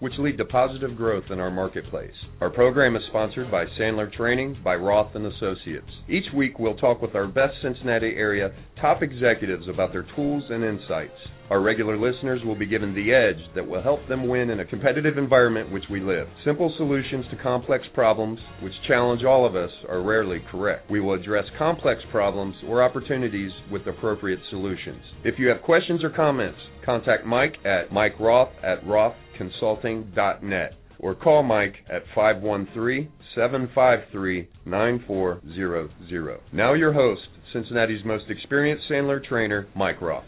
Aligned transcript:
which 0.00 0.12
lead 0.18 0.38
to 0.38 0.44
positive 0.44 0.96
growth 0.96 1.24
in 1.30 1.40
our 1.40 1.50
marketplace. 1.50 2.14
Our 2.40 2.50
program 2.50 2.96
is 2.96 3.02
sponsored 3.08 3.50
by 3.50 3.64
Sandler 3.78 4.12
Training 4.12 4.58
by 4.62 4.76
Roth 4.76 5.14
and 5.14 5.26
Associates. 5.26 5.90
Each 6.08 6.26
week 6.34 6.58
we'll 6.58 6.76
talk 6.76 7.02
with 7.02 7.14
our 7.14 7.26
best 7.26 7.54
Cincinnati 7.62 8.14
area 8.16 8.52
top 8.80 9.02
executives 9.02 9.68
about 9.68 9.92
their 9.92 10.06
tools 10.16 10.44
and 10.50 10.64
insights. 10.64 11.12
Our 11.50 11.60
regular 11.62 11.96
listeners 11.96 12.42
will 12.44 12.54
be 12.56 12.66
given 12.66 12.94
the 12.94 13.12
edge 13.14 13.42
that 13.54 13.66
will 13.66 13.82
help 13.82 14.06
them 14.06 14.28
win 14.28 14.50
in 14.50 14.60
a 14.60 14.66
competitive 14.66 15.16
environment 15.16 15.72
which 15.72 15.84
we 15.90 16.00
live. 16.00 16.28
Simple 16.44 16.72
solutions 16.76 17.24
to 17.30 17.36
complex 17.42 17.84
problems, 17.94 18.38
which 18.62 18.74
challenge 18.86 19.24
all 19.24 19.46
of 19.46 19.56
us, 19.56 19.70
are 19.88 20.02
rarely 20.02 20.40
correct. 20.50 20.90
We 20.90 21.00
will 21.00 21.14
address 21.14 21.44
complex 21.56 22.00
problems 22.10 22.54
or 22.66 22.82
opportunities 22.82 23.50
with 23.72 23.86
appropriate 23.86 24.40
solutions. 24.50 25.00
If 25.24 25.38
you 25.38 25.48
have 25.48 25.62
questions 25.62 26.04
or 26.04 26.10
comments, 26.10 26.58
contact 26.84 27.24
Mike 27.24 27.56
at 27.64 27.90
Mike 27.92 28.20
Roth 28.20 28.52
at 28.62 28.84
rothconsulting.net 28.84 30.74
or 30.98 31.14
call 31.14 31.42
Mike 31.42 31.76
at 31.90 32.02
513 32.14 33.10
753 33.34 34.48
9400. 34.66 36.40
Now, 36.52 36.74
your 36.74 36.92
host, 36.92 37.22
Cincinnati's 37.52 38.04
most 38.04 38.24
experienced 38.28 38.84
Sandler 38.90 39.24
trainer, 39.24 39.66
Mike 39.74 40.00
Roth. 40.00 40.24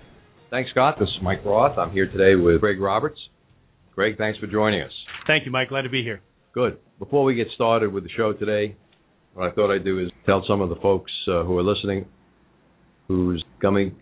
Thanks, 0.51 0.71
Scott. 0.71 0.97
This 0.99 1.09
is 1.09 1.23
Mike 1.23 1.45
Roth. 1.45 1.79
I'm 1.79 1.93
here 1.93 2.11
today 2.11 2.41
with 2.41 2.61
Craig 2.61 2.81
Roberts. 2.81 3.19
Craig, 3.95 4.17
thanks 4.19 4.39
for 4.39 4.47
joining 4.47 4.83
us. 4.83 4.93
Thank 5.27 5.45
you, 5.45 5.53
Mike. 5.53 5.69
Glad 5.69 5.83
to 5.83 5.91
be 5.91 6.03
here. 6.03 6.21
Good. 6.53 6.79
Before 6.99 7.25
we 7.25 7.35
get 7.35 7.47
started 7.55 7.93
with 7.93 8.05
the 8.05 8.11
show 8.17 8.33
today, 8.33 8.75
what 9.35 9.49
I 9.49 9.55
thought 9.55 9.73
I'd 9.73 9.85
do 9.85 10.01
is 10.01 10.11
tell 10.27 10.45
some 10.49 10.61
of 10.61 10.69
the 10.69 10.77
folks 10.77 11.13
uh, 11.29 11.45
who 11.45 11.57
are 11.59 11.63
listening 11.63 12.07
who's 13.07 13.45
coming 13.61 13.97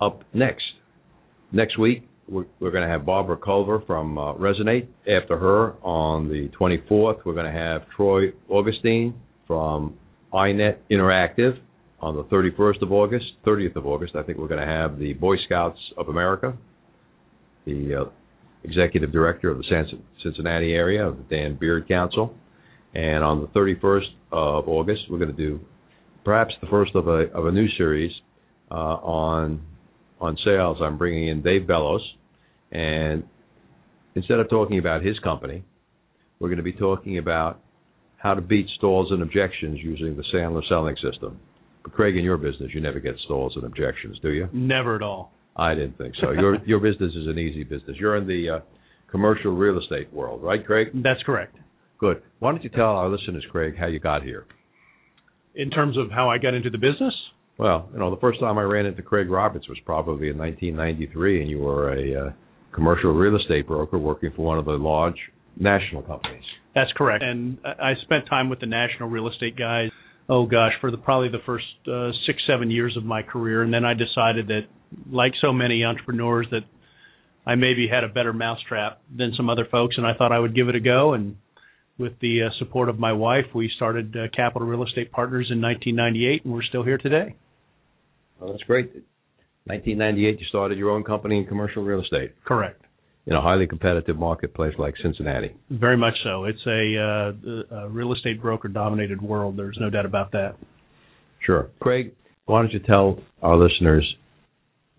up 0.00 0.22
next. 0.32 0.64
Next 1.52 1.78
week, 1.78 2.08
we're, 2.28 2.46
we're 2.60 2.70
going 2.70 2.84
to 2.84 2.88
have 2.88 3.04
Barbara 3.04 3.36
Culver 3.36 3.82
from 3.86 4.18
uh, 4.18 4.34
Resonate. 4.34 4.88
After 5.00 5.36
her, 5.36 5.72
on 5.82 6.28
the 6.28 6.48
24th, 6.58 7.24
we're 7.24 7.34
going 7.34 7.52
to 7.52 7.58
have 7.58 7.82
Troy 7.96 8.32
Augustine 8.48 9.14
from 9.46 9.98
iNet 10.32 10.78
Interactive 10.90 11.58
on 12.02 12.16
the 12.16 12.24
31st 12.24 12.82
of 12.82 12.90
August, 12.90 13.26
30th 13.46 13.76
of 13.76 13.86
August, 13.86 14.16
I 14.16 14.24
think 14.24 14.38
we're 14.38 14.48
going 14.48 14.60
to 14.60 14.66
have 14.66 14.98
the 14.98 15.12
Boy 15.12 15.36
Scouts 15.46 15.78
of 15.96 16.08
America, 16.08 16.56
the 17.64 18.02
uh, 18.02 18.10
executive 18.64 19.12
director 19.12 19.50
of 19.50 19.58
the 19.58 19.84
Cincinnati 20.22 20.72
area 20.72 21.06
of 21.06 21.16
the 21.16 21.22
Dan 21.24 21.56
Beard 21.58 21.86
Council. 21.86 22.34
And 22.92 23.22
on 23.22 23.40
the 23.40 23.46
31st 23.48 24.08
of 24.32 24.68
August, 24.68 25.02
we're 25.08 25.18
going 25.18 25.34
to 25.34 25.36
do 25.36 25.60
perhaps 26.24 26.52
the 26.60 26.66
first 26.66 26.94
of 26.94 27.06
a 27.06 27.30
of 27.32 27.46
a 27.46 27.52
new 27.52 27.66
series 27.78 28.12
uh, 28.70 28.74
on 28.74 29.62
on 30.20 30.36
sales. 30.44 30.78
I'm 30.82 30.98
bringing 30.98 31.28
in 31.28 31.42
Dave 31.42 31.66
Bellows, 31.66 32.02
and 32.70 33.24
instead 34.14 34.40
of 34.40 34.50
talking 34.50 34.78
about 34.78 35.02
his 35.02 35.18
company, 35.20 35.64
we're 36.38 36.48
going 36.48 36.58
to 36.58 36.62
be 36.62 36.74
talking 36.74 37.16
about 37.16 37.60
how 38.18 38.34
to 38.34 38.42
beat 38.42 38.66
stalls 38.76 39.10
and 39.10 39.22
objections 39.22 39.78
using 39.82 40.16
the 40.16 40.24
Sandler 40.34 40.62
selling 40.68 40.96
system. 40.96 41.40
But 41.82 41.92
Craig, 41.92 42.16
in 42.16 42.24
your 42.24 42.36
business, 42.36 42.70
you 42.74 42.80
never 42.80 43.00
get 43.00 43.14
stalls 43.24 43.52
and 43.56 43.64
objections, 43.64 44.18
do 44.22 44.30
you? 44.30 44.48
Never 44.52 44.96
at 44.96 45.02
all. 45.02 45.32
I 45.56 45.74
didn't 45.74 45.98
think 45.98 46.14
so. 46.20 46.30
Your 46.32 46.64
your 46.66 46.80
business 46.80 47.12
is 47.14 47.26
an 47.26 47.38
easy 47.38 47.64
business. 47.64 47.96
You're 47.98 48.16
in 48.16 48.26
the 48.26 48.56
uh, 48.56 48.60
commercial 49.10 49.54
real 49.54 49.78
estate 49.78 50.12
world, 50.12 50.42
right, 50.42 50.64
Craig? 50.64 50.88
That's 50.94 51.22
correct. 51.24 51.56
Good. 51.98 52.22
Why 52.40 52.50
don't 52.50 52.64
you 52.64 52.70
tell 52.70 52.96
our 52.96 53.08
listeners, 53.08 53.44
Craig, 53.50 53.74
how 53.78 53.86
you 53.86 54.00
got 54.00 54.22
here? 54.22 54.46
In 55.54 55.70
terms 55.70 55.96
of 55.98 56.10
how 56.10 56.30
I 56.30 56.38
got 56.38 56.54
into 56.54 56.70
the 56.70 56.78
business? 56.78 57.14
Well, 57.58 57.88
you 57.92 57.98
know, 57.98 58.10
the 58.10 58.20
first 58.20 58.40
time 58.40 58.58
I 58.58 58.62
ran 58.62 58.86
into 58.86 59.02
Craig 59.02 59.30
Roberts 59.30 59.68
was 59.68 59.78
probably 59.84 60.30
in 60.30 60.38
1993, 60.38 61.42
and 61.42 61.50
you 61.50 61.58
were 61.58 61.92
a 61.92 62.28
uh, 62.28 62.32
commercial 62.74 63.12
real 63.12 63.36
estate 63.36 63.66
broker 63.66 63.98
working 63.98 64.32
for 64.34 64.44
one 64.44 64.58
of 64.58 64.64
the 64.64 64.72
large 64.72 65.18
national 65.56 66.02
companies. 66.02 66.42
That's 66.74 66.90
correct. 66.96 67.22
And 67.22 67.58
I 67.64 67.92
spent 68.02 68.24
time 68.28 68.48
with 68.48 68.60
the 68.60 68.66
national 68.66 69.10
real 69.10 69.28
estate 69.28 69.56
guys 69.56 69.90
oh 70.32 70.46
gosh, 70.46 70.72
for 70.80 70.90
the 70.90 70.96
probably 70.96 71.28
the 71.28 71.44
first 71.44 71.66
uh, 71.86 72.10
six 72.26 72.38
seven 72.46 72.70
years 72.70 72.96
of 72.96 73.04
my 73.04 73.22
career, 73.22 73.62
and 73.62 73.72
then 73.72 73.84
I 73.84 73.92
decided 73.92 74.48
that, 74.48 74.62
like 75.10 75.32
so 75.42 75.52
many 75.52 75.84
entrepreneurs, 75.84 76.46
that 76.50 76.62
I 77.46 77.54
maybe 77.54 77.86
had 77.86 78.02
a 78.02 78.08
better 78.08 78.32
mousetrap 78.32 79.02
than 79.14 79.32
some 79.36 79.50
other 79.50 79.66
folks, 79.70 79.96
and 79.98 80.06
I 80.06 80.14
thought 80.14 80.32
I 80.32 80.38
would 80.38 80.54
give 80.54 80.68
it 80.68 80.74
a 80.74 80.80
go. 80.80 81.12
And 81.12 81.36
with 81.98 82.18
the 82.20 82.44
uh, 82.44 82.50
support 82.58 82.88
of 82.88 82.98
my 82.98 83.12
wife, 83.12 83.44
we 83.54 83.70
started 83.76 84.16
uh, 84.16 84.28
Capital 84.34 84.66
Real 84.66 84.84
Estate 84.84 85.12
Partners 85.12 85.48
in 85.50 85.60
1998, 85.60 86.44
and 86.44 86.54
we're 86.54 86.62
still 86.62 86.82
here 86.82 86.98
today. 86.98 87.36
Well, 88.40 88.52
that's 88.52 88.64
great. 88.64 88.86
1998, 89.64 90.40
you 90.40 90.46
started 90.46 90.78
your 90.78 90.90
own 90.90 91.04
company 91.04 91.38
in 91.38 91.46
commercial 91.46 91.84
real 91.84 92.02
estate. 92.02 92.34
Correct 92.44 92.81
in 93.26 93.34
a 93.34 93.40
highly 93.40 93.66
competitive 93.66 94.16
marketplace 94.16 94.74
like 94.78 94.94
Cincinnati. 95.02 95.54
Very 95.70 95.96
much 95.96 96.14
so. 96.24 96.44
It's 96.44 96.64
a, 96.66 97.32
uh, 97.70 97.84
a 97.84 97.88
real 97.88 98.12
estate 98.12 98.40
broker 98.42 98.68
dominated 98.68 99.22
world. 99.22 99.56
There's 99.56 99.78
no 99.80 99.90
doubt 99.90 100.06
about 100.06 100.32
that. 100.32 100.56
Sure. 101.44 101.68
Craig, 101.80 102.12
why 102.46 102.62
don't 102.62 102.72
you 102.72 102.80
tell 102.80 103.18
our 103.42 103.56
listeners 103.56 104.04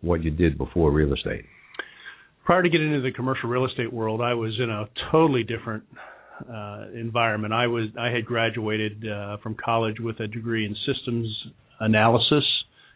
what 0.02 0.24
you 0.24 0.32
did 0.32 0.58
before 0.58 0.92
real 0.92 1.14
estate? 1.14 1.46
Prior 2.46 2.62
to 2.62 2.70
getting 2.70 2.88
into 2.88 3.02
the 3.02 3.12
commercial 3.12 3.50
real 3.50 3.66
estate 3.66 3.92
world, 3.92 4.22
I 4.22 4.34
was 4.34 4.54
in 4.60 4.70
a 4.70 4.86
totally 5.12 5.44
different 5.44 5.84
uh, 6.50 6.88
environment. 6.94 7.54
I 7.54 7.68
was 7.68 7.86
I 7.98 8.10
had 8.10 8.26
graduated 8.26 9.08
uh, 9.08 9.38
from 9.38 9.56
college 9.64 10.00
with 10.00 10.20
a 10.20 10.28
degree 10.28 10.66
in 10.66 10.76
systems 10.86 11.28
analysis, 11.80 12.44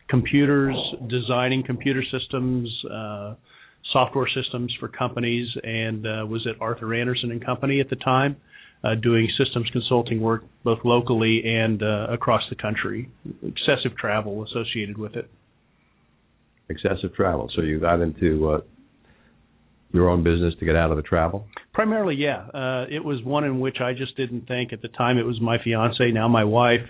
computers, 0.09 0.75
designing 1.09 1.63
computer 1.63 2.03
systems, 2.11 2.69
uh, 2.91 3.35
software 3.91 4.27
systems 4.33 4.75
for 4.79 4.87
companies 4.87 5.47
and 5.63 6.05
uh, 6.05 6.25
was 6.25 6.47
at 6.47 6.61
Arthur 6.61 6.93
Andersen 6.93 7.31
and 7.31 7.43
Company 7.43 7.79
at 7.79 7.89
the 7.89 7.95
time, 7.95 8.37
uh, 8.83 8.95
doing 8.95 9.27
systems 9.37 9.69
consulting 9.71 10.21
work 10.21 10.43
both 10.63 10.79
locally 10.83 11.43
and 11.45 11.81
uh, 11.81 12.07
across 12.09 12.41
the 12.49 12.55
country. 12.55 13.09
Excessive 13.43 13.97
travel 13.97 14.45
associated 14.45 14.97
with 14.97 15.15
it. 15.15 15.29
Excessive 16.69 17.13
travel. 17.15 17.49
So 17.55 17.61
you 17.61 17.79
got 17.79 18.01
into 18.01 18.49
uh, 18.49 18.61
your 19.93 20.09
own 20.09 20.23
business 20.23 20.53
to 20.59 20.65
get 20.65 20.75
out 20.75 20.91
of 20.91 20.97
the 20.97 21.03
travel? 21.03 21.45
Primarily, 21.73 22.15
yeah. 22.15 22.47
Uh, 22.53 22.85
it 22.89 23.03
was 23.03 23.23
one 23.23 23.43
in 23.43 23.59
which 23.59 23.77
I 23.81 23.93
just 23.93 24.17
didn't 24.17 24.47
think 24.47 24.73
at 24.73 24.81
the 24.81 24.89
time. 24.89 25.17
It 25.17 25.25
was 25.25 25.39
my 25.41 25.57
fiance, 25.63 26.11
now 26.11 26.27
my 26.27 26.43
wife 26.43 26.81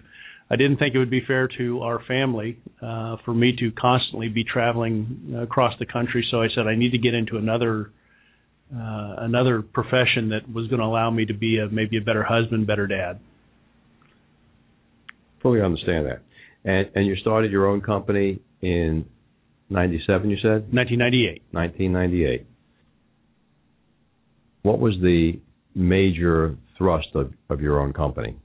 I 0.50 0.56
didn't 0.56 0.78
think 0.78 0.96
it 0.96 0.98
would 0.98 1.10
be 1.10 1.22
fair 1.26 1.50
to 1.58 1.82
our 1.82 2.00
family 2.08 2.58
uh, 2.82 3.18
for 3.26 3.34
me 3.34 3.54
to 3.60 3.72
constantly 3.72 4.30
be 4.30 4.46
traveling 4.46 5.38
across 5.42 5.74
the 5.78 5.86
country. 5.86 6.26
So 6.32 6.42
I 6.42 6.48
said 6.56 6.68
I 6.68 6.76
need 6.76 6.92
to 6.92 6.98
get 6.98 7.14
into 7.14 7.38
another 7.38 7.92
uh, 8.74 9.16
another 9.20 9.62
profession 9.62 10.30
that 10.30 10.42
was 10.54 10.68
going 10.68 10.80
to 10.80 10.86
allow 10.86 11.10
me 11.10 11.26
to 11.26 11.34
be 11.34 11.58
a, 11.58 11.70
maybe 11.70 11.98
a 11.98 12.02
better 12.02 12.24
husband, 12.24 12.68
better 12.68 12.86
dad. 12.86 13.20
Fully 15.42 15.62
understand 15.62 16.08
that. 16.08 16.22
And 16.64 16.90
and 16.96 17.06
you 17.06 17.16
started 17.18 17.52
your 17.52 17.68
own 17.68 17.82
company 17.82 18.40
in 18.62 19.06
'97. 19.70 20.30
You 20.30 20.38
said 20.38 20.74
1998. 20.74 21.44
1998. 21.52 22.48
What 24.64 24.80
was 24.80 24.96
the 25.02 25.40
major 25.76 26.58
thrust 26.78 27.08
of, 27.16 27.34
of 27.50 27.62
your 27.62 27.80
own 27.80 27.94
company? 27.94 28.38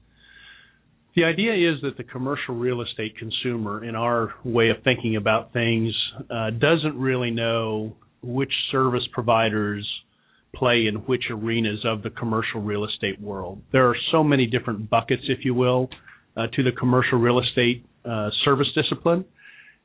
The 1.15 1.25
idea 1.25 1.53
is 1.53 1.79
that 1.83 1.95
the 1.97 2.03
commercial 2.03 2.55
real 2.55 2.81
estate 2.81 3.15
consumer, 3.17 3.83
in 3.83 3.95
our 3.95 4.33
way 4.43 4.69
of 4.69 4.77
thinking 4.83 5.15
about 5.15 5.53
things, 5.53 5.93
uh, 6.29 6.49
doesn't 6.49 6.97
really 6.97 7.29
know 7.29 7.95
which 8.23 8.51
service 8.71 9.03
providers 9.11 9.87
play 10.55 10.87
in 10.87 10.95
which 11.05 11.25
arenas 11.29 11.85
of 11.85 12.01
the 12.01 12.09
commercial 12.09 12.61
real 12.61 12.85
estate 12.85 13.21
world. 13.21 13.61
There 13.71 13.87
are 13.87 13.95
so 14.11 14.23
many 14.23 14.47
different 14.47 14.89
buckets, 14.89 15.23
if 15.27 15.45
you 15.45 15.53
will, 15.53 15.89
uh, 16.35 16.47
to 16.53 16.63
the 16.63 16.71
commercial 16.71 17.19
real 17.19 17.39
estate 17.39 17.85
uh, 18.05 18.29
service 18.43 18.67
discipline. 18.73 19.25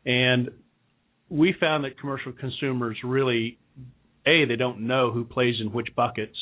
And 0.07 0.49
we 1.29 1.55
found 1.61 1.85
that 1.85 1.99
commercial 2.01 2.33
consumers 2.33 2.97
really, 3.05 3.59
A, 4.27 4.47
they 4.47 4.57
don't 4.57 4.87
know 4.87 5.11
who 5.11 5.25
plays 5.25 5.57
in 5.61 5.73
which 5.73 5.89
buckets 5.95 6.37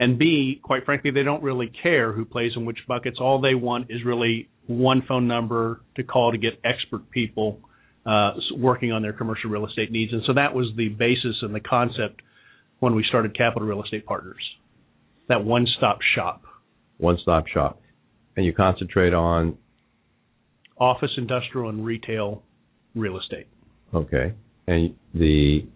and 0.00 0.18
B, 0.18 0.58
quite 0.62 0.86
frankly, 0.86 1.10
they 1.10 1.22
don't 1.22 1.42
really 1.42 1.70
care 1.82 2.12
who 2.12 2.24
plays 2.24 2.52
in 2.56 2.64
which 2.64 2.78
buckets. 2.88 3.18
All 3.20 3.38
they 3.38 3.54
want 3.54 3.90
is 3.90 3.98
really 4.04 4.48
one 4.66 5.02
phone 5.06 5.28
number 5.28 5.82
to 5.96 6.02
call 6.02 6.32
to 6.32 6.38
get 6.38 6.54
expert 6.64 7.10
people 7.10 7.60
uh, 8.06 8.30
working 8.56 8.92
on 8.92 9.02
their 9.02 9.12
commercial 9.12 9.50
real 9.50 9.66
estate 9.66 9.92
needs. 9.92 10.12
And 10.14 10.22
so 10.26 10.32
that 10.32 10.54
was 10.54 10.72
the 10.74 10.88
basis 10.88 11.36
and 11.42 11.54
the 11.54 11.60
concept 11.60 12.22
when 12.78 12.94
we 12.94 13.04
started 13.06 13.36
Capital 13.36 13.68
Real 13.68 13.84
Estate 13.84 14.06
Partners. 14.06 14.42
That 15.28 15.44
one-stop 15.44 15.98
shop. 16.16 16.42
One-stop 16.96 17.46
shop, 17.46 17.80
and 18.36 18.46
you 18.46 18.54
concentrate 18.54 19.12
on 19.12 19.58
office, 20.78 21.10
industrial, 21.18 21.68
and 21.68 21.84
retail 21.84 22.42
real 22.94 23.18
estate. 23.18 23.48
Okay. 23.94 24.32
And 24.66 24.94
the 25.14 25.66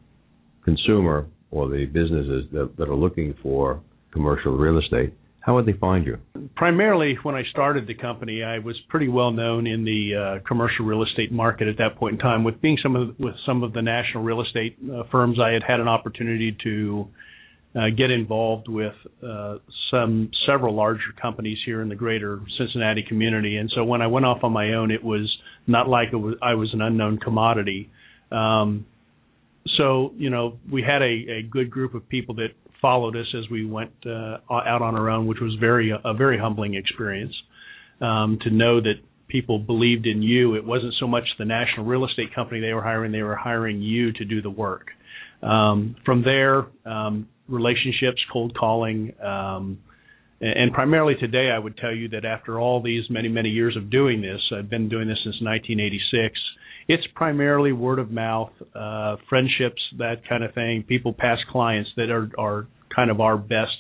consumer 0.65 1.27
or 1.51 1.69
the 1.69 1.85
businesses 1.85 2.47
that, 2.53 2.75
that 2.79 2.89
are 2.89 2.97
looking 2.97 3.35
for 3.43 3.83
commercial 4.15 4.57
real 4.57 4.79
estate, 4.79 5.13
how 5.41 5.55
would 5.57 5.67
they 5.67 5.75
find 5.75 6.07
you? 6.07 6.17
Primarily, 6.57 7.19
when 7.23 7.35
I 7.35 7.43
started 7.51 7.87
the 7.87 7.95
company, 7.95 8.43
I 8.43 8.61
was 8.61 8.77
pretty 8.89 9.09
well 9.09 9.31
known 9.31 9.67
in 9.67 9.85
the 9.85 10.15
uh, 10.41 10.49
commercial 10.49 10.87
real 10.87 11.03
estate 11.03 11.31
market 11.31 11.69
at 11.69 11.77
that 11.77 11.97
point 11.97 12.15
in 12.15 12.19
time. 12.19 12.45
With 12.45 12.63
being 12.63 12.79
some 12.83 12.97
of 12.97 13.09
the, 13.09 13.23
with 13.23 13.35
some 13.45 13.63
of 13.63 13.75
the 13.75 13.83
national 13.83 14.23
real 14.23 14.41
estate 14.41 14.79
uh, 14.91 15.03
firms, 15.11 15.39
I 15.39 15.51
had 15.51 15.63
had 15.63 15.81
an 15.81 15.89
opportunity 15.89 16.57
to 16.65 17.09
uh, 17.77 17.81
get 17.95 18.11
involved 18.11 18.69
with 18.69 18.95
uh, 19.23 19.57
some 19.91 20.31
several 20.47 20.75
larger 20.75 21.13
companies 21.21 21.59
here 21.67 21.83
in 21.83 21.91
the 21.91 21.95
greater 21.95 22.41
Cincinnati 22.57 23.05
community. 23.07 23.59
And 23.59 23.71
so 23.75 23.85
when 23.85 24.01
I 24.01 24.07
went 24.07 24.25
off 24.25 24.39
on 24.45 24.53
my 24.53 24.73
own, 24.73 24.91
it 24.91 25.05
was 25.05 25.31
not 25.67 25.89
like 25.89 26.09
it 26.13 26.17
was, 26.17 26.37
I 26.41 26.55
was 26.55 26.73
an 26.73 26.81
unknown 26.81 27.19
commodity. 27.19 27.91
Um, 28.33 28.87
so 29.77 30.13
you 30.17 30.31
know, 30.31 30.57
we 30.73 30.83
had 30.83 31.03
a, 31.03 31.41
a 31.41 31.43
good 31.43 31.71
group 31.71 31.95
of 31.95 32.09
people 32.09 32.37
that 32.37 32.53
followed 32.85 33.17
us 33.17 33.35
as 33.35 33.49
we 33.49 33.65
went 33.65 33.93
uh, 34.05 34.37
out 34.51 34.83
on 34.83 34.95
our 34.95 35.09
own, 35.09 35.27
which 35.27 35.39
was 35.41 35.57
very 35.59 35.91
a 35.91 36.13
very 36.13 36.39
humbling 36.39 36.75
experience 36.75 37.33
um, 38.03 38.39
to 38.43 38.51
know 38.51 38.79
that 38.79 38.97
people 39.27 39.59
believed 39.59 40.07
in 40.07 40.21
you. 40.21 40.55
It 40.55 40.67
wasn't 40.67 40.93
so 41.01 41.07
much 41.07 41.25
the 41.39 41.47
national 41.47 41.87
real 41.87 42.05
estate 42.05 42.35
company 42.35 42.61
they 42.61 42.75
were 42.75 42.83
hiring; 42.83 43.11
they 43.11 43.23
were 43.23 43.37
hiring 43.37 43.81
you 43.81 44.13
to 44.13 44.25
do 44.27 44.43
the 44.43 44.51
work. 44.51 44.89
Um, 45.43 45.97
from 46.05 46.25
there, 46.25 46.67
um, 46.85 47.27
relationships, 47.49 48.21
cold 48.31 48.55
calling, 48.55 49.15
um, 49.19 49.79
and, 50.43 50.71
primarily 50.75 51.15
today, 51.19 51.51
I 51.57 51.59
would 51.59 51.79
tell 51.79 51.95
you 51.95 52.11
that 52.11 52.27
after 52.27 52.61
all 52.61 52.83
these 52.83 53.05
many 53.09 53.29
many 53.31 53.49
years 53.49 53.79
of 53.79 53.89
doing 53.89 54.21
this, 54.21 54.43
I've 54.55 54.69
been 54.69 54.91
doing 54.91 55.09
this 55.09 55.21
since 55.25 55.37
1986 55.41 56.39
it's 56.87 57.07
primarily 57.15 57.73
word 57.73 57.99
of 57.99 58.11
mouth, 58.11 58.51
uh, 58.75 59.17
friendships, 59.31 59.81
that 59.97 60.17
kind 60.29 60.45
of 60.45 60.53
thing. 60.53 60.85
People 60.87 61.15
past 61.15 61.41
clients 61.51 61.89
that 61.97 62.11
are 62.11 62.29
are 62.37 62.67
kind 62.95 63.11
of 63.11 63.21
our 63.21 63.37
best 63.37 63.77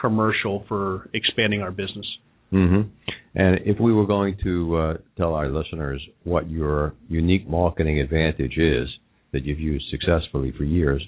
commercial 0.00 0.64
for 0.68 1.08
expanding 1.14 1.62
our 1.62 1.70
business. 1.70 2.06
Mm-hmm. 2.52 2.88
And 3.34 3.60
if 3.64 3.80
we 3.80 3.92
were 3.92 4.06
going 4.06 4.36
to 4.44 4.76
uh, 4.76 4.94
tell 5.16 5.34
our 5.34 5.48
listeners 5.48 6.02
what 6.24 6.50
your 6.50 6.94
unique 7.08 7.48
marketing 7.48 7.98
advantage 8.00 8.58
is 8.58 8.88
that 9.32 9.44
you've 9.44 9.60
used 9.60 9.86
successfully 9.90 10.52
for 10.56 10.64
years, 10.64 11.02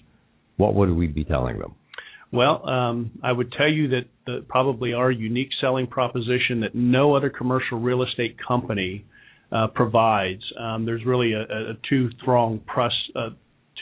what 0.56 0.74
would 0.74 0.90
we 0.90 1.06
be 1.06 1.24
telling 1.24 1.58
them? 1.58 1.74
Well, 2.32 2.68
um, 2.68 3.12
I 3.22 3.30
would 3.30 3.52
tell 3.52 3.68
you 3.68 3.88
that 3.88 4.06
the, 4.26 4.44
probably 4.48 4.92
our 4.92 5.10
unique 5.10 5.50
selling 5.60 5.86
proposition 5.86 6.60
that 6.62 6.74
no 6.74 7.14
other 7.14 7.30
commercial 7.30 7.78
real 7.78 8.02
estate 8.02 8.36
company 8.46 9.04
uh, 9.52 9.68
provides. 9.68 10.42
Um, 10.58 10.84
there's 10.84 11.04
really 11.04 11.32
a, 11.32 11.42
a 11.42 11.74
two-pronged, 11.88 12.62
uh, 13.14 13.30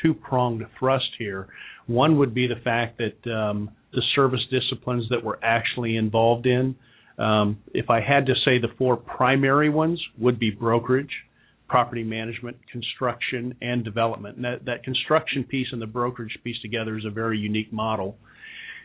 two-pronged 0.03 0.65
thrust 0.79 1.09
here. 1.19 1.49
One 1.87 2.19
would 2.19 2.35
be 2.35 2.47
the 2.47 2.61
fact 2.63 2.99
that 2.99 3.31
um, 3.31 3.71
the 3.93 4.03
service 4.15 4.41
disciplines 4.51 5.05
that 5.11 5.23
we're 5.23 5.41
actually 5.43 5.97
involved 5.97 6.47
in. 6.47 6.77
Um, 7.19 7.59
if 7.75 7.91
I 7.91 8.01
had 8.01 8.27
to 8.27 8.35
say 8.45 8.59
the 8.59 8.73
four 8.79 8.97
primary 8.97 9.69
ones 9.69 10.03
would 10.19 10.39
be 10.39 10.51
brokerage, 10.51 11.11
property 11.69 12.03
management, 12.03 12.57
construction, 12.71 13.55
and 13.61 13.85
development. 13.85 14.37
And 14.37 14.45
that, 14.45 14.65
that 14.67 14.85
construction 14.85 15.45
piece 15.45 15.69
and 15.73 15.81
the 15.81 15.87
brokerage 15.87 16.39
piece 16.45 16.61
together 16.63 16.99
is 16.99 17.05
a 17.07 17.11
very 17.11 17.39
unique 17.39 17.73
model. 17.73 18.17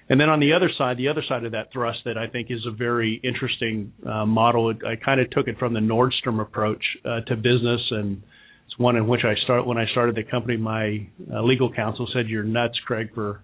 And 0.09 0.19
then 0.21 0.29
on 0.29 0.39
the 0.39 0.53
other 0.53 0.69
side, 0.77 0.97
the 0.97 1.09
other 1.09 1.23
side 1.27 1.43
of 1.43 1.51
that 1.51 1.71
thrust 1.73 2.00
that 2.05 2.17
I 2.17 2.27
think 2.27 2.47
is 2.50 2.65
a 2.65 2.71
very 2.71 3.19
interesting 3.23 3.91
uh, 4.05 4.25
model, 4.25 4.73
I 4.85 4.95
kind 4.95 5.19
of 5.19 5.29
took 5.31 5.47
it 5.47 5.57
from 5.59 5.73
the 5.73 5.81
Nordstrom 5.81 6.41
approach 6.41 6.83
uh, 7.03 7.21
to 7.27 7.35
business, 7.35 7.81
and 7.91 8.23
one 8.77 8.95
in 8.95 9.07
which 9.07 9.21
I 9.24 9.33
start 9.44 9.65
when 9.65 9.77
I 9.77 9.85
started 9.91 10.15
the 10.15 10.24
company. 10.24 10.57
My 10.57 11.07
uh, 11.31 11.41
legal 11.44 11.71
counsel 11.71 12.07
said, 12.13 12.27
"You're 12.27 12.44
nuts, 12.44 12.77
Craig, 12.85 13.09
for 13.13 13.41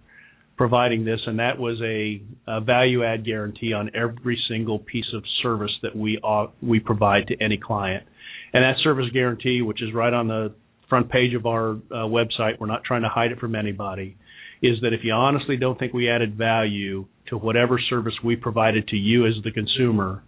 providing 0.58 1.06
this," 1.06 1.20
and 1.26 1.40
that 1.40 1.58
was 1.58 1.82
a, 1.84 2.22
a 2.48 2.62
value 2.62 3.04
add 3.04 3.26
guarantee 3.26 3.74
on 3.74 3.92
every 3.96 4.40
single 4.48 4.80
piece 4.80 5.12
of 5.14 5.24
service 5.42 5.72
that 5.82 5.96
we 5.96 6.20
uh, 6.24 6.48
we 6.62 6.80
provide 6.80 7.28
to 7.28 7.36
any 7.44 7.58
client. 7.58 8.06
And 8.54 8.64
that 8.64 8.76
service 8.84 9.06
guarantee, 9.12 9.62
which 9.62 9.82
is 9.82 9.94
right 9.94 10.14
on 10.14 10.28
the 10.28 10.54
front 10.88 11.10
page 11.10 11.34
of 11.34 11.46
our 11.46 11.72
uh, 11.72 12.06
website, 12.06 12.60
we're 12.60 12.68
not 12.68 12.84
trying 12.84 13.02
to 13.02 13.10
hide 13.10 13.32
it 13.32 13.40
from 13.40 13.56
anybody 13.56 14.18
is 14.64 14.78
that 14.82 14.94
if 14.94 15.02
you 15.04 15.12
honestly 15.12 15.58
don't 15.58 15.78
think 15.78 15.94
we 15.94 16.10
added 16.10 16.38
value 16.38 17.06
to 17.28 17.38
whatever 17.38 17.78
service 17.90 18.14
we 18.24 18.38
provided 18.38 18.88
to 18.88 18.96
you 18.96 19.28
as 19.28 19.34
the 19.44 19.52
consumer, 19.52 20.24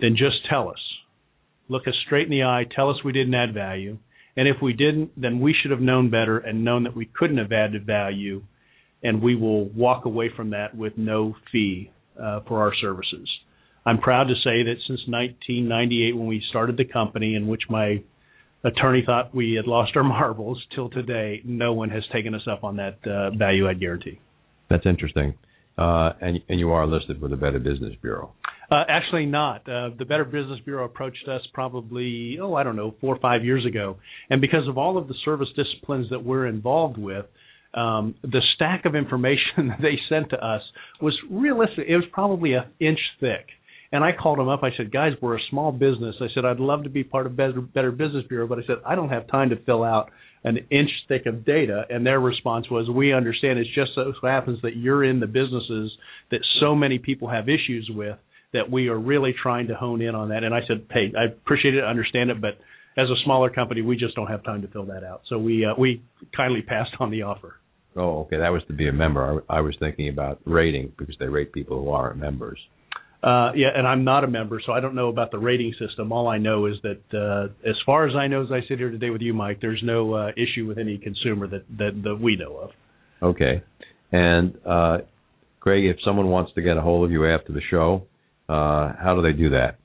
then 0.00 0.16
just 0.16 0.36
tell 0.50 0.68
us. 0.68 0.80
Look 1.68 1.86
us 1.86 1.94
straight 2.04 2.24
in 2.24 2.30
the 2.30 2.42
eye, 2.42 2.64
tell 2.74 2.90
us 2.90 2.96
we 3.04 3.12
didn't 3.12 3.34
add 3.34 3.54
value. 3.54 3.98
And 4.36 4.46
if 4.46 4.56
we 4.62 4.72
didn't, 4.72 5.20
then 5.20 5.40
we 5.40 5.54
should 5.54 5.70
have 5.70 5.80
known 5.80 6.10
better 6.10 6.38
and 6.38 6.64
known 6.64 6.84
that 6.84 6.94
we 6.94 7.06
couldn't 7.06 7.38
have 7.38 7.52
added 7.52 7.86
value, 7.86 8.42
and 9.02 9.22
we 9.22 9.34
will 9.34 9.66
walk 9.70 10.04
away 10.04 10.30
from 10.34 10.50
that 10.50 10.76
with 10.76 10.92
no 10.96 11.34
fee 11.50 11.90
uh, 12.20 12.40
for 12.46 12.60
our 12.60 12.72
services. 12.80 13.28
I'm 13.86 13.98
proud 13.98 14.24
to 14.24 14.34
say 14.34 14.64
that 14.64 14.76
since 14.86 15.00
1998, 15.06 16.16
when 16.16 16.26
we 16.26 16.42
started 16.50 16.76
the 16.76 16.84
company, 16.84 17.34
in 17.34 17.46
which 17.46 17.62
my 17.70 18.02
attorney 18.64 19.02
thought 19.06 19.34
we 19.34 19.54
had 19.54 19.66
lost 19.66 19.92
our 19.96 20.04
marbles 20.04 20.62
till 20.74 20.90
today 20.90 21.40
no 21.44 21.72
one 21.72 21.88
has 21.90 22.02
taken 22.12 22.34
us 22.34 22.46
up 22.50 22.64
on 22.64 22.76
that 22.76 22.98
uh, 23.06 23.30
value 23.30 23.68
add 23.70 23.80
guarantee. 23.80 24.18
That's 24.68 24.84
interesting. 24.84 25.34
Uh, 25.78 26.12
and 26.20 26.40
and 26.48 26.58
you 26.58 26.72
are 26.72 26.86
listed 26.86 27.20
with 27.20 27.30
the 27.30 27.36
better 27.36 27.58
business 27.58 27.94
bureau 28.00 28.32
uh, 28.70 28.82
actually 28.88 29.26
not 29.26 29.68
uh, 29.68 29.90
the 29.98 30.04
better 30.04 30.24
business 30.24 30.60
bureau 30.64 30.84
approached 30.84 31.28
us 31.28 31.40
probably 31.52 32.38
oh 32.40 32.54
i 32.54 32.62
don't 32.62 32.76
know 32.76 32.94
four 33.00 33.14
or 33.14 33.18
five 33.20 33.44
years 33.44 33.64
ago 33.66 33.96
and 34.30 34.40
because 34.40 34.66
of 34.68 34.78
all 34.78 34.98
of 34.98 35.08
the 35.08 35.14
service 35.24 35.48
disciplines 35.56 36.08
that 36.10 36.24
we're 36.24 36.46
involved 36.46 36.98
with 36.98 37.26
um, 37.74 38.14
the 38.22 38.40
stack 38.54 38.86
of 38.86 38.94
information 38.94 39.56
that 39.68 39.80
they 39.80 39.98
sent 40.08 40.30
to 40.30 40.36
us 40.36 40.62
was 41.00 41.16
realistic 41.30 41.84
it 41.88 41.96
was 41.96 42.06
probably 42.12 42.54
an 42.54 42.64
inch 42.80 43.00
thick 43.20 43.46
and 43.92 44.02
I 44.02 44.10
called 44.12 44.38
them 44.38 44.48
up. 44.48 44.62
I 44.62 44.70
said, 44.76 44.92
guys, 44.92 45.12
we're 45.20 45.36
a 45.36 45.40
small 45.50 45.72
business. 45.72 46.16
I 46.20 46.26
said, 46.34 46.44
I'd 46.44 46.58
love 46.60 46.84
to 46.84 46.90
be 46.90 47.04
part 47.04 47.26
of 47.26 47.36
Better, 47.36 47.60
Better 47.60 47.92
Business 47.92 48.24
Bureau, 48.28 48.46
but 48.46 48.58
I 48.58 48.62
said, 48.66 48.76
I 48.84 48.94
don't 48.94 49.10
have 49.10 49.28
time 49.28 49.50
to 49.50 49.56
fill 49.64 49.84
out 49.84 50.10
an 50.44 50.58
inch 50.70 50.90
thick 51.08 51.26
of 51.26 51.44
data. 51.44 51.84
And 51.88 52.04
their 52.04 52.20
response 52.20 52.68
was, 52.70 52.88
we 52.90 53.12
understand. 53.12 53.58
It's 53.58 53.74
just 53.74 53.92
so 53.94 54.12
happens 54.22 54.60
that 54.62 54.76
you're 54.76 55.04
in 55.04 55.20
the 55.20 55.26
businesses 55.26 55.92
that 56.30 56.40
so 56.60 56.74
many 56.74 56.98
people 56.98 57.28
have 57.28 57.48
issues 57.48 57.90
with 57.92 58.18
that 58.52 58.70
we 58.70 58.88
are 58.88 58.98
really 58.98 59.34
trying 59.40 59.68
to 59.68 59.74
hone 59.74 60.00
in 60.00 60.14
on 60.14 60.28
that. 60.30 60.44
And 60.44 60.54
I 60.54 60.60
said, 60.66 60.86
hey, 60.90 61.12
I 61.18 61.24
appreciate 61.24 61.74
it, 61.74 61.82
I 61.84 61.88
understand 61.88 62.30
it, 62.30 62.40
but 62.40 62.58
as 62.96 63.08
a 63.10 63.24
smaller 63.24 63.50
company, 63.50 63.82
we 63.82 63.96
just 63.96 64.14
don't 64.14 64.28
have 64.28 64.42
time 64.44 64.62
to 64.62 64.68
fill 64.68 64.86
that 64.86 65.04
out. 65.04 65.22
So 65.28 65.38
we 65.38 65.66
uh, 65.66 65.74
we 65.78 66.02
kindly 66.34 66.62
passed 66.62 66.92
on 66.98 67.10
the 67.10 67.22
offer. 67.22 67.56
Oh, 67.94 68.20
okay. 68.20 68.38
That 68.38 68.50
was 68.50 68.62
to 68.68 68.74
be 68.74 68.88
a 68.88 68.92
member. 68.92 69.42
I, 69.48 69.58
I 69.58 69.60
was 69.60 69.74
thinking 69.78 70.08
about 70.08 70.40
rating 70.44 70.92
because 70.98 71.16
they 71.18 71.26
rate 71.26 71.52
people 71.52 71.82
who 71.82 71.90
aren't 71.90 72.18
members. 72.18 72.58
Uh, 73.22 73.50
yeah, 73.54 73.68
and 73.74 73.88
I'm 73.88 74.04
not 74.04 74.22
a 74.24 74.26
member, 74.28 74.60
so 74.64 74.72
I 74.72 74.80
don't 74.80 74.94
know 74.94 75.08
about 75.08 75.30
the 75.30 75.38
rating 75.38 75.74
system. 75.80 76.12
All 76.12 76.28
I 76.28 76.38
know 76.38 76.66
is 76.66 76.74
that, 76.82 77.00
uh, 77.12 77.68
as 77.68 77.74
far 77.84 78.06
as 78.06 78.14
I 78.14 78.28
know, 78.28 78.44
as 78.44 78.52
I 78.52 78.60
sit 78.68 78.78
here 78.78 78.90
today 78.90 79.10
with 79.10 79.22
you, 79.22 79.34
Mike, 79.34 79.58
there's 79.60 79.80
no 79.82 80.14
uh, 80.14 80.28
issue 80.36 80.66
with 80.66 80.78
any 80.78 80.98
consumer 80.98 81.48
that, 81.48 81.64
that 81.78 82.02
that 82.04 82.20
we 82.20 82.36
know 82.36 82.56
of. 82.58 82.70
Okay, 83.22 83.64
and 84.12 84.54
uh, 84.64 84.98
Craig, 85.58 85.86
if 85.86 85.96
someone 86.04 86.28
wants 86.28 86.52
to 86.54 86.62
get 86.62 86.76
a 86.76 86.82
hold 86.82 87.04
of 87.04 87.10
you 87.10 87.26
after 87.26 87.52
the 87.52 87.62
show, 87.68 88.02
how 88.48 89.14
do 89.16 89.22
they 89.22 89.36
do 89.36 89.50
that? 89.50 89.78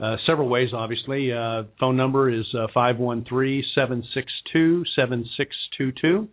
Uh, 0.00 0.16
several 0.26 0.48
ways, 0.48 0.70
obviously. 0.74 1.32
Uh, 1.32 1.62
phone 1.78 1.96
number 1.96 2.28
is 2.28 2.44
uh, 2.58 2.66
five 2.74 2.98
one 2.98 3.24
three 3.28 3.64
seven 3.74 4.02
six 4.14 4.32
two 4.52 4.82
seven 4.96 5.24
six 5.36 5.54
two 5.78 5.92
two 6.00 6.28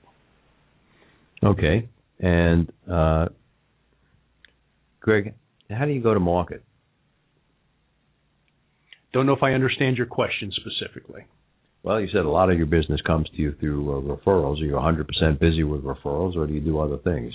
Okay. 1.42 1.88
And 2.20 2.70
uh, 2.90 3.26
Craig, 5.00 5.34
how 5.70 5.84
do 5.86 5.92
you 5.92 6.02
go 6.02 6.14
to 6.14 6.20
market? 6.20 6.62
Don't 9.12 9.26
know 9.26 9.34
if 9.34 9.42
I 9.42 9.52
understand 9.52 9.96
your 9.96 10.06
question 10.06 10.52
specifically. 10.52 11.24
Well, 11.82 12.00
you 12.00 12.08
said 12.12 12.24
a 12.24 12.30
lot 12.30 12.50
of 12.50 12.58
your 12.58 12.66
business 12.66 13.00
comes 13.06 13.28
to 13.30 13.36
you 13.36 13.54
through 13.58 13.90
uh, 13.90 14.16
referrals. 14.16 14.60
Are 14.60 14.66
you 14.66 14.72
100% 14.72 15.40
busy 15.40 15.64
with 15.64 15.82
referrals, 15.82 16.36
or 16.36 16.46
do 16.46 16.52
you 16.52 16.60
do 16.60 16.78
other 16.78 16.98
things? 16.98 17.32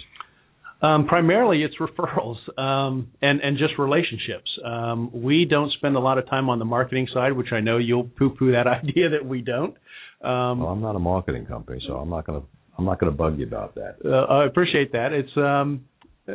Um, 0.82 1.08
primarily, 1.08 1.63
it's 1.63 1.75
referrals 1.79 2.38
um, 2.60 3.12
and 3.22 3.41
and 3.41 3.58
just 3.58 3.74
relationships. 3.79 4.50
Um, 4.63 5.10
we 5.13 5.46
don't 5.46 5.72
spend 5.74 5.96
a 5.96 6.00
lot 6.00 6.17
of 6.17 6.29
time 6.29 6.50
on 6.50 6.60
the 6.60 6.65
marketing 6.65 7.08
side, 7.13 7.34
which 7.34 7.51
I 7.51 7.60
know 7.60 7.77
you'll 7.77 8.03
poo-poo 8.03 8.51
that 8.51 8.67
idea 8.84 9.10
that 9.10 9.25
we 9.25 9.41
don't. 9.41 9.75
Um, 10.22 10.60
well, 10.60 10.70
I'm 10.70 10.82
not 10.82 10.96
a 10.96 11.00
marketing 11.00 11.46
company, 11.46 11.82
so 11.88 11.96
I'm 11.96 12.10
not 12.10 12.25
gonna 12.25 12.44
I'm 12.77 12.86
not 12.86 13.00
gonna 13.00 13.12
bug 13.12 13.39
you 13.39 13.48
about 13.48 13.75
that. 13.75 13.98
Uh, 14.05 14.32
I 14.32 14.46
appreciate 14.46 14.91
that. 14.91 15.12
It's 15.12 15.36
um, 15.38 15.86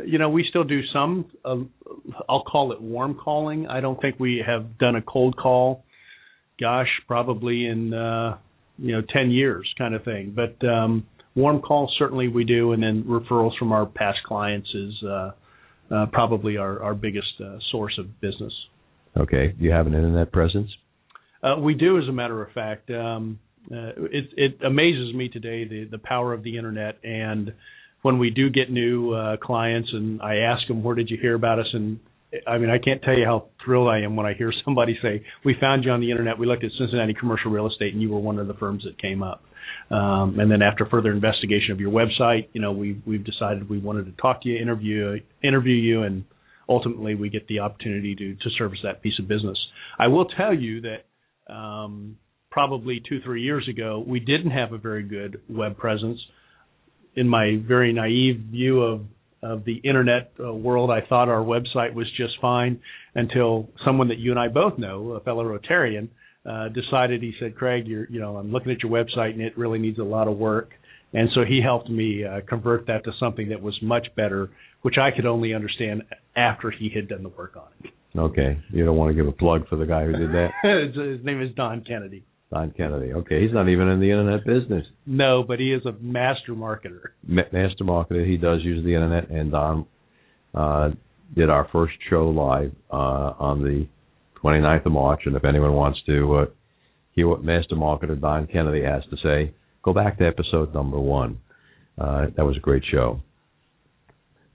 you 0.07 0.19
know 0.19 0.29
we 0.29 0.47
still 0.49 0.65
do 0.65 0.81
some. 0.93 1.31
Uh, 1.45 1.57
I'll 2.29 2.45
call 2.45 2.73
it 2.73 2.81
warm 2.81 3.15
calling. 3.15 3.67
I 3.67 3.81
don't 3.81 4.01
think 4.01 4.19
we 4.19 4.43
have 4.47 4.79
done 4.79 4.97
a 4.97 5.03
cold 5.03 5.37
call 5.37 5.85
gosh, 6.61 6.89
probably 7.09 7.67
in 7.67 7.93
uh, 7.95 8.37
you 8.79 8.93
know 8.93 9.03
ten 9.13 9.31
years 9.31 9.73
kind 9.79 9.95
of 9.95 10.05
thing. 10.05 10.37
But 10.37 10.65
um, 10.67 11.07
warm 11.35 11.61
calls 11.63 11.95
certainly 11.99 12.29
we 12.29 12.45
do, 12.45 12.73
and 12.73 12.83
then 12.83 13.05
referrals 13.05 13.57
from 13.59 13.73
our 13.73 13.87
past 13.87 14.19
clients 14.27 14.69
is 14.75 14.93
uh, 15.03 15.31
uh, 15.91 16.07
probably 16.13 16.59
our 16.59 16.83
our 16.83 16.95
biggest 16.95 17.41
uh, 17.43 17.57
source 17.73 17.99
of 17.99 18.21
business. 18.21 18.53
Okay. 19.17 19.49
Do 19.49 19.65
you 19.65 19.73
have 19.73 19.87
an 19.87 19.95
internet 19.95 20.31
presence? 20.31 20.71
Uh, 21.43 21.59
we 21.59 21.75
do, 21.75 21.99
as 21.99 22.07
a 22.09 22.13
matter 22.13 22.43
of 22.43 22.53
fact. 22.53 22.91
Um, 22.91 23.41
uh, 23.71 23.93
it, 24.11 24.25
it 24.37 24.65
amazes 24.65 25.15
me 25.15 25.29
today 25.29 25.65
the 25.65 25.89
the 25.91 25.99
power 25.99 26.33
of 26.33 26.43
the 26.43 26.57
internet 26.57 26.99
and 27.03 27.53
when 28.03 28.19
we 28.19 28.31
do 28.31 28.51
get 28.51 28.71
new 28.71 29.13
uh, 29.13 29.37
clients 29.37 29.91
and 29.93 30.21
I 30.23 30.37
ask 30.37 30.67
them 30.69 30.83
where 30.83 30.95
did 30.95 31.11
you 31.11 31.19
hear 31.21 31.35
about 31.35 31.59
us? 31.59 31.67
And 31.73 32.01
I 32.47 32.59
mean 32.59 32.71
I 32.71 32.79
can't 32.79 33.03
tell 33.03 33.17
you 33.17 33.25
how 33.25 33.49
thrilled 33.65 33.89
I 33.89 34.01
am 34.01 34.17
when 34.17 34.27
I 34.27 34.35
hear 34.35 34.53
somebody 34.65 34.99
say 35.03 35.25
we 35.45 35.55
found 35.61 35.85
you 35.85 35.91
on 35.91 36.01
the 36.01 36.11
internet. 36.11 36.39
We 36.39 36.47
looked 36.47 36.65
at 36.65 36.71
Cincinnati 36.79 37.15
commercial 37.15 37.51
real 37.51 37.67
estate 37.67 37.93
and 37.93 38.03
you 38.03 38.11
were 38.11 38.21
one 38.21 38.39
of 38.39 38.47
the 38.47 38.55
firms 38.55 38.85
that 38.85 39.01
came 39.01 39.23
up. 39.23 39.43
Um, 39.91 40.39
and 40.39 40.51
then 40.51 40.63
after 40.63 40.87
further 40.87 41.13
investigation 41.13 41.73
of 41.73 41.81
your 41.81 41.93
website 41.93 42.49
you 42.53 42.61
know 42.61 42.73
we 42.73 43.01
we've 43.07 43.25
decided 43.25 43.69
we 43.69 43.79
wanted 43.79 44.07
to 44.07 44.13
talk 44.23 44.43
to 44.43 44.49
you 44.49 44.61
interview 44.61 45.19
interview 45.43 45.75
you 45.75 46.03
and 46.03 46.25
ultimately 46.69 47.15
we 47.15 47.29
get 47.29 47.47
the 47.49 47.59
opportunity 47.59 48.15
to 48.15 48.35
to 48.35 48.51
service 48.57 48.79
that 48.85 49.03
piece 49.03 49.19
of 49.19 49.29
business. 49.29 49.59
I 49.99 50.07
will 50.07 50.27
tell 50.27 50.55
you 50.55 50.81
that 50.83 51.53
um, 51.53 52.17
probably 52.51 53.03
two 53.07 53.21
three 53.21 53.43
years 53.43 53.69
ago 53.69 54.03
we 54.07 54.21
didn't 54.21 54.53
have 54.53 54.73
a 54.73 54.79
very 54.79 55.03
good 55.03 55.41
web 55.49 55.77
presence 55.77 56.19
in 57.17 57.29
my 57.29 57.61
very 57.67 57.93
naive 57.93 58.41
view 58.51 58.83
of 58.83 59.03
of 59.43 59.65
the 59.65 59.77
internet 59.77 60.33
uh, 60.39 60.53
world, 60.53 60.91
I 60.91 61.01
thought 61.09 61.31
our 61.31 61.43
website 61.43 61.95
was 61.95 62.07
just 62.15 62.35
fine 62.43 62.79
until 63.15 63.71
someone 63.87 64.09
that 64.09 64.19
you 64.19 64.31
and 64.33 64.39
I 64.39 64.49
both 64.49 64.79
know, 64.79 65.13
a 65.13 65.21
fellow 65.21 65.45
Rotarian, 65.45 66.09
uh, 66.45 66.69
decided. 66.69 67.23
He 67.23 67.33
said, 67.41 67.57
"Craig, 67.57 67.87
you're, 67.87 68.07
you 68.11 68.21
know, 68.21 68.37
I'm 68.37 68.53
looking 68.53 68.71
at 68.71 68.83
your 68.83 68.93
website 68.93 69.31
and 69.31 69.41
it 69.41 69.57
really 69.57 69.79
needs 69.79 69.99
a 69.99 70.05
lot 70.05 70.29
of 70.29 70.37
work." 70.37 70.73
And 71.13 71.29
so 71.35 71.41
he 71.47 71.61
helped 71.63 71.89
me 71.89 72.25
uh, 72.25 72.41
convert 72.49 72.87
that 72.87 73.05
to 73.05 73.13
something 73.19 73.49
that 73.49 73.61
was 73.61 73.77
much 73.83 74.07
better, 74.15 74.51
which 74.83 74.97
I 74.99 75.11
could 75.15 75.27
only 75.27 75.55
understand 75.55 76.03
after 76.37 76.71
he 76.71 76.91
had 76.95 77.09
done 77.09 77.23
the 77.23 77.31
work 77.31 77.57
on 77.57 77.67
it. 77.83 77.91
Okay. 78.17 78.59
You 78.71 78.85
don't 78.85 78.97
want 78.97 79.11
to 79.11 79.15
give 79.15 79.27
a 79.27 79.33
plug 79.33 79.69
for 79.69 79.77
the 79.77 79.87
guy 79.87 80.05
who 80.05 80.13
did 80.13 80.31
that? 80.31 80.51
His 81.17 81.25
name 81.25 81.43
is 81.43 81.55
Don 81.55 81.83
Kennedy. 81.85 82.25
Don 82.53 82.73
Kennedy. 82.73 83.13
Okay, 83.13 83.43
he's 83.43 83.53
not 83.53 83.69
even 83.69 83.89
in 83.89 84.01
the 84.01 84.11
internet 84.11 84.45
business. 84.45 84.85
No, 85.07 85.45
but 85.47 85.61
he 85.61 85.73
is 85.73 85.87
a 85.87 85.93
master 86.01 86.53
marketer. 86.53 87.11
Ma- 87.27 87.43
master 87.53 87.85
marketer. 87.85 88.27
He 88.29 88.37
does 88.37 88.61
use 88.65 88.85
the 88.85 88.95
internet, 88.95 89.31
and 89.31 89.53
Don 89.53 89.87
uh, 90.53 90.91
did 91.35 91.49
our 91.49 91.69
first 91.73 91.95
show 92.09 92.29
live 92.29 92.73
uh, 92.91 93.35
on 93.39 93.63
the 93.63 93.87
29th 94.43 94.87
of 94.87 94.93
March. 94.93 95.21
And 95.27 95.37
if 95.37 95.45
anyone 95.45 95.75
wants 95.75 96.01
to 96.07 96.35
uh, 96.35 96.47
hear 97.13 97.29
what 97.29 97.45
master 97.45 97.77
marketer 97.77 98.21
Don 98.21 98.49
Kennedy 98.49 98.83
has 98.83 99.03
to 99.11 99.17
say, 99.23 99.55
go 99.85 99.95
back 99.95 100.19
to 100.19 100.27
episode 100.27 100.75
number 100.75 100.99
one. 100.99 101.39
Uh, 101.97 102.27
that 102.37 102.45
was 102.45 102.57
a 102.57 102.61
great 102.61 102.83
show, 102.91 103.21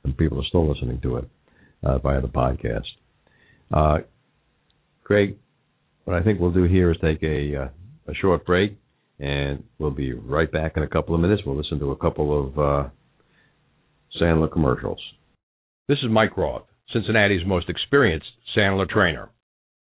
and 0.04 0.18
people 0.18 0.40
are 0.40 0.46
still 0.48 0.68
listening 0.68 1.00
to 1.02 1.18
it 1.18 1.30
uh, 1.84 2.00
via 2.00 2.20
the 2.20 2.28
podcast. 2.28 2.86
Uh, 3.72 4.00
Craig, 5.04 5.38
what 6.06 6.16
I 6.16 6.24
think 6.24 6.40
we'll 6.40 6.52
do 6.52 6.64
here 6.64 6.92
is 6.92 6.98
take 7.02 7.22
a 7.22 7.56
uh, 7.56 7.68
a 8.08 8.14
short 8.14 8.46
break, 8.46 8.78
and 9.20 9.64
we'll 9.80 9.92
be 9.92 10.14
right 10.14 10.52
back 10.52 10.74
in 10.78 10.84
a 10.84 10.88
couple 10.88 11.16
of 11.16 11.22
minutes. 11.22 11.44
We'll 11.46 11.58
listen 11.58 11.80
to 11.80 11.92
a 11.92 11.98
couple 11.98 12.48
of 12.48 12.60
uh, 12.60 12.90
Sandler 14.22 14.52
commercials. 14.52 15.00
This 15.88 16.00
is 16.00 16.10
Mike 16.10 16.38
Roth, 16.38 16.64
Cincinnati's 16.92 17.46
most 17.46 17.70
experienced 17.70 18.28
Sandler 18.56 18.88
trainer. 18.88 19.30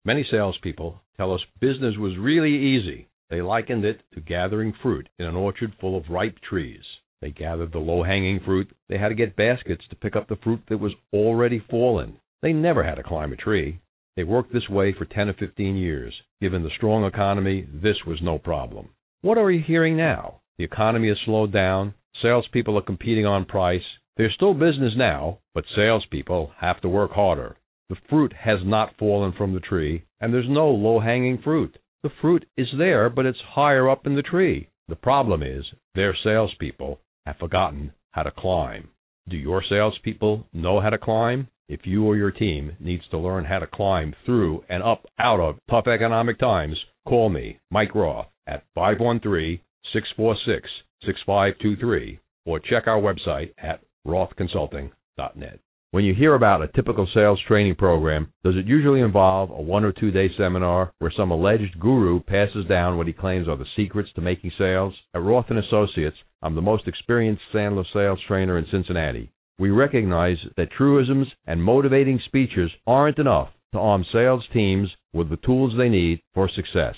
Many 0.05 0.25
salespeople 0.29 1.01
tell 1.17 1.33
us 1.33 1.41
business 1.59 1.95
was 1.97 2.17
really 2.17 2.55
easy. 2.55 3.07
They 3.29 3.41
likened 3.41 3.85
it 3.85 4.01
to 4.13 4.21
gathering 4.21 4.73
fruit 4.81 5.07
in 5.19 5.25
an 5.25 5.35
orchard 5.35 5.73
full 5.79 5.97
of 5.97 6.09
ripe 6.09 6.37
trees. 6.47 6.81
They 7.21 7.31
gathered 7.31 7.73
the 7.73 7.79
low 7.79 8.03
hanging 8.03 8.39
fruit. 8.45 8.71
They 8.87 8.97
had 8.97 9.09
to 9.09 9.15
get 9.15 9.35
baskets 9.35 9.83
to 9.89 9.95
pick 9.95 10.15
up 10.15 10.27
the 10.27 10.37
fruit 10.37 10.61
that 10.69 10.79
was 10.79 10.93
already 11.13 11.63
fallen. 11.69 12.17
They 12.41 12.53
never 12.53 12.83
had 12.83 12.95
to 12.95 13.03
climb 13.03 13.33
a 13.33 13.35
tree. 13.35 13.81
They 14.15 14.23
worked 14.23 14.51
this 14.51 14.69
way 14.69 14.93
for 14.93 15.05
10 15.05 15.29
or 15.29 15.33
15 15.33 15.75
years. 15.75 16.13
Given 16.41 16.63
the 16.63 16.69
strong 16.75 17.05
economy, 17.05 17.67
this 17.71 17.97
was 18.05 18.21
no 18.21 18.37
problem. 18.37 18.89
What 19.21 19.37
are 19.37 19.45
we 19.45 19.59
hearing 19.59 19.97
now? 19.97 20.41
The 20.57 20.63
economy 20.63 21.07
has 21.09 21.17
slowed 21.25 21.53
down. 21.53 21.93
Salespeople 22.21 22.77
are 22.77 22.81
competing 22.81 23.25
on 23.25 23.45
price. 23.45 23.83
There's 24.17 24.33
still 24.33 24.53
business 24.53 24.93
now, 24.97 25.39
but 25.53 25.65
salespeople 25.75 26.51
have 26.59 26.81
to 26.81 26.89
work 26.89 27.11
harder. 27.11 27.55
The 27.89 27.97
fruit 28.09 28.33
has 28.33 28.59
not 28.63 28.97
fallen 28.97 29.31
from 29.31 29.53
the 29.53 29.59
tree, 29.59 30.03
and 30.19 30.33
there's 30.33 30.49
no 30.49 30.69
low 30.69 30.99
hanging 30.99 31.37
fruit. 31.41 31.77
The 32.03 32.09
fruit 32.21 32.45
is 32.55 32.67
there, 32.77 33.09
but 33.09 33.25
it's 33.25 33.39
higher 33.41 33.89
up 33.89 34.05
in 34.05 34.15
the 34.15 34.21
tree. 34.21 34.69
The 34.87 34.95
problem 34.95 35.43
is 35.43 35.65
their 35.95 36.15
salespeople 36.23 36.99
have 37.25 37.37
forgotten 37.37 37.93
how 38.11 38.23
to 38.23 38.31
climb. 38.31 38.89
Do 39.29 39.37
your 39.37 39.63
salespeople 39.69 40.47
know 40.53 40.79
how 40.79 40.89
to 40.89 40.97
climb? 40.97 41.49
If 41.67 41.81
you 41.85 42.03
or 42.03 42.15
your 42.15 42.31
team 42.31 42.75
needs 42.79 43.03
to 43.11 43.19
learn 43.19 43.45
how 43.45 43.59
to 43.59 43.67
climb 43.67 44.15
through 44.25 44.63
and 44.69 44.81
up 44.81 45.05
out 45.19 45.39
of 45.39 45.59
tough 45.69 45.85
economic 45.85 46.39
times, 46.39 46.75
call 47.07 47.29
me, 47.29 47.59
Mike 47.69 47.93
Roth, 47.93 48.25
at 48.47 48.63
513 48.73 49.59
646 49.93 50.67
6523 51.05 52.19
or 52.45 52.59
check 52.59 52.87
our 52.87 52.99
website 52.99 53.53
at 53.59 53.81
rothconsulting.net. 54.07 55.59
When 55.91 56.03
you 56.03 56.13
hear 56.13 56.35
about 56.35 56.61
a 56.61 56.67
typical 56.67 57.07
sales 57.13 57.39
training 57.47 57.75
program, 57.75 58.31
does 58.43 58.55
it 58.55 58.67
usually 58.67 59.01
involve 59.01 59.49
a 59.49 59.61
one 59.61 59.83
or 59.83 59.91
two 59.91 60.11
day 60.11 60.29
seminar 60.37 60.93
where 60.99 61.13
some 61.15 61.31
alleged 61.31 61.79
guru 61.79 62.19
passes 62.21 62.65
down 62.67 62.97
what 62.97 63.07
he 63.07 63.13
claims 63.13 63.47
are 63.47 63.57
the 63.57 63.65
secrets 63.75 64.09
to 64.15 64.21
making 64.21 64.51
sales? 64.57 64.93
At 65.15 65.23
Roth 65.23 65.47
and 65.49 65.59
Associates, 65.59 66.17
I'm 66.41 66.55
the 66.55 66.61
most 66.61 66.87
experienced 66.87 67.41
Sandler 67.53 67.85
sales 67.93 68.19
trainer 68.27 68.57
in 68.57 68.65
Cincinnati 68.71 69.31
we 69.59 69.69
recognize 69.69 70.37
that 70.55 70.71
truisms 70.71 71.27
and 71.45 71.61
motivating 71.61 72.19
speeches 72.25 72.71
aren't 72.87 73.19
enough 73.19 73.49
to 73.73 73.79
arm 73.79 74.05
sales 74.11 74.43
teams 74.53 74.89
with 75.13 75.29
the 75.29 75.37
tools 75.37 75.73
they 75.77 75.89
need 75.89 76.21
for 76.33 76.49
success. 76.49 76.95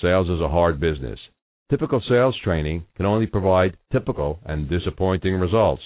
Sales 0.00 0.28
is 0.28 0.40
a 0.40 0.48
hard 0.48 0.78
business. 0.78 1.18
Typical 1.68 2.00
sales 2.08 2.36
training 2.44 2.86
can 2.96 3.06
only 3.06 3.26
provide 3.26 3.76
typical 3.92 4.38
and 4.46 4.70
disappointing 4.70 5.34
results. 5.34 5.82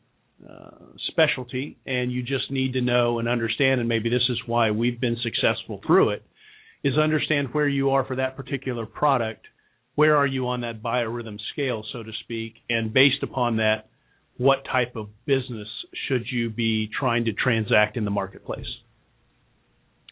uh, 0.48 0.70
specialty, 1.08 1.78
and 1.86 2.12
you 2.12 2.22
just 2.22 2.50
need 2.50 2.74
to 2.74 2.80
know 2.80 3.18
and 3.18 3.28
understand. 3.28 3.80
And 3.80 3.88
maybe 3.88 4.08
this 4.08 4.22
is 4.28 4.38
why 4.46 4.70
we've 4.70 5.00
been 5.00 5.16
successful 5.22 5.80
through 5.84 6.10
it: 6.10 6.22
is 6.84 6.96
understand 6.96 7.48
where 7.52 7.68
you 7.68 7.90
are 7.90 8.04
for 8.04 8.16
that 8.16 8.36
particular 8.36 8.86
product. 8.86 9.46
Where 9.98 10.16
are 10.16 10.28
you 10.28 10.46
on 10.46 10.60
that 10.60 10.80
biorhythm 10.80 11.38
scale, 11.52 11.82
so 11.92 12.04
to 12.04 12.12
speak? 12.22 12.54
And 12.70 12.94
based 12.94 13.20
upon 13.24 13.56
that, 13.56 13.88
what 14.36 14.58
type 14.64 14.94
of 14.94 15.08
business 15.26 15.66
should 16.06 16.22
you 16.30 16.50
be 16.50 16.88
trying 16.96 17.24
to 17.24 17.32
transact 17.32 17.96
in 17.96 18.04
the 18.04 18.10
marketplace? 18.12 18.68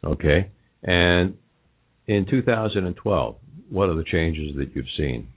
Okay, 0.02 0.50
and 0.82 1.36
In 2.08 2.26
2012, 2.28 3.36
what 3.70 3.88
are 3.88 3.94
the 3.94 4.02
changes 4.02 4.56
that 4.56 4.74
you've 4.74 4.90
seen 4.96 5.28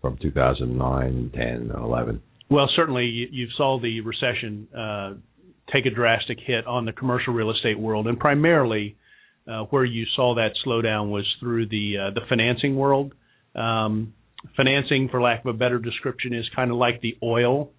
from 0.00 0.18
2009, 0.20 1.30
10, 1.32 1.40
and 1.40 1.70
11? 1.70 2.20
Well, 2.50 2.68
certainly 2.74 3.04
you, 3.04 3.46
saw 3.56 3.78
the 3.80 4.00
recession 4.00 4.66
uh, 4.76 5.12
take 5.72 5.86
a 5.86 5.90
drastic 5.90 6.38
hit 6.44 6.66
on 6.66 6.84
the 6.84 6.92
commercial 6.92 7.32
real 7.32 7.52
estate 7.52 7.78
world, 7.78 8.08
and 8.08 8.18
primarily 8.18 8.96
uh, 9.46 9.62
where 9.70 9.84
you 9.84 10.04
saw 10.16 10.34
that 10.34 10.50
slowdown 10.66 11.10
was 11.10 11.24
through 11.38 11.68
the 11.68 11.94
uh, 12.08 12.10
the 12.10 12.22
financing 12.28 12.74
world. 12.74 13.14
Um, 13.54 14.14
financing, 14.56 15.08
for 15.10 15.20
lack 15.20 15.44
of 15.44 15.54
a 15.54 15.58
better 15.58 15.78
description, 15.78 16.34
is 16.34 16.44
kind 16.54 16.70
of 16.70 16.76
like 16.76 17.00
the 17.00 17.16
oil 17.22 17.70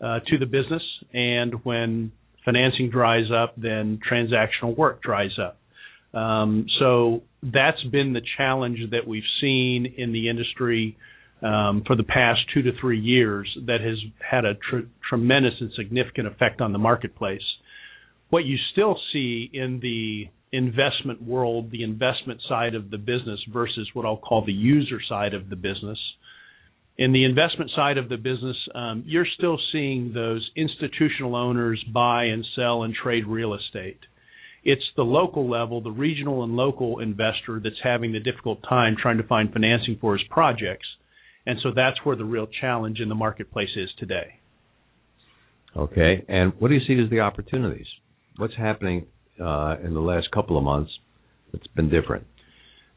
uh, 0.00 0.20
to 0.26 0.38
the 0.38 0.46
business, 0.46 0.82
and 1.12 1.54
when 1.64 2.12
financing 2.44 2.90
dries 2.90 3.30
up, 3.30 3.54
then 3.56 4.00
transactional 4.10 4.76
work 4.76 5.02
dries 5.02 5.38
up. 5.38 5.58
Um, 6.18 6.66
so 6.78 7.22
that's 7.42 7.82
been 7.84 8.12
the 8.12 8.22
challenge 8.36 8.78
that 8.90 9.06
we've 9.06 9.22
seen 9.40 9.94
in 9.96 10.12
the 10.12 10.28
industry 10.28 10.96
um, 11.42 11.84
for 11.86 11.96
the 11.96 12.02
past 12.02 12.40
two 12.52 12.62
to 12.62 12.72
three 12.80 12.98
years 12.98 13.48
that 13.66 13.80
has 13.80 13.98
had 14.18 14.44
a 14.44 14.54
tr- 14.54 14.88
tremendous 15.08 15.54
and 15.60 15.70
significant 15.76 16.26
effect 16.26 16.60
on 16.60 16.72
the 16.72 16.78
marketplace. 16.78 17.42
What 18.30 18.44
you 18.44 18.56
still 18.72 18.98
see 19.12 19.50
in 19.52 19.80
the 19.80 20.28
investment 20.52 21.22
world, 21.22 21.70
the 21.70 21.82
investment 21.82 22.40
side 22.48 22.74
of 22.74 22.90
the 22.90 22.98
business 22.98 23.40
versus 23.52 23.88
what 23.94 24.04
I'll 24.04 24.16
call 24.16 24.44
the 24.44 24.52
user 24.52 24.98
side 25.08 25.34
of 25.34 25.48
the 25.48 25.56
business. 25.56 25.98
In 26.98 27.12
the 27.12 27.24
investment 27.24 27.70
side 27.74 27.98
of 27.98 28.08
the 28.08 28.16
business, 28.16 28.56
um, 28.74 29.04
you're 29.06 29.26
still 29.38 29.58
seeing 29.72 30.12
those 30.12 30.50
institutional 30.56 31.34
owners 31.34 31.82
buy 31.94 32.24
and 32.24 32.44
sell 32.56 32.82
and 32.82 32.94
trade 32.94 33.26
real 33.26 33.54
estate. 33.54 34.00
It's 34.64 34.84
the 34.96 35.02
local 35.02 35.48
level, 35.48 35.80
the 35.80 35.90
regional 35.90 36.44
and 36.44 36.56
local 36.56 36.98
investor 36.98 37.60
that's 37.62 37.80
having 37.82 38.12
the 38.12 38.20
difficult 38.20 38.62
time 38.68 38.96
trying 39.00 39.16
to 39.16 39.26
find 39.26 39.50
financing 39.50 39.96
for 40.00 40.18
his 40.18 40.26
projects. 40.28 40.86
And 41.46 41.58
so 41.62 41.70
that's 41.74 41.96
where 42.04 42.16
the 42.16 42.24
real 42.24 42.46
challenge 42.60 43.00
in 43.00 43.08
the 43.08 43.14
marketplace 43.14 43.70
is 43.76 43.88
today. 43.98 44.34
Okay. 45.74 46.24
And 46.28 46.52
what 46.58 46.68
do 46.68 46.74
you 46.74 46.80
see 46.86 47.02
as 47.02 47.08
the 47.08 47.20
opportunities? 47.20 47.86
What's 48.36 48.56
happening 48.56 49.06
uh, 49.40 49.76
in 49.84 49.94
the 49.94 50.00
last 50.00 50.30
couple 50.30 50.56
of 50.56 50.64
months 50.64 50.90
that's 51.52 51.66
been 51.68 51.90
different? 51.90 52.26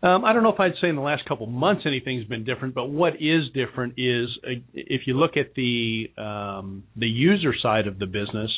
Um, 0.03 0.25
I 0.25 0.33
don't 0.33 0.43
know 0.43 0.51
if 0.51 0.59
I'd 0.59 0.73
say 0.81 0.89
in 0.89 0.97
the 0.97 1.01
last 1.01 1.25
couple 1.25 1.47
of 1.47 1.53
months 1.53 1.83
anything's 1.85 2.25
been 2.25 2.43
different, 2.43 2.75
but 2.75 2.89
what 2.89 3.13
is 3.21 3.43
different 3.53 3.93
is 3.95 4.27
uh, 4.45 4.59
if 4.73 5.07
you 5.07 5.17
look 5.17 5.37
at 5.37 5.55
the 5.55 6.11
um, 6.17 6.83
the 6.97 7.07
user 7.07 7.53
side 7.61 7.87
of 7.87 7.99
the 7.99 8.05
business, 8.05 8.51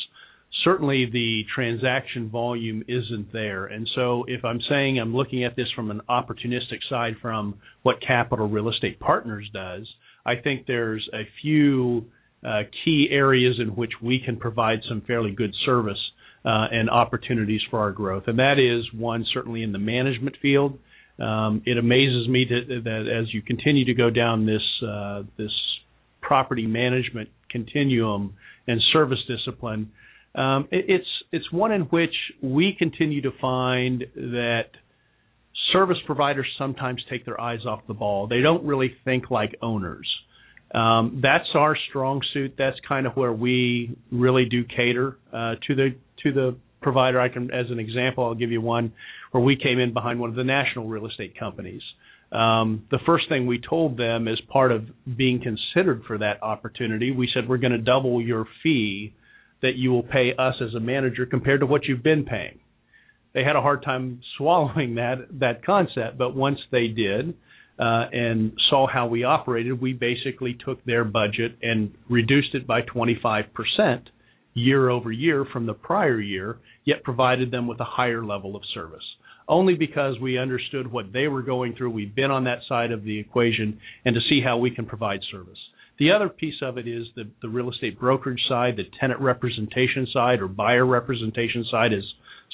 certainly 0.64 1.08
the 1.12 1.42
transaction 1.54 2.28
volume 2.28 2.82
isn't 2.88 3.32
there. 3.32 3.66
And 3.66 3.88
so 3.94 4.24
if 4.26 4.44
I'm 4.44 4.60
saying 4.68 4.98
I'm 4.98 5.14
looking 5.14 5.44
at 5.44 5.54
this 5.54 5.68
from 5.76 5.92
an 5.92 6.00
opportunistic 6.08 6.80
side 6.90 7.14
from 7.22 7.54
what 7.84 7.96
Capital 8.04 8.48
Real 8.48 8.68
Estate 8.68 8.98
Partners 8.98 9.48
does, 9.54 9.86
I 10.24 10.34
think 10.34 10.66
there's 10.66 11.08
a 11.14 11.22
few 11.42 12.06
uh, 12.44 12.62
key 12.84 13.08
areas 13.12 13.60
in 13.60 13.68
which 13.68 13.92
we 14.02 14.18
can 14.18 14.36
provide 14.36 14.80
some 14.88 15.00
fairly 15.06 15.30
good 15.30 15.54
service 15.64 15.98
and 16.70 16.88
opportunities 16.88 17.60
for 17.70 17.80
our 17.80 17.90
growth. 17.90 18.24
And 18.28 18.38
that 18.38 18.58
is 18.58 18.84
one 18.98 19.26
certainly 19.34 19.62
in 19.62 19.72
the 19.72 19.78
management 19.78 20.36
field. 20.40 20.78
Um, 21.18 21.62
it 21.66 21.76
amazes 21.78 22.28
me 22.28 22.46
that, 22.48 22.82
that, 22.84 23.20
as 23.20 23.32
you 23.34 23.42
continue 23.42 23.84
to 23.86 23.94
go 23.94 24.10
down 24.10 24.46
this 24.46 24.62
uh, 24.86 25.22
this 25.36 25.52
property 26.20 26.66
management 26.66 27.30
continuum 27.50 28.34
and 28.68 28.80
service 28.92 29.18
discipline, 29.26 29.92
um, 30.34 30.68
it, 30.70 30.84
it's 30.88 31.08
it's 31.32 31.50
one 31.50 31.72
in 31.72 31.82
which 31.82 32.14
we 32.42 32.76
continue 32.78 33.22
to 33.22 33.30
find 33.40 34.04
that 34.14 34.68
service 35.72 35.98
providers 36.06 36.46
sometimes 36.58 37.02
take 37.10 37.24
their 37.24 37.40
eyes 37.40 37.64
off 37.66 37.80
the 37.88 37.94
ball. 37.94 38.26
They 38.26 38.40
don't 38.40 38.64
really 38.64 38.94
think 39.04 39.30
like 39.30 39.56
owners. 39.62 40.06
Um, 40.74 41.20
that's 41.22 41.48
our 41.54 41.76
strong 41.88 42.20
suit. 42.34 42.54
That's 42.58 42.76
kind 42.86 43.06
of 43.06 43.14
where 43.14 43.32
we 43.32 43.96
really 44.12 44.44
do 44.44 44.64
cater 44.64 45.16
uh, 45.32 45.54
to 45.66 45.74
the 45.74 45.94
to 46.22 46.32
the 46.32 46.56
provider. 46.82 47.20
I 47.20 47.28
can, 47.28 47.50
as 47.52 47.66
an 47.70 47.78
example, 47.78 48.24
I'll 48.24 48.34
give 48.34 48.50
you 48.50 48.60
one 48.60 48.92
where 49.32 49.42
we 49.42 49.56
came 49.56 49.78
in 49.78 49.92
behind 49.92 50.20
one 50.20 50.30
of 50.30 50.36
the 50.36 50.44
national 50.44 50.86
real 50.86 51.06
estate 51.06 51.38
companies. 51.38 51.82
Um, 52.32 52.86
the 52.90 52.98
first 53.06 53.28
thing 53.28 53.46
we 53.46 53.60
told 53.60 53.96
them 53.96 54.26
as 54.28 54.40
part 54.52 54.72
of 54.72 54.84
being 55.16 55.40
considered 55.40 56.02
for 56.06 56.18
that 56.18 56.42
opportunity, 56.42 57.10
we 57.12 57.28
said 57.32 57.48
we're 57.48 57.56
going 57.58 57.72
to 57.72 57.78
double 57.78 58.20
your 58.20 58.46
fee 58.62 59.14
that 59.62 59.76
you 59.76 59.90
will 59.90 60.02
pay 60.02 60.32
us 60.38 60.54
as 60.60 60.74
a 60.74 60.80
manager 60.80 61.24
compared 61.24 61.60
to 61.60 61.66
what 61.66 61.84
you've 61.84 62.02
been 62.02 62.24
paying. 62.24 62.58
They 63.32 63.44
had 63.44 63.56
a 63.56 63.60
hard 63.60 63.84
time 63.84 64.20
swallowing 64.38 64.96
that 64.96 65.26
that 65.40 65.64
concept, 65.64 66.18
but 66.18 66.34
once 66.34 66.58
they 66.72 66.88
did 66.88 67.34
uh, 67.78 68.06
and 68.12 68.52
saw 68.70 68.86
how 68.86 69.06
we 69.06 69.24
operated, 69.24 69.80
we 69.80 69.92
basically 69.92 70.56
took 70.64 70.84
their 70.84 71.04
budget 71.04 71.56
and 71.62 71.94
reduced 72.08 72.54
it 72.54 72.66
by 72.66 72.80
25 72.80 73.44
percent 73.54 74.08
year 74.56 74.88
over 74.88 75.12
year 75.12 75.46
from 75.52 75.66
the 75.66 75.74
prior 75.74 76.18
year, 76.18 76.56
yet 76.84 77.04
provided 77.04 77.50
them 77.50 77.66
with 77.66 77.78
a 77.78 77.84
higher 77.84 78.24
level 78.24 78.56
of 78.56 78.62
service. 78.72 79.04
Only 79.46 79.74
because 79.74 80.18
we 80.20 80.38
understood 80.38 80.90
what 80.90 81.12
they 81.12 81.28
were 81.28 81.42
going 81.42 81.74
through, 81.76 81.90
we've 81.90 82.14
been 82.14 82.30
on 82.30 82.44
that 82.44 82.60
side 82.68 82.90
of 82.90 83.04
the 83.04 83.18
equation, 83.18 83.78
and 84.04 84.14
to 84.14 84.20
see 84.28 84.40
how 84.42 84.56
we 84.56 84.70
can 84.70 84.86
provide 84.86 85.20
service. 85.30 85.58
The 85.98 86.10
other 86.10 86.28
piece 86.28 86.60
of 86.62 86.78
it 86.78 86.88
is 86.88 87.06
the, 87.14 87.28
the 87.42 87.48
real 87.48 87.70
estate 87.70 88.00
brokerage 88.00 88.40
side, 88.48 88.76
the 88.76 88.84
tenant 88.98 89.20
representation 89.20 90.06
side, 90.12 90.40
or 90.40 90.48
buyer 90.48 90.86
representation 90.86 91.64
side, 91.70 91.92
as 91.92 92.02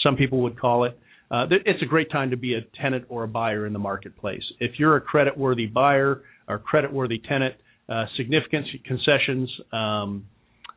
some 0.03 0.17
people 0.17 0.43
would 0.43 0.59
call 0.61 0.85
it. 0.85 0.99
Uh, 1.31 1.47
it's 1.51 1.83
a 1.83 1.87
great 1.87 2.11
time 2.11 2.31
to 2.31 2.37
be 2.37 2.55
a 2.55 2.61
tenant 2.81 3.05
or 3.09 3.25
a 3.25 3.29
buyer 3.29 3.65
in 3.67 3.73
the 3.73 3.79
marketplace. 3.79 4.43
If 4.61 4.73
you're 4.79 4.97
a 4.97 5.01
credit-worthy 5.01 5.67
buyer 5.67 6.23
or 6.47 6.59
credit-worthy 6.59 7.23
tenant, 7.27 7.55
uh, 7.89 8.05
significant 8.17 8.67
concessions, 8.85 9.51
um, 9.73 10.27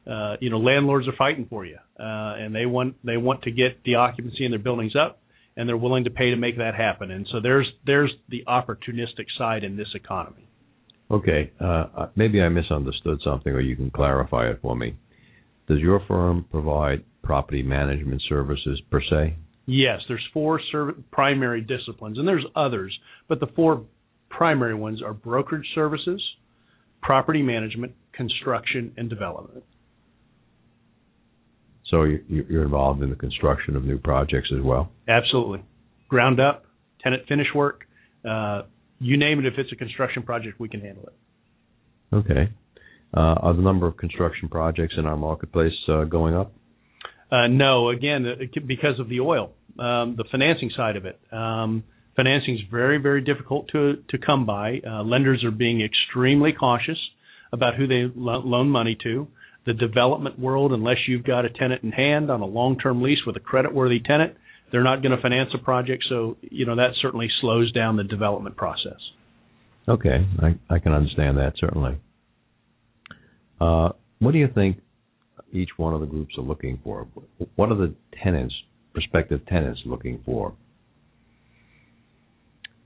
uh, 0.08 0.36
you 0.40 0.50
know, 0.50 0.60
landlords 0.60 1.08
are 1.08 1.16
fighting 1.18 1.48
for 1.50 1.66
you, 1.66 1.78
uh, 2.00 2.04
and 2.38 2.54
they 2.54 2.66
want 2.66 2.96
they 3.04 3.18
want 3.18 3.42
to 3.44 3.52
get 3.52 3.84
the 3.84 3.96
occupancy 3.96 4.46
in 4.46 4.52
their 4.52 4.60
buildings 4.60 4.94
up, 4.96 5.20
and 5.58 5.68
they're 5.68 5.78
willing 5.78 6.04
to 6.04 6.12
pay 6.12 6.30
to 6.30 6.36
make 6.36 6.58
that 6.58 6.76
happen. 6.76 7.12
And 7.12 7.28
so 7.32 7.40
there's 7.42 7.68
there's 7.86 8.12
the 8.30 8.44
opportunistic 8.48 9.26
side 9.38 9.64
in 9.64 9.78
this 9.78 9.88
economy. 9.96 10.48
Okay, 11.10 11.52
uh, 11.62 11.86
uh, 11.96 12.10
maybe 12.16 12.42
I 12.42 12.50
misunderstood 12.50 13.20
something, 13.24 13.52
or 13.54 13.62
you 13.62 13.76
can 13.76 13.92
clarify 13.92 14.50
it 14.50 14.60
for 14.62 14.76
me. 14.76 14.96
Does 15.68 15.80
your 15.80 16.02
firm 16.08 16.46
provide 16.52 17.04
property 17.24 17.64
management 17.64 18.22
services 18.28 18.82
per 18.92 19.02
se? 19.02 19.36
Yes, 19.68 20.02
there's 20.08 20.26
four 20.34 20.62
serv- 20.72 21.04
primary 21.12 21.62
disciplines, 21.62 22.20
and 22.20 22.28
there's 22.28 22.46
others, 22.56 22.96
but 23.28 23.40
the 23.40 23.48
four 23.56 23.84
primary 24.30 24.76
ones 24.76 25.02
are 25.02 25.14
brokerage 25.14 25.66
services, 25.74 26.22
property 27.02 27.42
management, 27.42 27.94
construction, 28.14 28.94
and 28.98 29.10
development. 29.10 29.64
So 31.90 32.04
you're 32.28 32.64
involved 32.64 33.04
in 33.04 33.10
the 33.10 33.16
construction 33.16 33.76
of 33.76 33.84
new 33.84 34.00
projects 34.00 34.52
as 34.56 34.64
well? 34.64 34.92
Absolutely. 35.08 35.64
Ground 36.10 36.40
up, 36.40 36.66
tenant 37.02 37.24
finish 37.28 37.48
work, 37.54 37.86
uh, 38.28 38.64
you 39.00 39.18
name 39.18 39.40
it. 39.40 39.46
If 39.46 39.54
it's 39.58 39.72
a 39.72 39.76
construction 39.76 40.24
project, 40.24 40.60
we 40.60 40.70
can 40.70 40.82
handle 40.82 41.08
it. 41.08 42.16
Okay. 42.16 42.50
Uh, 43.16 43.20
are 43.20 43.54
the 43.54 43.62
number 43.62 43.88
of 43.88 43.98
construction 43.98 44.50
projects 44.50 44.96
in 44.98 45.06
our 45.06 45.18
marketplace 45.18 45.74
uh, 45.88 46.06
going 46.06 46.36
up? 46.36 46.54
Uh, 47.32 47.48
no. 47.48 47.90
Again, 47.90 48.26
uh, 48.26 48.60
because 48.66 49.00
of 49.00 49.10
the 49.10 49.20
oil, 49.20 49.52
um, 49.80 50.16
the 50.18 50.26
financing 50.32 50.72
side 50.76 50.96
of 50.96 51.06
it. 51.06 51.20
Um, 51.32 51.84
financing 52.16 52.56
is 52.56 52.62
very, 52.72 52.98
very 52.98 53.22
difficult 53.22 53.68
to 53.70 54.04
to 54.10 54.18
come 54.18 54.46
by. 54.46 54.82
Uh, 54.86 55.04
lenders 55.04 55.44
are 55.44 55.52
being 55.52 55.82
extremely 55.82 56.52
cautious 56.52 56.98
about 57.52 57.76
who 57.76 57.88
they 57.88 58.12
lo- 58.16 58.42
loan 58.44 58.70
money 58.70 58.98
to. 59.04 59.28
The 59.66 59.74
development 59.74 60.38
world, 60.40 60.74
unless 60.74 60.98
you've 61.08 61.24
got 61.24 61.46
a 61.46 61.50
tenant 61.50 61.84
in 61.84 61.92
hand 61.92 62.30
on 62.30 62.42
a 62.42 62.46
long-term 62.46 63.02
lease 63.02 63.20
with 63.26 63.36
a 63.36 63.40
credit-worthy 63.40 64.00
tenant, 64.02 64.36
they're 64.72 64.84
not 64.84 65.02
going 65.02 65.16
to 65.16 65.22
finance 65.22 65.50
a 65.54 65.58
project, 65.58 66.04
so 66.10 66.38
you 66.42 66.66
know 66.66 66.76
that 66.76 66.92
certainly 67.02 67.28
slows 67.42 67.72
down 67.72 67.98
the 67.98 68.04
development 68.04 68.56
process. 68.58 69.00
Okay, 69.88 70.26
I, 70.42 70.74
I 70.74 70.80
can 70.80 70.92
understand 70.92 71.38
that 71.38 71.54
certainly. 71.60 71.98
Uh, 73.62 73.90
what 74.20 74.32
do 74.32 74.38
you 74.38 74.50
think 74.54 74.78
each 75.54 75.70
one 75.78 75.94
of 75.94 76.02
the 76.02 76.08
groups 76.08 76.36
are 76.38 76.44
looking 76.44 76.80
for? 76.84 77.08
What 77.56 77.72
are 77.72 77.76
the 77.76 77.96
tenants, 78.24 78.54
prospective 78.94 79.46
tenants, 79.46 79.82
looking 79.86 80.22
for? 80.26 80.54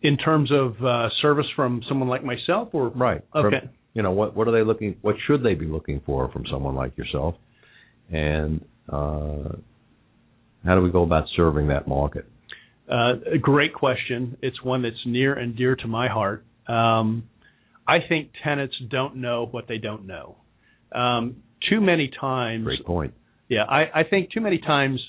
In 0.02 0.18
terms 0.18 0.52
of 0.52 0.76
uh, 0.84 1.10
service 1.22 1.48
from 1.56 1.82
someone 1.90 2.08
like 2.08 2.24
myself, 2.24 2.70
or 2.74 2.90
right? 2.90 3.24
Okay. 3.36 3.60
From, 3.60 3.70
you 3.94 4.04
know 4.04 4.12
what? 4.12 4.36
What 4.36 4.48
are 4.48 4.52
they 4.52 4.64
looking? 4.64 4.96
What 5.02 5.16
should 5.28 5.44
they 5.44 5.56
be 5.56 5.66
looking 5.66 6.02
for 6.06 6.32
from 6.32 6.46
someone 6.52 6.76
like 6.76 6.98
yourself? 6.98 7.36
And 8.12 8.66
uh, 8.88 9.56
how 10.66 10.76
do 10.76 10.82
we 10.82 10.92
go 10.92 11.04
about 11.04 11.26
serving 11.36 11.68
that 11.68 11.88
market? 11.88 12.26
Uh, 12.90 13.14
a 13.34 13.38
great 13.40 13.74
question. 13.74 14.38
It's 14.42 14.64
one 14.64 14.82
that's 14.82 14.96
near 15.06 15.34
and 15.34 15.56
dear 15.56 15.76
to 15.76 15.88
my 15.88 16.08
heart. 16.08 16.44
Um, 16.68 17.30
I 17.88 17.98
think 18.08 18.32
tenants 18.44 18.76
don't 18.90 19.18
know 19.18 19.48
what 19.50 19.68
they 19.68 19.78
don't 19.78 20.06
know. 20.06 20.38
Um, 20.92 21.38
too 21.70 21.82
many 21.82 22.10
times. 22.20 22.64
Great 22.64 22.86
point. 22.86 23.14
Yeah, 23.48 23.64
I, 23.64 24.02
I 24.02 24.04
think 24.10 24.32
too 24.32 24.42
many 24.42 24.60
times 24.60 25.00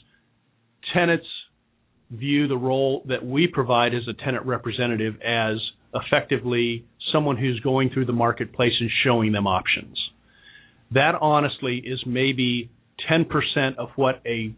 tenants 0.94 1.26
view 2.10 2.48
the 2.48 2.56
role 2.56 3.02
that 3.08 3.24
we 3.24 3.46
provide 3.46 3.94
as 3.94 4.02
a 4.08 4.24
tenant 4.24 4.46
representative 4.46 5.14
as 5.22 5.56
effectively 5.94 6.84
someone 7.12 7.36
who's 7.36 7.60
going 7.60 7.90
through 7.90 8.06
the 8.06 8.12
marketplace 8.12 8.72
and 8.80 8.90
showing 9.04 9.32
them 9.32 9.46
options. 9.46 9.96
That 10.92 11.14
honestly 11.20 11.82
is 11.84 12.00
maybe 12.06 12.70
10% 13.10 13.26
of 13.78 13.88
what 13.96 14.20
a 14.26 14.54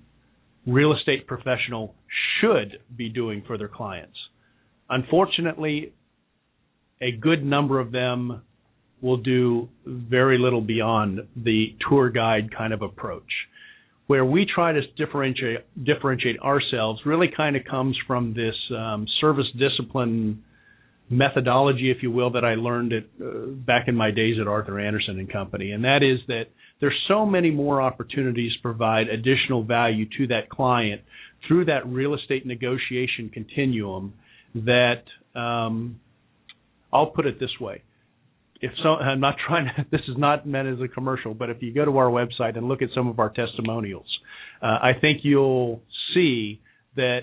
real 0.67 0.95
estate 0.95 1.27
professional 1.27 1.95
should 2.41 2.79
be 2.97 3.09
doing 3.09 3.43
for 3.47 3.59
their 3.59 3.69
clients. 3.69 4.17
Unfortunately, 4.89 5.93
a 7.01 7.13
good 7.13 7.45
number 7.45 7.81
of 7.81 7.93
them 7.93 8.43
will 9.01 9.17
do 9.17 9.69
very 9.85 10.39
little 10.39 10.61
beyond 10.61 11.21
the 11.37 11.75
tour 11.89 12.09
guide 12.11 12.55
kind 12.57 12.73
of 12.73 12.83
approach. 12.83 13.31
Where 14.07 14.25
we 14.25 14.47
try 14.47 14.73
to 14.73 14.81
differentiate 14.97 15.61
differentiate 15.85 16.39
ourselves 16.41 17.01
really 17.05 17.29
kind 17.35 17.57
of 17.57 17.63
comes 17.65 17.97
from 18.07 18.35
this 18.35 18.55
um, 18.77 19.07
service 19.21 19.47
discipline 19.59 20.45
methodology, 21.13 21.91
if 21.91 22.03
you 22.03 22.11
will, 22.11 22.31
that 22.33 22.45
I 22.45 22.55
learned 22.55 22.93
it 22.93 23.11
uh, 23.21 23.47
back 23.49 23.87
in 23.89 23.95
my 23.95 24.11
days 24.11 24.37
at 24.41 24.49
Arthur 24.49 24.81
Andersen 24.81 25.19
and 25.19 25.31
Company, 25.31 25.73
and 25.73 25.85
that 25.85 26.01
is 26.03 26.19
that 26.29 26.45
there's 26.81 26.99
so 27.07 27.25
many 27.27 27.51
more 27.51 27.81
opportunities 27.81 28.53
to 28.55 28.63
provide 28.63 29.09
additional 29.09 29.63
value 29.63 30.07
to 30.19 30.27
that 30.29 30.49
client 30.51 31.03
through 31.47 31.67
that 31.67 31.87
real 31.87 32.15
estate 32.15 32.47
negotiation 32.47 33.31
continuum 33.33 34.15
that 34.55 35.03
um, 35.39 36.01
I'll 36.93 37.07
put 37.07 37.27
it 37.27 37.39
this 37.39 37.51
way. 37.61 37.83
If 38.61 38.71
so, 38.83 38.91
I'm 38.91 39.21
not 39.21 39.37
trying 39.47 39.67
to. 39.67 39.87
This 39.91 40.03
is 40.09 40.17
not 40.17 40.47
meant 40.47 40.69
as 40.69 40.81
a 40.81 40.89
commercial, 40.89 41.35
but 41.35 41.51
if 41.51 41.61
you 41.61 41.75
go 41.75 41.85
to 41.85 41.99
our 41.99 42.07
website 42.07 42.57
and 42.57 42.69
look 42.69 42.81
at 42.81 42.89
some 42.95 43.09
of 43.09 43.19
our 43.19 43.29
testimonials, 43.29 44.07
uh, 44.63 44.67
I 44.67 44.93
think 45.01 45.21
you'll 45.23 45.83
see 46.15 46.61
that 46.97 47.21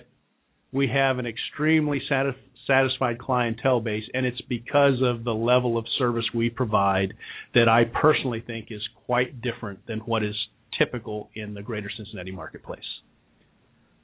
we 0.71 0.87
have 0.87 1.17
an 1.17 1.25
extremely 1.25 2.01
satisfying 2.07 2.48
satisfied 2.69 3.19
clientele 3.19 3.81
base, 3.81 4.03
and 4.13 4.25
it's 4.25 4.41
because 4.41 5.01
of 5.03 5.23
the 5.23 5.33
level 5.33 5.77
of 5.77 5.85
service 5.97 6.25
we 6.33 6.49
provide 6.49 7.13
that 7.55 7.67
I 7.67 7.83
personally 7.85 8.43
think 8.45 8.67
is 8.69 8.81
quite 9.05 9.41
different 9.41 9.85
than 9.87 9.99
what 9.99 10.23
is 10.23 10.35
typical 10.77 11.29
in 11.35 11.53
the 11.53 11.61
greater 11.61 11.89
Cincinnati 11.95 12.31
marketplace. 12.31 12.79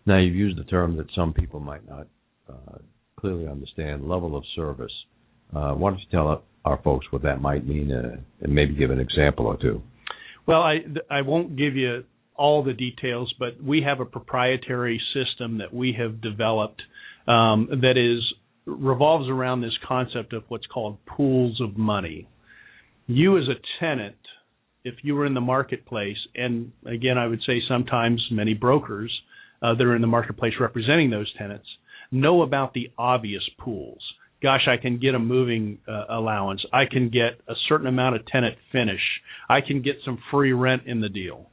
Now, 0.05 0.19
you've 0.19 0.35
used 0.35 0.59
a 0.59 0.63
term 0.63 0.97
that 0.97 1.07
some 1.15 1.33
people 1.33 1.59
might 1.59 1.87
not 1.87 2.07
uh, 2.49 2.79
clearly 3.19 3.47
understand 3.47 4.07
level 4.07 4.35
of 4.35 4.43
service. 4.55 4.91
Uh, 5.55 5.73
why 5.73 5.91
don't 5.91 5.99
you 5.99 6.05
tell 6.11 6.43
our 6.63 6.81
folks 6.83 7.05
what 7.11 7.23
that 7.23 7.41
might 7.41 7.65
mean 7.65 7.91
uh, 7.91 8.17
and 8.41 8.53
maybe 8.53 8.75
give 8.75 8.91
an 8.91 8.99
example 8.99 9.45
or 9.45 9.57
two? 9.57 9.81
Well, 10.47 10.61
I, 10.61 10.79
I 11.09 11.21
won't 11.21 11.57
give 11.57 11.75
you 11.75 12.03
all 12.35 12.63
the 12.63 12.73
details, 12.73 13.33
but 13.39 13.63
we 13.63 13.81
have 13.81 13.99
a 13.99 14.05
proprietary 14.05 15.01
system 15.13 15.59
that 15.59 15.73
we 15.73 15.95
have 15.97 16.21
developed 16.21 16.81
um, 17.27 17.67
that 17.81 17.97
is 17.97 18.21
revolves 18.65 19.29
around 19.29 19.61
this 19.61 19.77
concept 19.87 20.33
of 20.33 20.43
what's 20.47 20.65
called 20.67 20.97
pools 21.05 21.61
of 21.61 21.77
money. 21.77 22.27
You, 23.07 23.37
as 23.37 23.43
a 23.47 23.61
tenant, 23.79 24.15
if 24.83 24.95
you 25.03 25.15
were 25.15 25.25
in 25.25 25.33
the 25.33 25.41
marketplace, 25.41 26.17
and 26.35 26.71
again, 26.85 27.17
I 27.17 27.27
would 27.27 27.41
say 27.45 27.61
sometimes 27.67 28.25
many 28.31 28.53
brokers 28.53 29.11
uh, 29.61 29.75
that 29.75 29.83
are 29.83 29.95
in 29.95 30.01
the 30.01 30.07
marketplace 30.07 30.53
representing 30.59 31.09
those 31.09 31.31
tenants 31.37 31.67
know 32.11 32.41
about 32.43 32.73
the 32.73 32.91
obvious 32.97 33.43
pools. 33.59 34.01
Gosh, 34.41 34.67
I 34.67 34.79
can 34.79 34.99
get 34.99 35.15
a 35.15 35.19
moving 35.19 35.79
uh, 35.87 36.05
allowance. 36.09 36.63
I 36.71 36.83
can 36.89 37.09
get 37.09 37.39
a 37.47 37.53
certain 37.67 37.87
amount 37.87 38.15
of 38.15 38.25
tenant 38.27 38.55
finish. 38.71 39.01
I 39.49 39.61
can 39.61 39.81
get 39.81 39.95
some 40.03 40.19
free 40.29 40.53
rent 40.53 40.83
in 40.85 41.01
the 41.01 41.09
deal. 41.09 41.49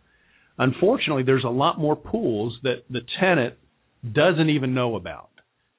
Unfortunately, 0.59 1.22
there's 1.22 1.44
a 1.44 1.51
lot 1.51 1.79
more 1.79 1.96
pools 1.96 2.59
that 2.62 2.85
the 2.90 3.01
tenant 3.18 3.55
doesn't 4.05 4.51
even 4.51 4.75
know 4.75 4.96
about 4.96 5.31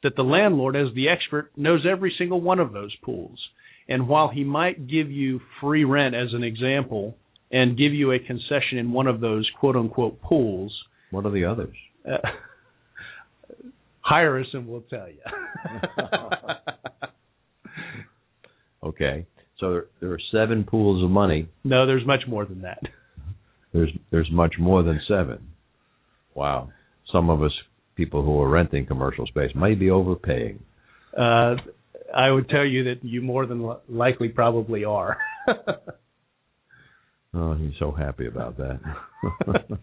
that 0.03 0.15
the 0.15 0.23
landlord, 0.23 0.75
as 0.75 0.93
the 0.95 1.09
expert, 1.09 1.51
knows 1.55 1.85
every 1.89 2.13
single 2.17 2.41
one 2.41 2.59
of 2.59 2.73
those 2.73 2.95
pools. 3.03 3.39
And 3.87 4.07
while 4.07 4.29
he 4.29 4.43
might 4.43 4.87
give 4.87 5.11
you 5.11 5.41
free 5.61 5.83
rent 5.83 6.15
as 6.15 6.33
an 6.33 6.43
example 6.43 7.17
and 7.51 7.77
give 7.77 7.93
you 7.93 8.11
a 8.11 8.19
concession 8.19 8.77
in 8.77 8.91
one 8.91 9.07
of 9.07 9.19
those 9.19 9.49
quote 9.59 9.75
unquote 9.75 10.21
pools, 10.21 10.73
what 11.11 11.25
are 11.25 11.31
the 11.31 11.45
others? 11.45 11.75
Uh, 12.09 12.17
hire 14.01 14.39
us 14.39 14.47
and 14.53 14.67
we'll 14.67 14.81
tell 14.81 15.07
you. 15.07 15.19
okay. 18.83 19.25
So 19.59 19.71
there, 19.71 19.85
there 20.01 20.11
are 20.11 20.19
seven 20.31 20.63
pools 20.63 21.03
of 21.03 21.09
money. 21.09 21.47
No, 21.63 21.85
there's 21.85 22.05
much 22.05 22.23
more 22.27 22.45
than 22.45 22.61
that. 22.63 22.81
There's 23.73 23.91
there's 24.11 24.29
much 24.31 24.55
more 24.59 24.83
than 24.83 24.99
seven. 25.07 25.49
Wow. 26.35 26.69
Some 27.11 27.29
of 27.29 27.43
us 27.43 27.51
people 27.95 28.23
who 28.23 28.39
are 28.41 28.49
renting 28.49 28.85
commercial 28.85 29.25
space 29.25 29.51
may 29.55 29.75
be 29.75 29.89
overpaying. 29.89 30.59
Uh, 31.17 31.55
I 32.15 32.29
would 32.31 32.49
tell 32.49 32.65
you 32.65 32.83
that 32.85 33.03
you 33.03 33.21
more 33.21 33.45
than 33.45 33.67
likely 33.89 34.29
probably 34.29 34.85
are. 34.85 35.17
oh, 37.33 37.55
he's 37.55 37.73
so 37.79 37.91
happy 37.91 38.27
about 38.27 38.57
that. 38.57 38.79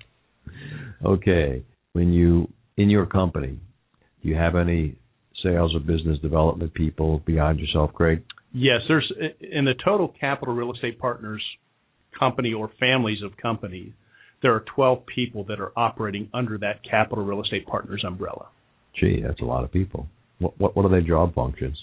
okay, 1.05 1.65
when 1.93 2.13
you 2.13 2.49
in 2.77 2.89
your 2.89 3.07
company, 3.07 3.59
do 4.23 4.29
you 4.29 4.37
have 4.37 4.55
any 4.57 4.97
sales 5.43 5.75
or 5.75 5.81
business 5.81 6.19
development 6.21 6.73
people 6.75 7.23
beyond 7.27 7.59
yourself, 7.59 7.93
Craig? 7.93 8.23
Yes, 8.53 8.81
there's 8.89 9.11
in 9.41 9.65
the 9.65 9.75
total 9.85 10.15
capital 10.21 10.55
real 10.55 10.73
estate 10.73 10.99
partners 10.99 11.43
company 12.19 12.53
or 12.53 12.71
families 12.79 13.23
of 13.23 13.37
companies 13.37 13.93
there 14.43 14.55
are 14.55 14.65
12 14.75 15.05
people 15.07 15.45
that 15.45 15.61
are 15.61 15.73
operating 15.77 16.29
under 16.33 16.59
that 16.59 16.81
Capital 16.89 17.25
Real 17.25 17.43
Estate 17.43 17.67
Partners 17.67 18.03
umbrella. 18.07 18.49
Gee, 18.99 19.23
that's 19.27 19.41
a 19.41 19.45
lot 19.45 19.65
of 19.65 19.73
people. 19.73 20.07
What 20.39 20.59
what, 20.59 20.77
what 20.77 20.85
are 20.85 20.91
their 20.91 21.01
job 21.03 21.35
functions? 21.35 21.77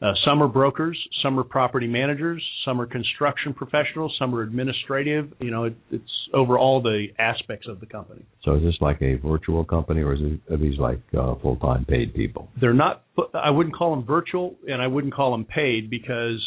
Uh, 0.00 0.12
some 0.26 0.42
are 0.42 0.48
brokers, 0.48 0.98
some 1.22 1.38
are 1.38 1.44
property 1.44 1.86
managers, 1.86 2.42
some 2.66 2.78
are 2.78 2.86
construction 2.86 3.54
professionals, 3.54 4.14
some 4.18 4.34
are 4.34 4.42
administrative. 4.42 5.32
You 5.40 5.50
know, 5.50 5.64
it, 5.64 5.76
it's 5.90 6.10
over 6.34 6.58
all 6.58 6.82
the 6.82 7.06
aspects 7.18 7.66
of 7.66 7.80
the 7.80 7.86
company. 7.86 8.22
So 8.44 8.56
is 8.56 8.62
this 8.62 8.74
like 8.82 9.00
a 9.00 9.14
virtual 9.14 9.64
company, 9.64 10.02
or 10.02 10.12
is 10.12 10.20
it, 10.20 10.52
are 10.52 10.58
these 10.58 10.78
like 10.78 11.00
uh, 11.18 11.36
full-time 11.36 11.86
paid 11.86 12.14
people? 12.14 12.48
They're 12.60 12.74
not. 12.74 13.04
I 13.32 13.50
wouldn't 13.50 13.74
call 13.74 13.96
them 13.96 14.04
virtual, 14.04 14.54
and 14.68 14.82
I 14.82 14.86
wouldn't 14.86 15.14
call 15.14 15.30
them 15.30 15.46
paid 15.46 15.88
because 15.88 16.44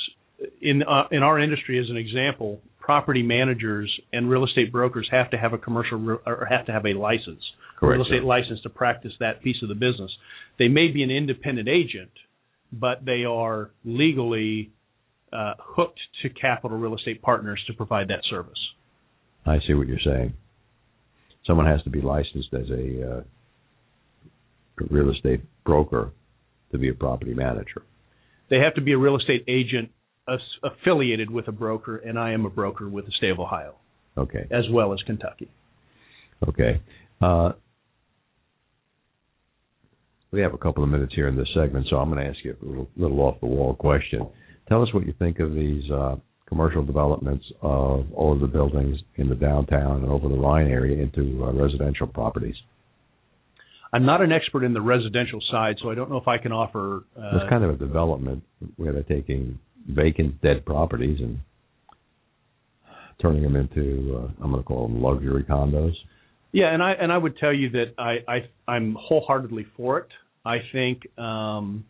in 0.62 0.84
uh, 0.84 1.08
in 1.12 1.24
our 1.24 1.40
industry, 1.40 1.80
as 1.80 1.90
an 1.90 1.98
example, 1.98 2.62
property 2.90 3.22
managers 3.22 3.88
and 4.12 4.32
real 4.32 4.44
estate 4.44 4.72
brokers 4.72 5.08
have 5.12 5.30
to 5.30 5.38
have 5.38 5.54
a 5.54 5.60
commercial 5.60 6.18
or 6.26 6.48
have 6.50 6.66
to 6.66 6.72
have 6.72 6.88
a 6.88 6.98
license, 6.98 7.40
Correct, 7.78 8.00
real 8.00 8.02
estate 8.02 8.24
license 8.24 8.60
to 8.64 8.70
practice 8.70 9.12
that 9.20 9.44
piece 9.44 9.58
of 9.62 9.70
the 9.70 9.76
business. 9.76 10.10
They 10.58 10.70
may 10.70 10.88
be 10.88 11.04
an 11.04 11.12
independent 11.12 11.70
agent, 11.70 12.10
but 12.74 13.06
they 13.06 13.26
are 13.26 13.70
legally 13.86 14.72
uh, 15.32 15.54
hooked 15.60 16.00
to 16.24 16.30
Capital 16.30 16.80
Real 16.80 16.96
Estate 16.96 17.22
Partners 17.22 17.64
to 17.68 17.74
provide 17.74 18.08
that 18.08 18.22
service. 18.28 18.58
I 19.46 19.60
see 19.68 19.76
what 19.76 19.88
you're 19.88 20.00
saying. 20.04 20.34
Someone 21.46 21.68
has 21.68 21.84
to 21.84 21.92
be 21.92 22.02
licensed 22.02 22.52
as 22.56 22.72
a 22.72 23.18
uh, 23.18 23.22
real 24.90 25.12
estate 25.12 25.42
broker 25.64 26.12
to 26.72 26.80
be 26.80 26.90
a 26.90 26.96
property 26.96 27.36
manager. 27.36 27.84
They 28.50 28.58
have 28.58 28.74
to 28.74 28.82
be 28.82 28.94
a 28.94 28.98
real 28.98 29.16
estate 29.16 29.44
agent 29.48 29.92
affiliated 30.64 31.30
with 31.30 31.48
a 31.48 31.52
broker, 31.52 31.98
and 31.98 32.18
I 32.18 32.32
am 32.32 32.46
a 32.46 32.50
broker 32.50 32.88
with 32.88 33.06
the 33.06 33.12
state 33.12 33.32
of 33.32 33.40
Ohio. 33.40 33.76
Okay. 34.18 34.48
As 34.52 34.66
well 34.72 34.94
as 34.94 35.00
Kentucky. 35.06 35.50
Okay. 36.48 36.82
Uh, 37.22 37.52
we 40.32 40.42
have 40.42 40.54
a 40.54 40.58
couple 40.58 40.84
of 40.84 40.90
minutes 40.90 41.14
here 41.16 41.28
in 41.28 41.36
this 41.36 41.48
segment, 41.54 41.88
so 41.90 41.98
I'm 41.98 42.10
going 42.10 42.24
to 42.24 42.30
ask 42.30 42.44
you 42.44 42.56
a 42.62 42.66
little, 42.66 42.90
little 42.96 43.20
off 43.22 43.40
the 43.40 43.48
wall 43.48 43.74
question. 43.74 44.28
Tell 44.68 44.84
us 44.84 44.94
what 44.94 45.06
you 45.06 45.14
think 45.18 45.40
of 45.40 45.54
these 45.54 45.90
uh, 45.92 46.18
commercial 46.48 46.84
developments 46.84 47.46
of 47.62 48.06
all 48.14 48.34
of 48.34 48.40
the 48.40 48.48
buildings 48.48 48.98
in 49.16 49.30
the 49.30 49.36
downtown 49.36 50.04
and 50.04 50.12
over 50.12 50.28
the 50.28 50.36
Rhine 50.36 50.68
area 50.68 51.02
into 51.02 51.44
uh, 51.44 51.54
residential 51.54 52.08
properties. 52.08 52.56
I'm 53.92 54.06
not 54.06 54.22
an 54.22 54.32
expert 54.32 54.64
in 54.64 54.74
the 54.74 54.82
residential 54.82 55.40
side, 55.52 55.78
so 55.82 55.90
I 55.90 55.96
don't 55.96 56.12
know 56.12 56.18
if 56.18 56.28
I 56.28 56.38
can 56.38 56.52
offer. 56.52 57.06
Uh, 57.18 57.38
it's 57.38 57.50
kind 57.50 57.64
of 57.64 57.72
a 57.72 57.78
development 57.78 58.44
where 58.78 58.94
they're 58.94 59.04
taking 59.04 59.58
vacant, 59.88 60.42
dead 60.42 60.66
properties 60.66 61.20
and 61.20 61.40
turning 63.22 63.44
them 63.44 63.56
into 63.56 64.16
uh, 64.18 64.44
I'm 64.44 64.52
going 64.52 64.64
to 64.64 64.68
call 64.68 64.88
them 64.88 65.02
luxury 65.02 65.44
condos. 65.44 65.94
Yeah, 66.52 66.74
and 66.74 66.82
I 66.82 66.94
and 66.94 67.12
I 67.12 67.18
would 67.18 67.38
tell 67.38 67.54
you 67.54 67.70
that 67.72 67.94
I, 67.98 68.18
I 68.28 68.72
I'm 68.72 68.96
wholeheartedly 69.00 69.68
for 69.78 70.00
it. 70.00 70.08
I 70.46 70.58
think 70.72 71.02
um, 71.18 71.86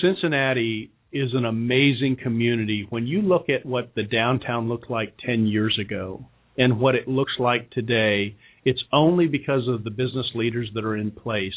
Cincinnati 0.00 0.92
is 1.12 1.30
an 1.34 1.44
amazing 1.44 2.16
community. 2.22 2.86
When 2.88 3.06
you 3.06 3.22
look 3.22 3.48
at 3.48 3.66
what 3.66 3.94
the 3.96 4.04
downtown 4.04 4.68
looked 4.68 4.90
like 4.90 5.14
10 5.26 5.46
years 5.46 5.76
ago 5.80 6.24
and 6.56 6.78
what 6.78 6.94
it 6.94 7.08
looks 7.08 7.32
like 7.40 7.70
today, 7.70 8.36
it's 8.64 8.82
only 8.92 9.26
because 9.26 9.66
of 9.66 9.82
the 9.82 9.90
business 9.90 10.26
leaders 10.34 10.70
that 10.74 10.84
are 10.84 10.96
in 10.96 11.10
place 11.10 11.54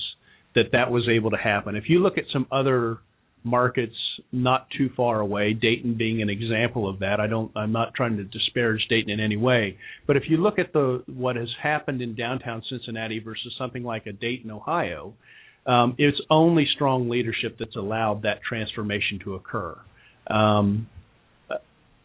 that 0.55 0.71
that 0.71 0.89
was 0.89 1.07
able 1.07 1.29
to 1.31 1.37
happen. 1.37 1.75
If 1.75 1.83
you 1.87 1.99
look 1.99 2.17
at 2.17 2.23
some 2.31 2.47
other 2.51 2.99
markets 3.43 3.95
not 4.32 4.67
too 4.77 4.89
far 4.95 5.19
away, 5.19 5.53
Dayton 5.53 5.95
being 5.97 6.21
an 6.21 6.29
example 6.29 6.89
of 6.89 6.99
that. 6.99 7.19
I 7.19 7.27
don't 7.27 7.51
I'm 7.56 7.71
not 7.71 7.93
trying 7.93 8.17
to 8.17 8.23
disparage 8.23 8.82
Dayton 8.89 9.10
in 9.10 9.19
any 9.19 9.38
way, 9.38 9.77
but 10.08 10.17
if 10.17 10.23
you 10.27 10.38
look 10.38 10.60
at 10.60 10.73
the 10.73 11.03
what 11.08 11.36
has 11.36 11.49
happened 11.62 12.01
in 12.01 12.15
downtown 12.15 12.63
Cincinnati 12.69 13.19
versus 13.19 13.53
something 13.58 13.84
like 13.84 14.06
a 14.06 14.13
Dayton, 14.13 14.51
Ohio, 14.51 15.13
um, 15.65 15.95
it's 15.97 16.19
only 16.29 16.67
strong 16.73 17.10
leadership 17.10 17.58
that's 17.60 17.75
allowed 17.75 18.23
that 18.23 18.41
transformation 18.47 19.19
to 19.23 19.36
occur. 19.36 19.77
Um, 20.27 20.88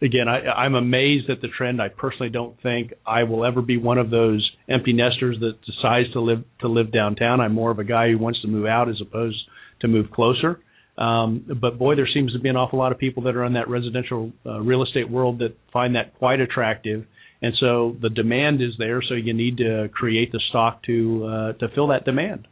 again, 0.00 0.28
I, 0.28 0.40
I'm 0.50 0.74
amazed 0.74 1.30
at 1.30 1.40
the 1.40 1.48
trend. 1.48 1.82
I 1.82 1.88
personally 1.88 2.30
don't 2.30 2.60
think 2.62 2.92
I 3.06 3.24
will 3.24 3.44
ever 3.44 3.62
be 3.62 3.76
one 3.76 3.98
of 3.98 4.10
those 4.10 4.48
empty 4.68 4.92
nesters 4.92 5.38
that 5.40 5.54
decides 5.64 6.12
to 6.12 6.20
live 6.20 6.44
to 6.60 6.68
live 6.68 6.92
downtown. 6.92 7.40
I'm 7.40 7.54
more 7.54 7.70
of 7.70 7.78
a 7.78 7.84
guy 7.84 8.10
who 8.10 8.18
wants 8.18 8.40
to 8.42 8.48
move 8.48 8.66
out 8.66 8.88
as 8.88 9.00
opposed 9.00 9.38
to 9.80 9.88
move 9.88 10.10
closer. 10.10 10.60
Um, 10.98 11.46
but 11.60 11.78
boy, 11.78 11.94
there 11.94 12.08
seems 12.12 12.32
to 12.32 12.40
be 12.40 12.48
an 12.48 12.56
awful 12.56 12.78
lot 12.78 12.90
of 12.90 12.98
people 12.98 13.22
that 13.24 13.36
are 13.36 13.44
in 13.44 13.52
that 13.52 13.68
residential 13.68 14.32
uh, 14.44 14.58
real 14.58 14.82
estate 14.82 15.08
world 15.08 15.38
that 15.38 15.56
find 15.72 15.94
that 15.94 16.18
quite 16.18 16.40
attractive. 16.40 17.06
And 17.40 17.54
so 17.60 17.96
the 18.02 18.10
demand 18.10 18.60
is 18.60 18.72
there, 18.78 19.00
so 19.00 19.14
you 19.14 19.32
need 19.32 19.58
to 19.58 19.88
create 19.92 20.32
the 20.32 20.40
stock 20.48 20.82
to 20.84 21.24
uh, 21.24 21.52
to 21.58 21.68
fill 21.72 21.88
that 21.88 22.04
demand. 22.04 22.48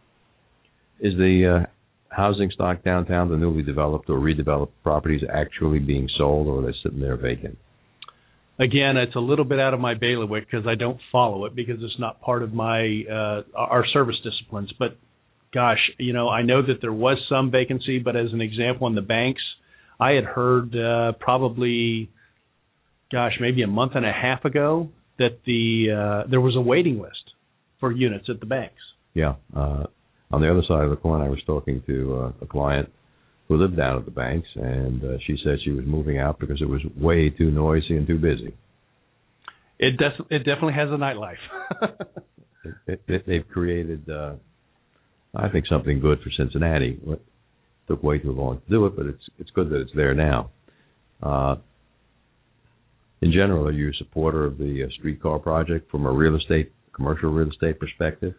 Is 1.01 1.15
the 1.17 1.65
uh, 1.65 1.67
housing 2.15 2.53
stock 2.53 2.85
downtown, 2.85 3.29
the 3.29 3.37
newly 3.37 3.65
developed 3.65 4.09
or 4.09 4.19
redeveloped 4.19 4.71
properties, 4.85 5.23
actually 5.29 5.81
being 5.81 6.09
sold, 6.17 6.47
or 6.47 6.61
are 6.61 6.67
they 6.67 6.77
sitting 6.85 7.01
there 7.01 7.17
vacant? 7.17 7.59
Again, 8.61 8.97
it's 8.97 9.17
a 9.17 9.21
little 9.21 9.45
bit 9.45 9.59
out 9.59 9.75
of 9.75 9.81
my 9.81 9.95
bailiwick 9.95 10.47
because 10.49 10.67
I 10.69 10.77
don't 10.77 11.01
follow 11.11 11.47
it 11.47 11.57
because 11.57 11.83
it's 11.83 11.99
not 11.99 12.21
part 12.21 12.45
of 12.45 12.55
my 12.55 13.03
uh, 13.11 13.43
our 13.57 13.85
service 13.93 14.17
disciplines. 14.23 14.73
But 14.79 14.97
gosh, 15.53 15.79
you 15.99 16.13
know, 16.13 16.29
I 16.29 16.43
know 16.43 16.63
that 16.63 16.81
there 16.81 16.93
was 16.93 17.19
some 17.29 17.51
vacancy, 17.51 17.99
but 17.99 18.17
as 18.17 18.33
an 18.33 18.41
example, 18.41 18.87
in 18.87 18.95
the 18.95 19.03
banks, 19.03 19.43
I 19.99 20.13
had 20.13 20.25
heard 20.25 20.77
uh, 20.77 21.13
probably, 21.19 22.11
gosh, 23.11 23.33
maybe 23.41 23.63
a 23.63 23.67
month 23.67 23.93
and 23.95 24.05
a 24.05 24.13
half 24.13 24.45
ago 24.45 24.91
that 25.19 25.41
the 25.47 26.25
uh, 26.25 26.31
there 26.31 26.41
was 26.41 26.57
a 26.57 26.61
waiting 26.61 27.01
list 27.01 27.33
for 27.81 27.93
units 27.93 28.27
at 28.29 28.41
the 28.41 28.47
banks. 28.47 28.75
Yeah. 29.15 29.37
Uh, 29.55 29.85
on 30.31 30.41
the 30.41 30.51
other 30.51 30.63
side 30.67 30.85
of 30.85 30.91
the 30.91 30.97
coin, 30.97 31.23
I 31.23 31.29
was 31.29 31.39
talking 31.47 31.83
to 31.87 32.15
uh, 32.15 32.33
a 32.43 32.47
client 32.47 32.91
who 33.49 33.57
lived 33.57 33.77
down 33.77 33.97
at 33.97 34.05
the 34.05 34.11
banks, 34.11 34.49
and 34.57 35.03
uh, 35.03 35.19
she 35.27 35.37
said 35.43 35.59
she 35.65 35.71
was 35.71 35.85
moving 35.87 36.19
out 36.19 36.39
because 36.39 36.61
it 36.61 36.69
was 36.69 36.81
way 36.97 37.31
too 37.31 37.51
noisy 37.51 37.97
and 37.97 38.07
too 38.07 38.19
busy. 38.19 38.55
It 39.79 39.97
des- 39.99 40.35
it 40.35 40.39
definitely 40.39 40.75
has 40.75 40.89
a 40.89 40.97
nightlife. 40.97 41.37
it, 42.87 43.03
it, 43.07 43.27
they've 43.27 43.47
created 43.49 44.09
uh, 44.11 44.35
I 45.37 45.49
think 45.49 45.67
something 45.67 46.01
good 46.01 46.21
for 46.23 46.31
Cincinnati. 46.37 46.99
It 47.07 47.23
took 47.89 48.03
way 48.03 48.19
too 48.19 48.33
long 48.33 48.61
to 48.61 48.71
do 48.71 48.87
it, 48.87 48.97
but 48.97 49.07
it's 49.07 49.23
it's 49.39 49.51
good 49.51 49.71
that 49.71 49.81
it's 49.81 49.93
there 49.95 50.15
now. 50.15 50.51
Uh, 51.23 51.57
in 53.21 53.33
general, 53.33 53.67
are 53.67 53.73
you 53.73 53.91
a 53.91 53.95
supporter 53.95 54.45
of 54.45 54.59
the 54.59 54.85
uh, 54.85 54.91
streetcar 54.99 55.39
project 55.39 55.91
from 55.91 56.07
a 56.07 56.13
real 56.13 56.37
estate, 56.37 56.73
commercial 56.95 57.31
real 57.31 57.49
estate 57.49 57.79
perspective? 57.81 58.35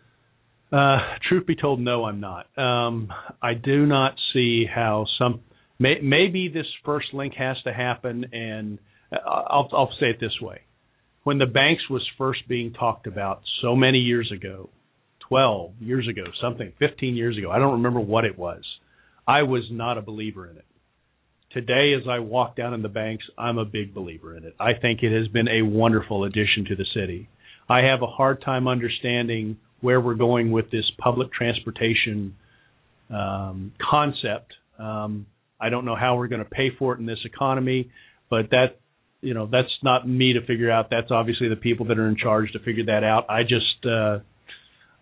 Uh, 0.72 0.98
truth 1.28 1.46
be 1.48 1.56
told, 1.56 1.80
no, 1.80 2.06
I'm 2.06 2.20
not. 2.20 2.48
Um, 2.58 3.12
I 3.42 3.54
do 3.54 3.86
not 3.86 4.16
see 4.34 4.66
how 4.66 5.06
some. 5.18 5.42
May, 5.80 5.96
maybe 6.02 6.50
this 6.54 6.66
first 6.84 7.08
link 7.14 7.34
has 7.38 7.56
to 7.64 7.74
happen, 7.74 8.26
and 8.34 8.80
uh, 9.12 9.18
I'll, 9.30 9.70
I'll 9.72 9.94
say 10.00 10.08
it 10.08 10.20
this 10.20 10.40
way: 10.42 10.62
when 11.24 11.38
the 11.38 11.46
banks 11.46 11.84
was 11.90 12.06
first 12.18 12.48
being 12.48 12.74
talked 12.74 13.08
about 13.08 13.42
so 13.62 13.76
many 13.76 14.00
years 14.00 14.32
ago, 14.36 14.70
12 15.30 15.74
years 15.80 16.08
ago, 16.08 16.24
something, 16.42 16.74
15 16.80 17.16
years 17.16 17.38
ago. 17.38 17.52
I 17.52 17.60
don't 17.60 17.74
remember 17.74 18.00
what 18.00 18.26
it 18.26 18.38
was. 18.38 18.64
I 19.28 19.44
was 19.44 19.64
not 19.72 19.98
a 19.98 20.02
believer 20.02 20.50
in 20.50 20.58
it. 20.58 20.66
Today, 21.52 21.94
as 22.00 22.08
I 22.10 22.20
walk 22.20 22.56
down 22.56 22.74
in 22.74 22.82
the 22.82 22.90
banks, 22.90 23.24
I'm 23.38 23.58
a 23.58 23.66
big 23.66 23.94
believer 23.94 24.36
in 24.36 24.44
it. 24.44 24.56
I 24.60 24.74
think 24.74 25.02
it 25.02 25.18
has 25.18 25.28
been 25.30 25.48
a 25.48 25.64
wonderful 25.64 26.24
addition 26.24 26.66
to 26.70 26.76
the 26.76 26.86
city. 26.94 27.30
I 27.70 27.80
have 27.80 28.02
a 28.02 28.08
hard 28.08 28.42
time 28.42 28.68
understanding 28.68 29.58
where 29.82 30.00
we're 30.00 30.16
going 30.16 30.52
with 30.52 30.72
this 30.72 30.86
public 30.98 31.32
transportation 31.34 32.36
um, 33.10 33.74
concept. 33.90 34.54
Um, 34.80 35.26
I 35.60 35.70
don't 35.70 35.86
know 35.86 35.96
how 35.96 36.18
we're 36.18 36.28
going 36.28 36.44
to 36.44 36.50
pay 36.50 36.70
for 36.78 36.94
it 36.94 37.00
in 37.00 37.06
this 37.06 37.20
economy, 37.26 37.90
but 38.30 38.50
that 38.52 38.80
you 39.22 39.34
know 39.34 39.48
that's 39.52 39.72
not 39.84 40.08
me 40.08 40.34
to 40.34 40.46
figure 40.46 40.72
out. 40.72 40.90
That's 40.90 41.12
obviously 41.12 41.50
the 41.50 41.56
people 41.56 41.88
that 41.88 41.98
are 41.98 42.08
in 42.08 42.18
charge 42.18 42.52
to 42.54 42.60
figure 42.60 42.86
that 42.86 43.04
out. 43.04 43.30
I 43.30 43.44
just 43.44 43.86
uh, 43.86 44.20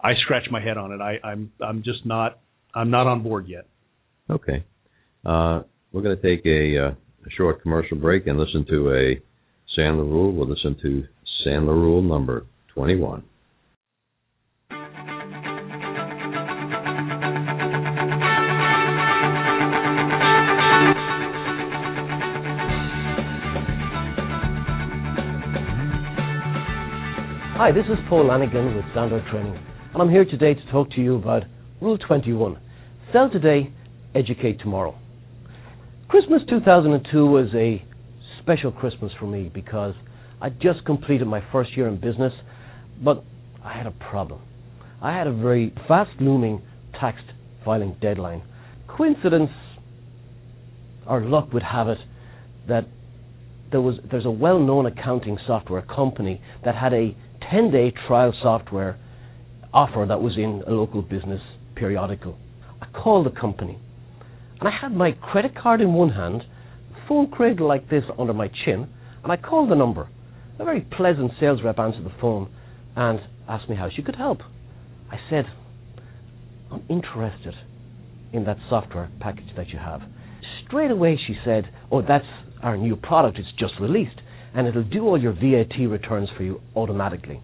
I 0.05 0.13
scratch 0.21 0.43
my 0.51 0.61
head 0.61 0.77
on 0.77 0.91
it. 0.91 1.01
I, 1.01 1.17
I'm 1.27 1.51
I'm 1.59 1.81
just 1.81 2.05
not 2.05 2.37
I'm 2.75 2.91
not 2.91 3.07
on 3.07 3.23
board 3.23 3.47
yet. 3.47 3.65
Okay, 4.29 4.63
uh, 5.25 5.61
we're 5.91 6.03
going 6.03 6.15
to 6.15 6.21
take 6.21 6.45
a, 6.45 6.77
uh, 6.77 6.91
a 6.91 7.29
short 7.35 7.63
commercial 7.63 7.97
break 7.97 8.27
and 8.27 8.37
listen 8.37 8.67
to 8.69 8.91
a 8.91 9.19
Sandler 9.75 10.07
rule. 10.07 10.31
We'll 10.31 10.47
listen 10.47 10.77
to 10.83 11.05
Sandler 11.43 11.73
rule 11.73 12.03
number 12.03 12.45
21. 12.75 13.23
Hi, 27.57 27.71
this 27.71 27.85
is 27.85 27.97
Paul 28.07 28.27
Lanigan 28.27 28.75
with 28.75 28.85
Sandler 28.95 29.27
Training 29.31 29.74
and 29.95 30.01
I'm 30.01 30.09
here 30.09 30.25
today 30.25 30.53
to 30.53 30.71
talk 30.73 30.91
to 30.91 31.01
you 31.01 31.15
about 31.15 31.43
Rule 31.79 31.97
21 31.97 32.59
Sell 33.13 33.29
today, 33.29 33.71
educate 34.13 34.59
tomorrow. 34.59 34.93
Christmas 36.09 36.41
2002 36.49 37.25
was 37.25 37.47
a 37.55 37.81
special 38.41 38.73
Christmas 38.73 39.13
for 39.17 39.25
me 39.25 39.49
because 39.53 39.93
I 40.41 40.49
just 40.49 40.83
completed 40.85 41.27
my 41.29 41.41
first 41.49 41.77
year 41.77 41.87
in 41.87 41.95
business, 41.95 42.33
but 43.01 43.23
I 43.63 43.77
had 43.77 43.87
a 43.87 43.91
problem. 43.91 44.41
I 45.01 45.17
had 45.17 45.27
a 45.27 45.33
very 45.33 45.73
fast 45.87 46.11
looming 46.19 46.61
tax 46.99 47.17
filing 47.63 47.95
deadline. 48.01 48.43
Coincidence 48.89 49.51
or 51.07 51.21
luck 51.21 51.53
would 51.53 51.63
have 51.63 51.87
it 51.87 51.99
that 52.67 52.85
there 53.71 53.79
was 53.79 53.95
there's 54.11 54.25
a 54.25 54.31
well-known 54.31 54.87
accounting 54.87 55.37
software 55.47 55.83
company 55.83 56.41
that 56.65 56.75
had 56.75 56.91
a 56.91 57.15
10-day 57.49 57.93
trial 58.09 58.33
software 58.43 58.99
offer 59.75 60.05
that 60.07 60.21
was 60.21 60.37
in 60.37 60.63
a 60.65 60.71
local 60.71 61.01
business 61.01 61.41
periodical. 61.75 62.37
I 62.81 62.87
called 62.97 63.25
the 63.25 63.39
company, 63.39 63.77
and 64.59 64.69
I 64.69 64.71
had 64.81 64.93
my 64.93 65.11
credit 65.11 65.51
card 65.53 65.81
in 65.81 65.93
one 65.93 66.09
hand, 66.09 66.43
phone 67.09 67.29
cradle 67.29 67.67
like 67.67 67.89
this 67.89 68.03
under 68.17 68.33
my 68.33 68.49
chin, 68.63 68.87
and 69.21 69.31
I 69.31 69.35
called 69.35 69.69
the 69.69 69.75
number. 69.75 70.09
A 70.59 70.63
very 70.63 70.79
pleasant 70.81 71.31
sales 71.41 71.59
rep 71.63 71.77
answered 71.77 72.05
the 72.05 72.13
phone 72.21 72.49
and 72.95 73.19
asked 73.49 73.69
me 73.69 73.75
how 73.75 73.89
she 73.93 74.01
could 74.01 74.15
help. 74.15 74.39
I 75.11 75.17
said, 75.29 75.43
I'm 76.71 76.83
interested 76.89 77.53
in 78.31 78.45
that 78.45 78.57
software 78.69 79.11
package 79.19 79.49
that 79.57 79.67
you 79.69 79.79
have. 79.79 80.01
Straight 80.65 80.91
away 80.91 81.19
she 81.27 81.35
said, 81.43 81.65
Oh, 81.91 82.01
that's 82.01 82.25
our 82.63 82.77
new 82.77 82.95
product, 82.95 83.37
it's 83.37 83.51
just 83.59 83.73
released, 83.81 84.21
and 84.55 84.67
it'll 84.67 84.83
do 84.83 85.01
all 85.01 85.21
your 85.21 85.33
VAT 85.33 85.77
returns 85.89 86.29
for 86.37 86.43
you 86.43 86.61
automatically. 86.75 87.41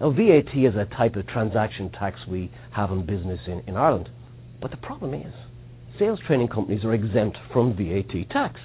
Now, 0.00 0.10
VAT 0.10 0.56
is 0.56 0.74
a 0.74 0.86
type 0.96 1.16
of 1.16 1.26
transaction 1.28 1.90
tax 1.90 2.18
we 2.28 2.50
have 2.72 2.90
in 2.90 3.06
business 3.06 3.40
in, 3.46 3.62
in 3.66 3.76
Ireland. 3.76 4.08
But 4.60 4.70
the 4.70 4.76
problem 4.76 5.14
is, 5.14 5.32
sales 5.98 6.18
training 6.26 6.48
companies 6.48 6.84
are 6.84 6.94
exempt 6.94 7.38
from 7.52 7.76
VAT 7.76 8.28
tax. 8.30 8.58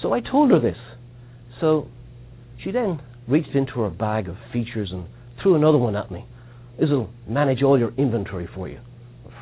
So 0.00 0.12
I 0.12 0.20
told 0.20 0.50
her 0.50 0.60
this. 0.60 0.76
So 1.60 1.86
she 2.62 2.70
then 2.72 3.00
reached 3.28 3.54
into 3.54 3.80
her 3.80 3.90
bag 3.90 4.28
of 4.28 4.36
features 4.52 4.90
and 4.92 5.06
threw 5.42 5.54
another 5.54 5.78
one 5.78 5.96
at 5.96 6.10
me. 6.10 6.24
This'll 6.80 7.10
manage 7.28 7.62
all 7.62 7.78
your 7.78 7.92
inventory 7.96 8.48
for 8.54 8.68
you. 8.68 8.78
Of 9.26 9.32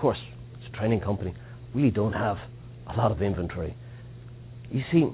course, 0.00 0.18
it's 0.58 0.72
a 0.72 0.76
training 0.76 1.00
company. 1.00 1.34
We 1.74 1.90
don't 1.90 2.12
have 2.12 2.36
a 2.86 2.96
lot 2.96 3.10
of 3.10 3.22
inventory. 3.22 3.74
You 4.70 4.82
see, 4.92 5.06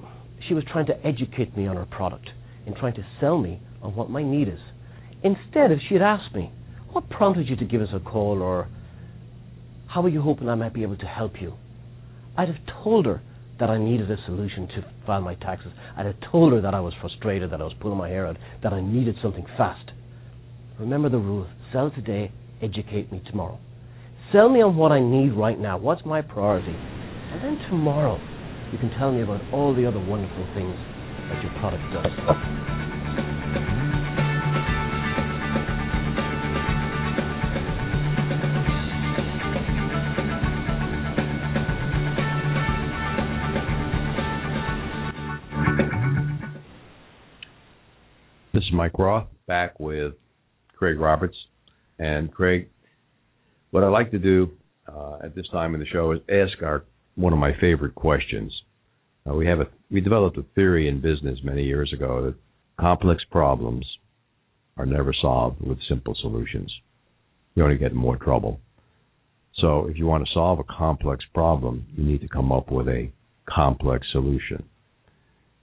she 0.47 0.53
was 0.53 0.63
trying 0.71 0.87
to 0.87 1.05
educate 1.05 1.55
me 1.55 1.67
on 1.67 1.77
her 1.77 1.85
product 1.85 2.29
and 2.65 2.75
trying 2.75 2.95
to 2.95 3.05
sell 3.19 3.37
me 3.37 3.61
on 3.81 3.95
what 3.95 4.09
my 4.09 4.23
need 4.23 4.47
is. 4.47 4.59
Instead, 5.23 5.71
if 5.71 5.79
she 5.87 5.95
had 5.95 6.03
asked 6.03 6.35
me, 6.35 6.51
what 6.91 7.09
prompted 7.09 7.47
you 7.47 7.55
to 7.55 7.65
give 7.65 7.81
us 7.81 7.89
a 7.93 7.99
call, 7.99 8.41
or 8.41 8.67
how 9.87 10.01
are 10.03 10.09
you 10.09 10.21
hoping 10.21 10.49
I 10.49 10.55
might 10.55 10.73
be 10.73 10.83
able 10.83 10.97
to 10.97 11.05
help 11.05 11.33
you? 11.41 11.53
I'd 12.37 12.49
have 12.49 12.83
told 12.83 13.05
her 13.05 13.21
that 13.59 13.69
I 13.69 13.77
needed 13.77 14.11
a 14.11 14.17
solution 14.25 14.67
to 14.67 14.85
file 15.05 15.21
my 15.21 15.35
taxes. 15.35 15.71
I'd 15.95 16.05
have 16.05 16.15
told 16.31 16.53
her 16.53 16.61
that 16.61 16.73
I 16.73 16.79
was 16.81 16.93
frustrated, 16.99 17.51
that 17.51 17.61
I 17.61 17.63
was 17.63 17.73
pulling 17.79 17.97
my 17.97 18.09
hair 18.09 18.27
out, 18.27 18.37
that 18.63 18.73
I 18.73 18.81
needed 18.81 19.15
something 19.21 19.45
fast. 19.57 19.91
Remember 20.79 21.09
the 21.09 21.19
rule 21.19 21.47
sell 21.71 21.91
today, 21.91 22.31
educate 22.61 23.11
me 23.11 23.21
tomorrow. 23.29 23.59
Sell 24.31 24.49
me 24.49 24.61
on 24.61 24.75
what 24.75 24.91
I 24.91 24.99
need 24.99 25.33
right 25.33 25.59
now. 25.59 25.77
What's 25.77 26.05
my 26.05 26.21
priority? 26.21 26.75
And 26.75 27.43
then 27.43 27.57
tomorrow, 27.69 28.19
you 28.71 28.77
can 28.77 28.89
tell 28.97 29.11
me 29.11 29.21
about 29.21 29.41
all 29.53 29.73
the 29.75 29.87
other 29.87 29.99
wonderful 29.99 30.47
things 30.53 30.75
that 31.29 31.43
your 31.43 31.53
product 31.59 31.83
does. 31.93 32.82
Mike 48.83 48.99
Roth 48.99 49.27
back 49.47 49.79
with 49.79 50.11
Craig 50.75 50.99
Roberts. 50.99 51.37
And 51.99 52.29
Craig, 52.29 52.67
what 53.71 53.81
I 53.81 53.87
like 53.87 54.11
to 54.11 54.19
do 54.19 54.51
uh, 54.93 55.19
at 55.23 55.35
this 55.35 55.45
time 55.53 55.73
in 55.73 55.79
the 55.79 55.85
show 55.85 56.11
is 56.11 56.19
ask 56.27 56.61
our 56.61 56.83
one 57.15 57.31
of 57.31 57.39
my 57.39 57.53
favorite 57.61 57.95
questions. 57.95 58.51
Uh, 59.25 59.35
we 59.35 59.47
have 59.47 59.61
a 59.61 59.67
we 59.89 60.01
developed 60.01 60.37
a 60.37 60.43
theory 60.53 60.89
in 60.89 60.99
business 60.99 61.39
many 61.45 61.63
years 61.63 61.93
ago 61.93 62.25
that 62.25 62.35
complex 62.77 63.23
problems 63.31 63.85
are 64.75 64.85
never 64.85 65.13
solved 65.13 65.61
with 65.61 65.77
simple 65.87 66.13
solutions. 66.19 66.69
You 67.55 67.63
only 67.63 67.77
get 67.77 67.93
more 67.93 68.17
trouble. 68.17 68.59
So 69.61 69.87
if 69.87 69.97
you 69.97 70.07
want 70.07 70.25
to 70.25 70.33
solve 70.33 70.59
a 70.59 70.65
complex 70.65 71.23
problem, 71.33 71.85
you 71.95 72.03
need 72.03 72.19
to 72.19 72.27
come 72.27 72.51
up 72.51 72.69
with 72.69 72.89
a 72.89 73.13
complex 73.47 74.07
solution. 74.11 74.61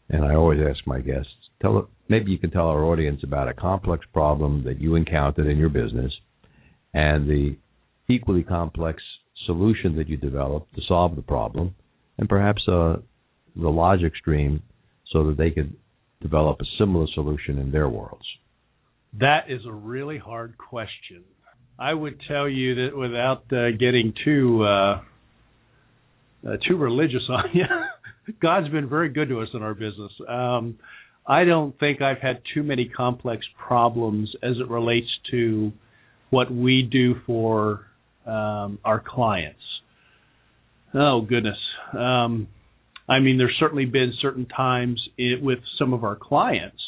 And 0.09 0.25
I 0.25 0.37
always 0.37 0.61
ask 0.67 0.87
my 0.87 1.01
guests, 1.01 1.40
tell 1.61 1.89
maybe 2.09 2.31
you 2.31 2.39
can 2.39 2.51
tell 2.51 2.69
our 2.69 2.85
audience 2.85 3.21
about 3.23 3.49
a 3.49 3.55
complex 3.55 4.05
problem 4.13 4.65
that 4.65 4.81
you 4.81 4.95
encountered 4.95 5.47
in 5.47 5.59
your 5.59 5.69
business 5.69 6.13
and 6.93 7.29
the 7.29 7.57
equally 8.09 8.43
complex 8.43 9.03
solution 9.47 9.97
that 9.97 10.09
you 10.09 10.17
developed 10.17 10.75
to 10.75 10.83
solve 10.87 11.17
the 11.17 11.23
problem 11.23 11.75
and 12.19 12.29
perhaps 12.29 12.63
uh, 12.69 12.97
the 13.57 13.69
logic 13.69 14.13
stream 14.17 14.63
so 15.13 15.25
that 15.25 15.37
they 15.37 15.51
could 15.51 15.75
develop 16.21 16.61
a 16.61 16.65
similar 16.79 17.07
solution 17.15 17.59
in 17.59 17.71
their 17.71 17.89
worlds. 17.89 18.25
That 19.19 19.45
is 19.49 19.63
a 19.67 19.73
really 19.73 20.19
hard 20.19 20.57
question. 20.59 21.25
I 21.79 21.95
would 21.95 22.21
tell 22.29 22.49
you 22.49 22.75
that 22.75 22.97
without 22.97 23.45
uh, 23.53 23.71
getting 23.79 24.13
too 24.25 24.63
uh, 24.63 25.01
uh, 26.47 26.57
too 26.69 26.77
religious 26.77 27.23
on 27.29 27.45
you, 27.55 27.65
God's 28.41 28.69
been 28.69 28.89
very 28.89 29.09
good 29.09 29.29
to 29.31 29.41
us 29.41 29.49
in 29.55 29.63
our 29.63 29.75
business. 29.75 30.13
Um, 30.29 30.79
I 31.31 31.45
don't 31.45 31.79
think 31.79 32.03
I've 32.03 32.19
had 32.19 32.43
too 32.53 32.65
many 32.65 32.89
complex 32.89 33.47
problems 33.57 34.35
as 34.43 34.57
it 34.59 34.69
relates 34.69 35.07
to 35.31 35.71
what 36.31 36.53
we 36.53 36.83
do 36.83 37.15
for 37.25 37.87
um, 38.27 38.81
our 38.85 39.01
clients. 39.07 39.61
Oh 40.93 41.21
goodness. 41.21 41.57
Um, 41.97 42.49
I 43.09 43.21
mean, 43.21 43.39
there's 43.39 43.57
certainly 43.61 43.85
been 43.85 44.13
certain 44.21 44.47
times 44.47 45.01
it, 45.17 45.41
with 45.41 45.61
some 45.79 45.93
of 45.93 46.03
our 46.03 46.17
clients 46.17 46.83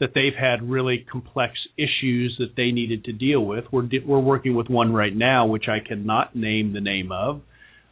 that 0.00 0.10
they've 0.12 0.34
had 0.36 0.68
really 0.68 1.06
complex 1.10 1.52
issues 1.78 2.34
that 2.40 2.56
they 2.56 2.72
needed 2.72 3.04
to 3.04 3.12
deal 3.12 3.44
with. 3.46 3.66
We're 3.70 3.88
we're 4.04 4.18
working 4.18 4.56
with 4.56 4.70
one 4.70 4.92
right 4.92 5.14
now, 5.14 5.46
which 5.46 5.66
I 5.68 5.78
cannot 5.86 6.34
name 6.34 6.72
the 6.72 6.80
name 6.80 7.12
of. 7.12 7.42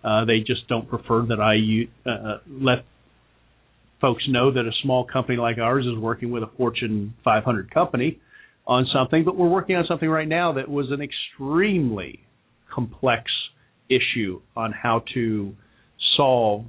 Uh, 0.02 0.24
they 0.24 0.40
just 0.40 0.66
don't 0.68 0.88
prefer 0.88 1.26
that 1.26 1.38
I 1.38 2.11
uh, 2.11 2.28
uh, 2.28 2.38
let 2.48 2.85
folks 4.00 4.24
know 4.28 4.52
that 4.52 4.60
a 4.60 4.72
small 4.82 5.04
company 5.04 5.38
like 5.38 5.58
ours 5.58 5.86
is 5.86 5.98
working 5.98 6.30
with 6.30 6.42
a 6.42 6.50
Fortune 6.56 7.14
500 7.24 7.72
company 7.72 8.20
on 8.66 8.86
something. 8.92 9.24
But 9.24 9.36
we're 9.36 9.48
working 9.48 9.76
on 9.76 9.84
something 9.86 10.08
right 10.08 10.28
now 10.28 10.54
that 10.54 10.68
was 10.68 10.86
an 10.90 11.00
extremely 11.00 12.20
complex 12.72 13.24
issue 13.88 14.40
on 14.56 14.72
how 14.72 15.04
to 15.14 15.54
solve 16.16 16.64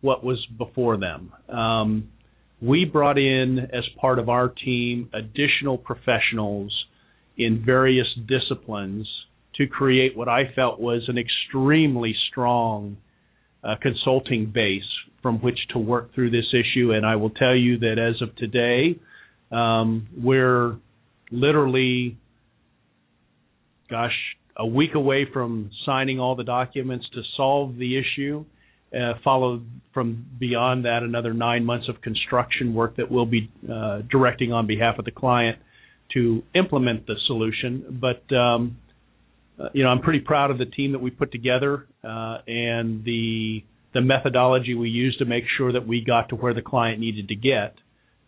what 0.00 0.24
was 0.24 0.44
before 0.58 0.96
them. 0.96 1.32
Um, 1.48 2.08
we 2.60 2.84
brought 2.84 3.18
in, 3.18 3.58
as 3.72 3.84
part 4.00 4.18
of 4.18 4.28
our 4.28 4.48
team, 4.48 5.10
additional 5.12 5.76
professionals 5.76 6.72
in 7.36 7.62
various 7.64 8.06
disciplines 8.26 9.08
to 9.56 9.66
create 9.66 10.16
what 10.16 10.28
I 10.28 10.52
felt 10.54 10.80
was 10.80 11.02
an 11.08 11.18
extremely 11.18 12.14
strong 12.30 12.96
uh, 13.62 13.74
consulting 13.80 14.50
base 14.52 14.82
from 15.24 15.38
which 15.38 15.58
to 15.72 15.78
work 15.78 16.14
through 16.14 16.28
this 16.28 16.44
issue. 16.52 16.92
And 16.92 17.06
I 17.06 17.16
will 17.16 17.30
tell 17.30 17.56
you 17.56 17.78
that 17.78 17.96
as 17.98 18.20
of 18.20 18.36
today, 18.36 19.00
um, 19.50 20.06
we're 20.22 20.76
literally, 21.30 22.18
gosh, 23.88 24.12
a 24.54 24.66
week 24.66 24.94
away 24.94 25.26
from 25.32 25.70
signing 25.86 26.20
all 26.20 26.36
the 26.36 26.44
documents 26.44 27.06
to 27.14 27.22
solve 27.38 27.76
the 27.78 27.98
issue. 27.98 28.44
Uh, 28.94 29.14
followed 29.24 29.66
from 29.92 30.24
beyond 30.38 30.84
that 30.84 31.02
another 31.02 31.32
nine 31.34 31.64
months 31.64 31.88
of 31.88 32.00
construction 32.00 32.74
work 32.74 32.96
that 32.96 33.10
we'll 33.10 33.26
be 33.26 33.50
uh, 33.68 34.02
directing 34.08 34.52
on 34.52 34.68
behalf 34.68 35.00
of 35.00 35.04
the 35.04 35.10
client 35.10 35.58
to 36.12 36.44
implement 36.54 37.04
the 37.06 37.14
solution. 37.26 37.98
But 38.00 38.22
um, 38.36 38.76
uh, 39.58 39.70
you 39.72 39.82
know, 39.82 39.88
I'm 39.88 40.00
pretty 40.00 40.20
proud 40.20 40.50
of 40.50 40.58
the 40.58 40.66
team 40.66 40.92
that 40.92 41.00
we 41.00 41.10
put 41.10 41.32
together 41.32 41.86
uh, 42.04 42.38
and 42.46 43.04
the 43.04 43.64
the 43.94 44.00
methodology 44.00 44.74
we 44.74 44.88
used 44.88 45.18
to 45.20 45.24
make 45.24 45.44
sure 45.56 45.72
that 45.72 45.86
we 45.86 46.04
got 46.04 46.28
to 46.28 46.36
where 46.36 46.52
the 46.52 46.62
client 46.62 47.00
needed 47.00 47.28
to 47.28 47.36
get 47.36 47.74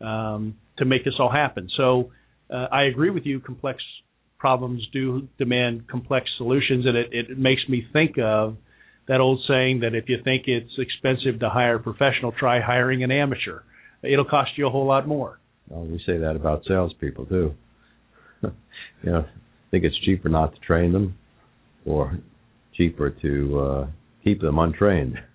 um, 0.00 0.56
to 0.78 0.84
make 0.84 1.04
this 1.04 1.14
all 1.18 1.30
happen. 1.30 1.68
So 1.76 2.12
uh, 2.50 2.66
I 2.72 2.84
agree 2.84 3.10
with 3.10 3.26
you. 3.26 3.40
Complex 3.40 3.82
problems 4.38 4.86
do 4.92 5.28
demand 5.38 5.88
complex 5.88 6.26
solutions, 6.36 6.86
and 6.86 6.96
it, 6.96 7.08
it 7.12 7.38
makes 7.38 7.62
me 7.68 7.86
think 7.92 8.16
of 8.22 8.56
that 9.08 9.20
old 9.20 9.40
saying 9.48 9.80
that 9.80 9.94
if 9.94 10.08
you 10.08 10.18
think 10.22 10.44
it's 10.46 10.72
expensive 10.78 11.40
to 11.40 11.48
hire 11.48 11.76
a 11.76 11.80
professional, 11.80 12.32
try 12.32 12.60
hiring 12.60 13.02
an 13.02 13.10
amateur. 13.10 13.60
It'll 14.02 14.24
cost 14.24 14.50
you 14.56 14.66
a 14.66 14.70
whole 14.70 14.86
lot 14.86 15.06
more. 15.06 15.38
Well, 15.68 15.84
we 15.84 16.00
say 16.06 16.18
that 16.18 16.36
about 16.36 16.62
salespeople 16.66 17.26
too. 17.26 17.54
you 18.42 18.50
know, 19.04 19.24
think 19.70 19.84
it's 19.84 19.98
cheaper 20.04 20.28
not 20.28 20.54
to 20.54 20.60
train 20.60 20.92
them, 20.92 21.16
or 21.84 22.18
cheaper 22.74 23.10
to 23.10 23.60
uh, 23.60 23.86
keep 24.24 24.40
them 24.40 24.58
untrained. 24.58 25.18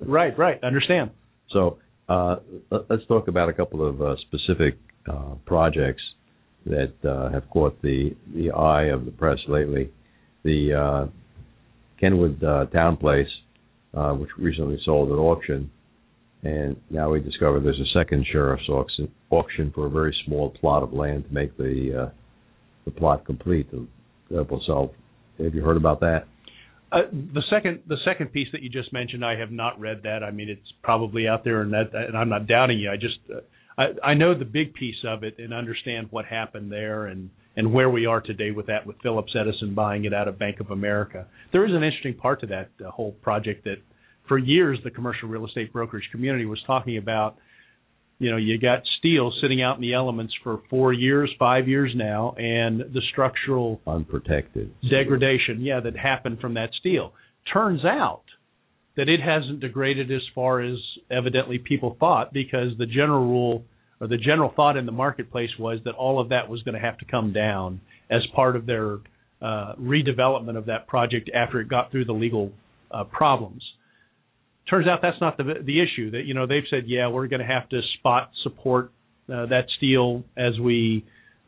right, 0.00 0.36
right. 0.38 0.62
Understand. 0.62 1.10
So 1.50 1.78
uh, 2.08 2.36
let's 2.88 3.06
talk 3.06 3.28
about 3.28 3.48
a 3.48 3.52
couple 3.52 3.86
of 3.86 4.00
uh, 4.00 4.16
specific 4.28 4.78
uh, 5.10 5.34
projects 5.46 6.02
that 6.66 6.92
uh, 7.08 7.30
have 7.30 7.48
caught 7.50 7.80
the 7.82 8.14
the 8.34 8.50
eye 8.50 8.84
of 8.84 9.04
the 9.04 9.10
press 9.10 9.38
lately. 9.48 9.90
The 10.44 10.74
uh, 10.74 11.06
Kenwood 12.00 12.42
uh, 12.42 12.66
Towne 12.66 12.96
Place, 12.96 13.28
uh, 13.94 14.12
which 14.12 14.30
recently 14.38 14.78
sold 14.84 15.10
at 15.10 15.14
auction, 15.14 15.70
and 16.42 16.76
now 16.90 17.10
we 17.10 17.20
discover 17.20 17.60
there's 17.60 17.80
a 17.80 17.98
second 17.98 18.26
sheriff's 18.30 18.68
auction, 18.68 19.10
auction 19.30 19.70
for 19.74 19.86
a 19.86 19.90
very 19.90 20.16
small 20.26 20.50
plot 20.50 20.82
of 20.82 20.92
land 20.92 21.24
to 21.28 21.34
make 21.34 21.56
the 21.56 22.06
uh, 22.06 22.10
the 22.84 22.90
plot 22.90 23.24
complete. 23.24 23.68
That 24.30 24.50
will 24.50 24.62
sell. 24.66 24.94
Have 25.42 25.54
you 25.54 25.62
heard 25.62 25.76
about 25.76 26.00
that? 26.00 26.26
Uh, 26.92 27.02
the 27.12 27.42
second 27.50 27.80
the 27.86 27.98
second 28.04 28.32
piece 28.32 28.48
that 28.52 28.62
you 28.62 28.68
just 28.68 28.92
mentioned, 28.92 29.24
I 29.24 29.38
have 29.38 29.52
not 29.52 29.78
read 29.78 30.02
that. 30.02 30.24
I 30.24 30.30
mean, 30.32 30.48
it's 30.48 30.72
probably 30.82 31.28
out 31.28 31.44
there, 31.44 31.62
and 31.62 31.72
that, 31.72 31.94
and 31.94 32.16
I'm 32.16 32.28
not 32.28 32.48
doubting 32.48 32.78
you. 32.80 32.90
I 32.90 32.96
just 32.96 33.18
uh, 33.32 33.40
I, 33.78 34.10
I 34.10 34.14
know 34.14 34.36
the 34.36 34.44
big 34.44 34.74
piece 34.74 34.96
of 35.06 35.22
it 35.22 35.38
and 35.38 35.54
understand 35.54 36.08
what 36.10 36.24
happened 36.24 36.72
there, 36.72 37.06
and 37.06 37.30
and 37.56 37.72
where 37.72 37.90
we 37.90 38.06
are 38.06 38.20
today 38.20 38.50
with 38.50 38.66
that, 38.66 38.86
with 38.86 38.96
Phillips 39.02 39.34
Edison 39.38 39.74
buying 39.74 40.04
it 40.04 40.14
out 40.14 40.26
of 40.26 40.38
Bank 40.38 40.60
of 40.60 40.70
America. 40.70 41.26
There 41.52 41.64
is 41.64 41.72
an 41.72 41.84
interesting 41.84 42.14
part 42.14 42.40
to 42.40 42.46
that 42.48 42.70
uh, 42.84 42.90
whole 42.90 43.12
project 43.22 43.64
that 43.64 43.76
for 44.26 44.38
years 44.38 44.78
the 44.82 44.90
commercial 44.90 45.28
real 45.28 45.46
estate 45.46 45.72
brokerage 45.72 46.08
community 46.10 46.44
was 46.44 46.60
talking 46.66 46.96
about. 46.96 47.36
You 48.20 48.30
know, 48.30 48.36
you 48.36 48.58
got 48.58 48.82
steel 48.98 49.32
sitting 49.40 49.62
out 49.62 49.76
in 49.76 49.82
the 49.82 49.94
elements 49.94 50.34
for 50.44 50.60
four 50.68 50.92
years, 50.92 51.34
five 51.38 51.66
years 51.68 51.90
now, 51.96 52.34
and 52.36 52.80
the 52.80 53.00
structural 53.10 53.80
unprotected 53.86 54.74
degradation, 54.88 55.62
yeah, 55.62 55.80
that 55.80 55.96
happened 55.96 56.38
from 56.38 56.54
that 56.54 56.68
steel. 56.78 57.14
Turns 57.50 57.82
out 57.82 58.24
that 58.96 59.08
it 59.08 59.20
hasn't 59.20 59.60
degraded 59.60 60.12
as 60.12 60.20
far 60.34 60.60
as 60.60 60.76
evidently 61.10 61.58
people 61.58 61.96
thought 61.98 62.30
because 62.30 62.76
the 62.76 62.84
general 62.84 63.24
rule 63.24 63.64
or 64.02 64.06
the 64.06 64.18
general 64.18 64.52
thought 64.54 64.76
in 64.76 64.84
the 64.84 64.92
marketplace 64.92 65.50
was 65.58 65.78
that 65.86 65.94
all 65.94 66.20
of 66.20 66.28
that 66.28 66.48
was 66.48 66.62
going 66.62 66.74
to 66.74 66.80
have 66.80 66.98
to 66.98 67.06
come 67.06 67.32
down 67.32 67.80
as 68.10 68.20
part 68.34 68.54
of 68.54 68.66
their 68.66 68.98
uh, 69.40 69.74
redevelopment 69.80 70.58
of 70.58 70.66
that 70.66 70.86
project 70.86 71.30
after 71.34 71.60
it 71.60 71.68
got 71.68 71.90
through 71.90 72.04
the 72.04 72.12
legal 72.12 72.52
uh, 72.90 73.04
problems. 73.04 73.62
Turns 74.70 74.86
out 74.86 75.00
that's 75.02 75.20
not 75.20 75.36
the 75.36 75.42
the 75.64 75.82
issue. 75.82 76.12
That 76.12 76.22
you 76.24 76.34
know 76.34 76.46
they've 76.46 76.68
said, 76.70 76.84
yeah, 76.86 77.08
we're 77.08 77.26
going 77.26 77.40
to 77.40 77.46
have 77.46 77.68
to 77.70 77.80
spot 77.98 78.30
support 78.44 78.92
uh, 79.28 79.46
that 79.46 79.64
steel 79.76 80.22
as 80.36 80.58
we 80.60 81.04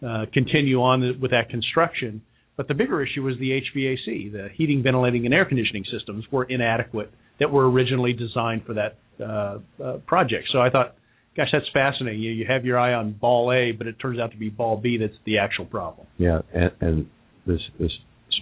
uh, 0.07 0.27
continue 0.35 0.83
on 0.83 1.21
with 1.21 1.31
that 1.31 1.49
construction. 1.49 2.23
But 2.57 2.69
the 2.69 2.75
bigger 2.75 3.03
issue 3.03 3.23
was 3.23 3.37
the 3.39 3.51
HVAC, 3.51 4.33
the 4.33 4.49
heating, 4.55 4.83
ventilating, 4.83 5.25
and 5.25 5.33
air 5.33 5.45
conditioning 5.45 5.85
systems 5.91 6.25
were 6.31 6.45
inadequate 6.45 7.11
that 7.41 7.51
were 7.51 7.71
originally 7.71 8.13
designed 8.13 8.65
for 8.67 8.75
that 8.75 8.99
uh, 9.21 9.59
uh, 9.83 9.99
project. 10.07 10.49
So 10.53 10.61
I 10.61 10.69
thought, 10.69 10.97
gosh, 11.37 11.49
that's 11.51 11.65
fascinating. 11.73 12.21
You, 12.21 12.33
you 12.33 12.47
have 12.49 12.65
your 12.65 12.79
eye 12.79 12.93
on 12.93 13.13
ball 13.13 13.53
A, 13.53 13.73
but 13.73 13.87
it 13.87 13.99
turns 14.01 14.19
out 14.19 14.33
to 14.33 14.37
be 14.37 14.51
ball 14.51 14.77
B 14.77 14.99
that's 15.01 15.19
the 15.25 15.39
actual 15.39 15.65
problem. 15.65 16.07
Yeah, 16.19 16.41
and, 16.53 16.71
and 16.81 17.07
this 17.47 17.61
this 17.79 17.93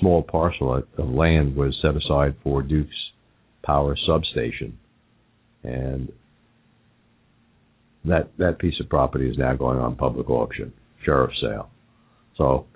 small 0.00 0.22
parcel 0.22 0.74
of 0.74 1.08
land 1.08 1.54
was 1.54 1.76
set 1.80 1.94
aside 1.96 2.34
for 2.42 2.62
Duke's 2.62 2.96
power 3.62 3.96
substation, 4.06 4.78
and 5.62 6.12
that 8.04 8.30
that 8.38 8.58
piece 8.58 8.80
of 8.80 8.88
property 8.88 9.28
is 9.28 9.36
now 9.38 9.54
going 9.54 9.78
on 9.78 9.96
public 9.96 10.30
auction, 10.30 10.72
sheriff 11.04 11.30
sale. 11.40 11.70
So 12.36 12.66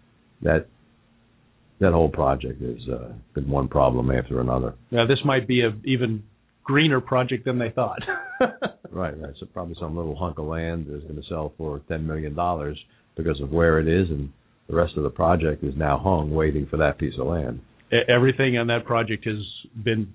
that 0.43 0.67
that 1.81 1.93
whole 1.93 2.09
project 2.09 2.61
has 2.61 2.89
uh, 2.93 3.13
been 3.35 3.49
one 3.49 3.69
problem 3.69 4.11
after 4.11 4.41
another. 4.41 4.75
Yeah, 4.91 5.07
this 5.09 5.19
might 5.25 5.49
be 5.49 5.63
a 5.63 5.73
even 5.85 6.23
greener 6.63 7.01
project 7.01 7.45
than 7.45 7.59
they 7.59 7.71
thought. 7.71 8.01
right, 8.91 9.21
right. 9.21 9.35
So 9.39 9.47
probably 9.53 9.77
some 9.81 9.97
little 9.97 10.17
hunk 10.17 10.39
of 10.39 10.47
land 10.47 10.87
is 10.89 11.03
going 11.03 11.17
to 11.17 11.29
sell 11.29 11.53
for 11.57 11.81
ten 11.89 12.07
million 12.07 12.35
dollars 12.35 12.79
because 13.17 13.41
of 13.41 13.51
where 13.51 13.79
it 13.79 13.89
is, 13.89 14.11
and 14.11 14.31
the 14.69 14.75
rest 14.75 14.97
of 14.97 15.03
the 15.03 15.11
project 15.11 15.63
is 15.63 15.75
now 15.77 15.99
hung, 15.99 16.33
waiting 16.33 16.67
for 16.67 16.77
that 16.79 16.99
piece 16.99 17.15
of 17.19 17.27
land. 17.27 17.61
Everything 18.09 18.59
on 18.59 18.67
that 18.69 18.85
project 18.87 19.25
has 19.27 19.37
been 19.85 20.13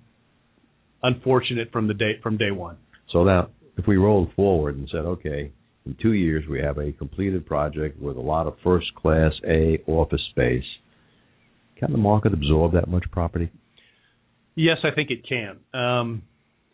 unfortunate 1.03 1.71
from 1.71 1.87
the 1.87 1.93
day 1.93 2.19
from 2.21 2.37
day 2.37 2.51
one. 2.51 2.77
So 3.11 3.23
now, 3.23 3.49
if 3.77 3.87
we 3.87 3.97
rolled 3.97 4.33
forward 4.35 4.77
and 4.77 4.87
said, 4.91 4.99
okay, 4.99 5.51
in 5.85 5.97
two 6.01 6.13
years 6.13 6.43
we 6.49 6.61
have 6.61 6.77
a 6.77 6.91
completed 6.91 7.45
project 7.45 7.99
with 7.99 8.17
a 8.17 8.21
lot 8.21 8.47
of 8.47 8.55
first 8.63 8.93
class 8.95 9.31
A 9.47 9.79
office 9.87 10.21
space, 10.31 10.63
can 11.77 11.91
the 11.91 11.97
market 11.97 12.33
absorb 12.33 12.73
that 12.73 12.87
much 12.87 13.05
property 13.11 13.49
Yes, 14.59 14.79
I 14.83 14.93
think 14.93 15.09
it 15.09 15.25
can. 15.25 15.57
Um, 15.73 16.23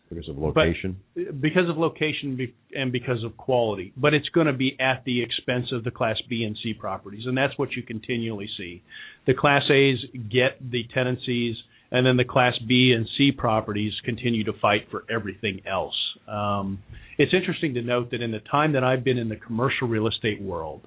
because 0.08 0.28
of 0.28 0.38
location? 0.38 0.98
because 1.14 1.68
of 1.68 1.78
location 1.78 2.36
be- 2.36 2.54
and 2.72 2.90
because 2.90 3.22
of 3.24 3.36
quality, 3.36 3.92
but 3.96 4.12
it's 4.12 4.28
going 4.30 4.48
to 4.48 4.52
be 4.52 4.76
at 4.80 5.04
the 5.04 5.22
expense 5.22 5.66
of 5.72 5.84
the 5.84 5.92
Class 5.92 6.16
B 6.28 6.42
and 6.42 6.56
C 6.62 6.74
properties, 6.74 7.26
and 7.26 7.36
that's 7.36 7.56
what 7.56 7.72
you 7.76 7.82
continually 7.84 8.48
see. 8.56 8.82
The 9.26 9.34
Class 9.34 9.62
A's 9.70 9.98
get 10.30 10.58
the 10.60 10.84
tenancies, 10.92 11.56
and 11.96 12.06
then 12.06 12.18
the 12.18 12.24
Class 12.24 12.52
B 12.68 12.92
and 12.94 13.08
C 13.16 13.32
properties 13.32 13.92
continue 14.04 14.44
to 14.44 14.52
fight 14.60 14.88
for 14.90 15.04
everything 15.10 15.62
else. 15.66 15.94
Um, 16.28 16.82
it's 17.16 17.32
interesting 17.32 17.72
to 17.74 17.82
note 17.82 18.10
that 18.10 18.20
in 18.20 18.32
the 18.32 18.40
time 18.50 18.74
that 18.74 18.84
I've 18.84 19.02
been 19.02 19.16
in 19.16 19.30
the 19.30 19.36
commercial 19.36 19.88
real 19.88 20.06
estate 20.06 20.42
world, 20.42 20.86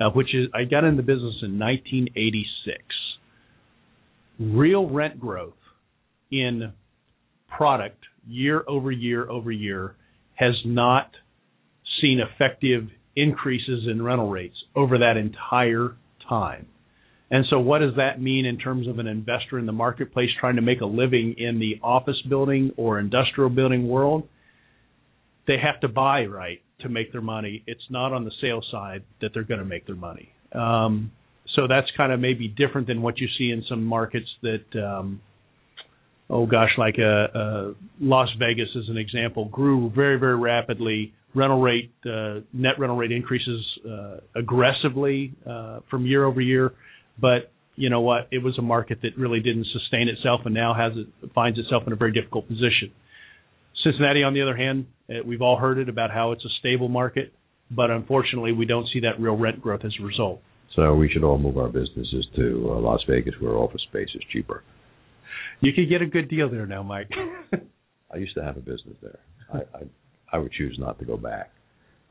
uh, 0.00 0.10
which 0.10 0.34
is 0.34 0.48
I 0.52 0.64
got 0.64 0.82
in 0.82 0.96
the 0.96 1.02
business 1.02 1.36
in 1.42 1.60
1986, 1.60 2.82
real 4.40 4.88
rent 4.88 5.20
growth 5.20 5.54
in 6.32 6.72
product 7.56 8.04
year 8.26 8.64
over 8.66 8.90
year 8.90 9.30
over 9.30 9.52
year 9.52 9.94
has 10.34 10.54
not 10.64 11.12
seen 12.00 12.20
effective 12.20 12.88
increases 13.14 13.86
in 13.88 14.02
rental 14.02 14.28
rates 14.28 14.56
over 14.74 14.98
that 14.98 15.16
entire 15.16 15.96
time. 16.28 16.66
And 17.30 17.44
so, 17.50 17.58
what 17.60 17.80
does 17.80 17.94
that 17.96 18.20
mean 18.20 18.46
in 18.46 18.58
terms 18.58 18.88
of 18.88 18.98
an 18.98 19.06
investor 19.06 19.58
in 19.58 19.66
the 19.66 19.72
marketplace 19.72 20.30
trying 20.40 20.56
to 20.56 20.62
make 20.62 20.80
a 20.80 20.86
living 20.86 21.34
in 21.36 21.58
the 21.58 21.78
office 21.82 22.20
building 22.28 22.72
or 22.76 22.98
industrial 22.98 23.50
building 23.50 23.86
world? 23.86 24.26
They 25.46 25.56
have 25.62 25.80
to 25.80 25.88
buy 25.88 26.24
right 26.24 26.60
to 26.80 26.88
make 26.88 27.12
their 27.12 27.20
money. 27.20 27.62
It's 27.66 27.84
not 27.90 28.12
on 28.12 28.24
the 28.24 28.30
sales 28.40 28.66
side 28.70 29.02
that 29.20 29.30
they're 29.34 29.44
going 29.44 29.60
to 29.60 29.66
make 29.66 29.86
their 29.86 29.96
money. 29.96 30.30
Um, 30.52 31.10
so 31.54 31.66
that's 31.68 31.86
kind 31.96 32.12
of 32.12 32.20
maybe 32.20 32.48
different 32.48 32.86
than 32.86 33.02
what 33.02 33.18
you 33.18 33.26
see 33.38 33.50
in 33.50 33.64
some 33.68 33.84
markets 33.84 34.28
that 34.42 34.82
um, 34.82 35.20
oh 36.30 36.46
gosh, 36.46 36.70
like 36.78 36.96
uh, 36.98 37.38
uh, 37.38 37.72
Las 38.00 38.28
Vegas 38.38 38.68
as 38.76 38.88
an 38.88 38.96
example, 38.96 39.46
grew 39.46 39.90
very 39.94 40.18
very 40.18 40.36
rapidly. 40.36 41.12
Rental 41.34 41.60
rate, 41.60 41.92
uh, 42.06 42.40
net 42.54 42.78
rental 42.78 42.96
rate 42.96 43.12
increases 43.12 43.62
uh, 43.88 44.16
aggressively 44.34 45.34
uh, 45.48 45.80
from 45.90 46.06
year 46.06 46.24
over 46.24 46.40
year, 46.40 46.72
but 47.20 47.50
you 47.76 47.90
know 47.90 48.00
what? 48.00 48.28
It 48.32 48.42
was 48.42 48.58
a 48.58 48.62
market 48.62 48.98
that 49.02 49.16
really 49.16 49.40
didn't 49.40 49.66
sustain 49.72 50.08
itself, 50.08 50.40
and 50.44 50.54
now 50.54 50.74
has 50.74 50.92
it 50.96 51.32
finds 51.34 51.58
itself 51.58 51.84
in 51.86 51.92
a 51.92 51.96
very 51.96 52.12
difficult 52.12 52.48
position. 52.48 52.90
Cincinnati, 53.84 54.24
on 54.24 54.34
the 54.34 54.42
other 54.42 54.56
hand, 54.56 54.86
uh, 55.08 55.22
we've 55.24 55.42
all 55.42 55.56
heard 55.56 55.78
it 55.78 55.88
about 55.88 56.10
how 56.10 56.32
it's 56.32 56.44
a 56.44 56.48
stable 56.58 56.88
market, 56.88 57.32
but 57.70 57.90
unfortunately, 57.90 58.52
we 58.52 58.66
don't 58.66 58.88
see 58.92 59.00
that 59.00 59.20
real 59.20 59.36
rent 59.36 59.62
growth 59.62 59.82
as 59.84 59.92
a 60.00 60.04
result. 60.04 60.40
So 60.74 60.94
we 60.94 61.08
should 61.08 61.22
all 61.22 61.38
move 61.38 61.56
our 61.56 61.68
businesses 61.68 62.26
to 62.36 62.70
uh, 62.70 62.80
Las 62.80 63.00
Vegas, 63.08 63.34
where 63.40 63.54
office 63.54 63.82
space 63.88 64.08
is 64.14 64.22
cheaper. 64.32 64.62
You 65.60 65.72
could 65.72 65.88
get 65.88 66.02
a 66.02 66.06
good 66.06 66.28
deal 66.28 66.50
there 66.50 66.66
now, 66.66 66.82
Mike. 66.82 67.10
I 68.12 68.16
used 68.16 68.34
to 68.34 68.42
have 68.42 68.56
a 68.56 68.60
business 68.60 68.96
there. 69.00 69.18
I 69.52 69.58
I, 69.58 69.82
I 70.32 70.38
would 70.38 70.52
choose 70.52 70.76
not 70.78 70.98
to 70.98 71.04
go 71.04 71.16
back. 71.16 71.52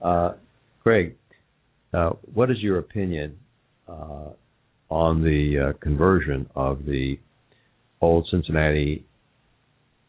Uh, 0.01 0.33
Craig, 0.81 1.15
uh, 1.93 2.11
what 2.33 2.49
is 2.51 2.57
your 2.61 2.79
opinion 2.79 3.37
uh, 3.87 4.29
on 4.89 5.23
the 5.23 5.69
uh, 5.69 5.77
conversion 5.79 6.49
of 6.55 6.85
the 6.85 7.17
old 8.01 8.27
Cincinnati 8.31 9.05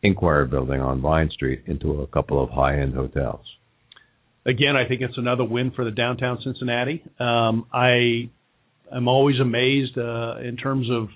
Enquirer 0.03 0.47
Building 0.47 0.81
on 0.81 1.01
Vine 1.01 1.31
Street 1.31 1.63
into 1.67 2.01
a 2.01 2.07
couple 2.07 2.43
of 2.43 2.51
high-end 2.51 2.95
hotels? 2.95 3.45
again, 4.49 4.77
I 4.77 4.89
think 4.89 5.03
it's 5.03 5.19
another 5.19 5.45
win 5.45 5.71
for 5.71 5.85
the 5.85 5.91
downtown 5.91 6.39
Cincinnati. 6.43 7.05
Um, 7.21 7.67
I 7.73 8.31
am 8.93 9.07
always 9.07 9.39
amazed 9.41 9.97
uh, 9.99 10.37
in 10.39 10.57
terms 10.57 10.89
of 10.91 11.09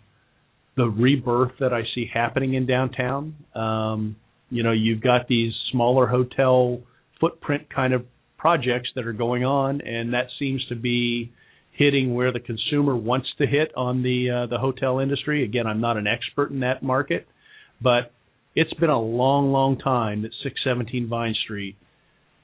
the 0.77 0.85
rebirth 0.85 1.53
that 1.61 1.73
I 1.73 1.83
see 1.95 2.09
happening 2.13 2.55
in 2.55 2.67
downtown. 2.67 3.35
Um, 3.55 4.17
you 4.51 4.63
know, 4.63 4.73
you've 4.73 5.01
got 5.01 5.29
these 5.29 5.53
smaller 5.71 6.07
hotel 6.07 6.81
footprint 7.21 7.75
kind 7.75 7.95
of 7.95 8.05
projects 8.37 8.91
that 8.95 9.07
are 9.07 9.13
going 9.13 9.45
on, 9.45 9.81
and 9.81 10.13
that 10.13 10.27
seems 10.39 10.65
to 10.69 10.77
be 10.77 11.33
hitting 11.73 12.15
where 12.15 12.33
the 12.33 12.41
consumer 12.41 12.97
wants 12.97 13.29
to 13.39 13.47
hit 13.47 13.73
on 13.77 14.03
the 14.03 14.31
uh, 14.31 14.47
the 14.47 14.59
hotel 14.59 14.99
industry. 14.99 15.45
Again, 15.45 15.67
I'm 15.67 15.81
not 15.81 15.97
an 15.97 16.07
expert 16.07 16.51
in 16.51 16.61
that 16.61 16.83
market, 16.83 17.27
but 17.81 18.13
it's 18.55 18.73
been 18.75 18.91
a 18.91 19.01
long, 19.01 19.51
long 19.51 19.79
time 19.79 20.23
that 20.23 20.33
617 20.43 21.09
Vine 21.09 21.35
Street 21.45 21.77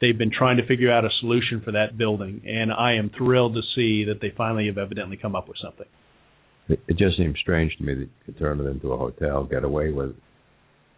they've 0.01 0.16
been 0.16 0.31
trying 0.31 0.57
to 0.59 0.66
figure 0.66 0.93
out 0.93 1.05
a 1.05 1.11
solution 1.20 1.61
for 1.64 1.72
that 1.72 1.99
building, 1.99 2.43
and 2.47 2.72
I 2.72 2.95
am 2.95 3.11
thrilled 3.16 3.55
to 3.55 3.62
see 3.74 4.05
that 4.05 4.20
they 4.20 4.33
finally 4.37 4.66
have 4.66 4.79
evidently 4.79 5.16
come 5.16 5.35
up 5.35 5.49
with 5.49 5.57
something. 5.62 5.87
It, 6.68 6.99
just 6.99 7.16
seems 7.16 7.39
strange 7.41 7.76
to 7.79 7.85
me 7.85 7.95
that 7.95 8.01
you 8.01 8.09
could 8.26 8.39
turn 8.39 8.61
it 8.61 8.64
into 8.64 8.93
a 8.93 8.97
hotel, 8.97 9.45
get 9.45 9.64
away 9.64 9.91
with 9.91 10.14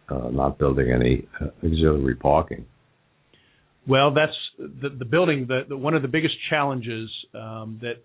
uh, 0.09 0.29
not 0.29 0.59
building 0.59 0.91
any 0.91 1.27
uh, 1.39 1.45
auxiliary 1.65 2.15
parking. 2.15 2.65
Well, 3.87 4.13
that's 4.13 4.35
the, 4.59 4.89
the 4.89 5.05
building. 5.05 5.45
The, 5.47 5.61
the 5.69 5.77
one 5.77 5.93
of 5.93 6.01
the 6.01 6.09
biggest 6.09 6.35
challenges 6.49 7.09
um, 7.33 7.79
that 7.81 8.03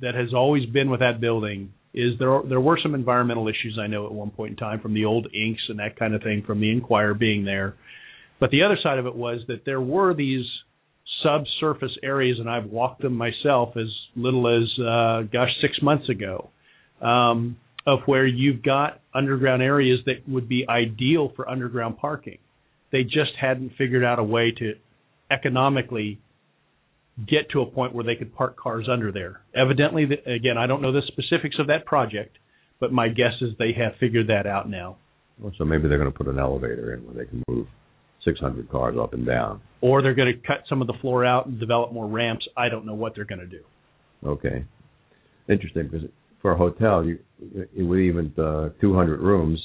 that 0.00 0.14
has 0.14 0.32
always 0.34 0.66
been 0.66 0.90
with 0.90 1.00
that 1.00 1.20
building 1.20 1.72
is 1.94 2.18
there 2.18 2.40
there 2.48 2.60
were 2.60 2.78
some 2.82 2.94
environmental 2.94 3.48
issues 3.48 3.78
I 3.80 3.86
know 3.86 4.06
at 4.06 4.12
one 4.12 4.30
point 4.30 4.52
in 4.52 4.56
time 4.56 4.80
from 4.80 4.94
the 4.94 5.04
old 5.04 5.26
inks 5.26 5.62
and 5.68 5.78
that 5.78 5.98
kind 5.98 6.14
of 6.14 6.22
thing 6.22 6.42
from 6.46 6.60
the 6.60 6.70
Enquirer 6.70 7.14
being 7.14 7.44
there. 7.44 7.74
But 8.40 8.50
the 8.50 8.62
other 8.62 8.78
side 8.82 8.98
of 8.98 9.06
it 9.06 9.14
was 9.14 9.40
that 9.48 9.64
there 9.64 9.80
were 9.80 10.14
these 10.14 10.44
subsurface 11.22 11.96
areas, 12.02 12.38
and 12.40 12.48
I've 12.48 12.64
walked 12.64 13.02
them 13.02 13.16
myself 13.16 13.76
as 13.76 13.86
little 14.16 14.48
as 14.48 14.68
uh, 14.80 15.22
gosh 15.32 15.50
six 15.60 15.74
months 15.82 16.08
ago, 16.08 16.50
um, 17.00 17.56
of 17.86 18.00
where 18.06 18.26
you've 18.26 18.62
got 18.62 19.00
underground 19.14 19.62
areas 19.62 20.00
that 20.06 20.28
would 20.28 20.48
be 20.48 20.64
ideal 20.68 21.32
for 21.36 21.48
underground 21.48 21.98
parking. 21.98 22.38
They 22.90 23.04
just 23.04 23.32
hadn't 23.40 23.72
figured 23.78 24.04
out 24.04 24.18
a 24.18 24.24
way 24.24 24.52
to 24.58 24.74
economically 25.30 26.18
get 27.18 27.50
to 27.50 27.60
a 27.60 27.66
point 27.66 27.94
where 27.94 28.04
they 28.04 28.16
could 28.16 28.34
park 28.34 28.56
cars 28.56 28.88
under 28.90 29.12
there. 29.12 29.40
Evidently, 29.54 30.04
again, 30.04 30.56
I 30.58 30.66
don't 30.66 30.82
know 30.82 30.92
the 30.92 31.02
specifics 31.06 31.56
of 31.58 31.66
that 31.66 31.84
project, 31.84 32.38
but 32.80 32.92
my 32.92 33.08
guess 33.08 33.34
is 33.40 33.50
they 33.58 33.72
have 33.76 33.92
figured 34.00 34.28
that 34.28 34.46
out 34.46 34.68
now. 34.68 34.96
Well, 35.38 35.52
so 35.58 35.64
maybe 35.64 35.88
they're 35.88 35.98
going 35.98 36.10
to 36.10 36.16
put 36.16 36.28
an 36.28 36.38
elevator 36.38 36.94
in 36.94 37.04
where 37.04 37.14
they 37.14 37.28
can 37.28 37.42
move 37.48 37.66
600 38.24 38.70
cars 38.70 38.96
up 39.00 39.12
and 39.12 39.26
down. 39.26 39.60
Or 39.80 40.02
they're 40.02 40.14
going 40.14 40.32
to 40.32 40.46
cut 40.46 40.64
some 40.68 40.80
of 40.80 40.86
the 40.86 40.94
floor 41.00 41.24
out 41.24 41.46
and 41.46 41.58
develop 41.58 41.92
more 41.92 42.06
ramps. 42.06 42.46
I 42.56 42.68
don't 42.68 42.86
know 42.86 42.94
what 42.94 43.14
they're 43.14 43.24
going 43.24 43.40
to 43.40 43.46
do. 43.46 43.62
Okay, 44.24 44.64
interesting 45.48 45.88
because 45.88 46.08
for 46.40 46.52
a 46.52 46.56
hotel, 46.56 47.04
you 47.04 47.18
with 47.76 47.98
even 47.98 48.32
uh, 48.38 48.68
200 48.80 49.20
rooms, 49.20 49.60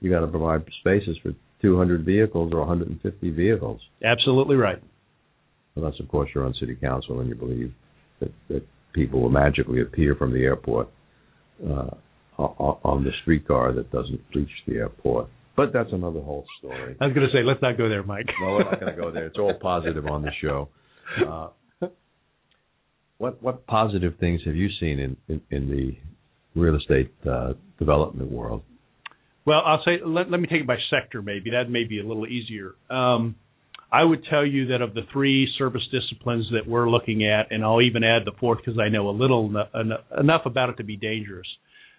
you 0.00 0.10
got 0.10 0.20
to 0.20 0.26
provide 0.26 0.64
spaces 0.80 1.18
for 1.22 1.32
200 1.60 2.04
vehicles 2.04 2.52
or 2.52 2.60
150 2.60 3.30
vehicles. 3.30 3.80
Absolutely 4.02 4.56
right. 4.56 4.82
Unless, 5.78 6.00
of 6.00 6.08
course, 6.08 6.28
you're 6.34 6.44
on 6.44 6.54
city 6.58 6.74
council 6.74 7.20
and 7.20 7.28
you 7.28 7.36
believe 7.36 7.72
that, 8.20 8.32
that 8.48 8.66
people 8.92 9.22
will 9.22 9.30
magically 9.30 9.80
appear 9.80 10.16
from 10.16 10.32
the 10.32 10.42
airport 10.42 10.88
uh, 11.64 11.90
on 12.36 13.04
the 13.04 13.10
streetcar 13.22 13.72
that 13.72 13.90
doesn't 13.92 14.20
reach 14.34 14.50
the 14.66 14.74
airport. 14.74 15.28
But 15.56 15.72
that's 15.72 15.92
another 15.92 16.20
whole 16.20 16.44
story. 16.58 16.96
I 17.00 17.06
was 17.06 17.14
going 17.14 17.26
to 17.26 17.32
say, 17.32 17.44
let's 17.44 17.62
not 17.62 17.78
go 17.78 17.88
there, 17.88 18.02
Mike. 18.02 18.26
No, 18.40 18.54
we're 18.54 18.64
not 18.64 18.80
going 18.80 18.94
to 18.94 19.00
go 19.00 19.10
there. 19.10 19.26
It's 19.26 19.38
all 19.38 19.54
positive 19.60 20.06
on 20.06 20.22
the 20.22 20.30
show. 20.40 20.68
Uh, 21.26 21.48
what 23.18 23.42
what 23.42 23.66
positive 23.66 24.14
things 24.20 24.40
have 24.46 24.54
you 24.54 24.68
seen 24.78 25.00
in 25.00 25.16
in, 25.28 25.40
in 25.50 25.68
the 25.68 26.60
real 26.60 26.76
estate 26.76 27.12
uh, 27.28 27.54
development 27.78 28.30
world? 28.30 28.62
Well, 29.44 29.60
I'll 29.64 29.82
say 29.84 29.98
let, 30.04 30.30
let 30.30 30.40
me 30.40 30.46
take 30.46 30.60
it 30.60 30.66
by 30.66 30.76
sector. 30.90 31.22
Maybe 31.22 31.50
that 31.50 31.68
may 31.70 31.84
be 31.84 31.98
a 31.98 32.06
little 32.06 32.26
easier. 32.26 32.74
Um, 32.90 33.34
I 33.90 34.04
would 34.04 34.24
tell 34.28 34.44
you 34.44 34.66
that 34.68 34.82
of 34.82 34.92
the 34.94 35.02
three 35.12 35.48
service 35.56 35.82
disciplines 35.90 36.46
that 36.52 36.68
we're 36.68 36.90
looking 36.90 37.24
at, 37.26 37.50
and 37.50 37.64
I'll 37.64 37.80
even 37.80 38.04
add 38.04 38.26
the 38.26 38.32
fourth 38.38 38.58
because 38.58 38.78
I 38.78 38.88
know 38.88 39.08
a 39.08 39.12
little 39.12 39.50
en- 39.74 39.92
enough 40.18 40.42
about 40.44 40.68
it 40.68 40.76
to 40.76 40.84
be 40.84 40.96
dangerous. 40.96 41.46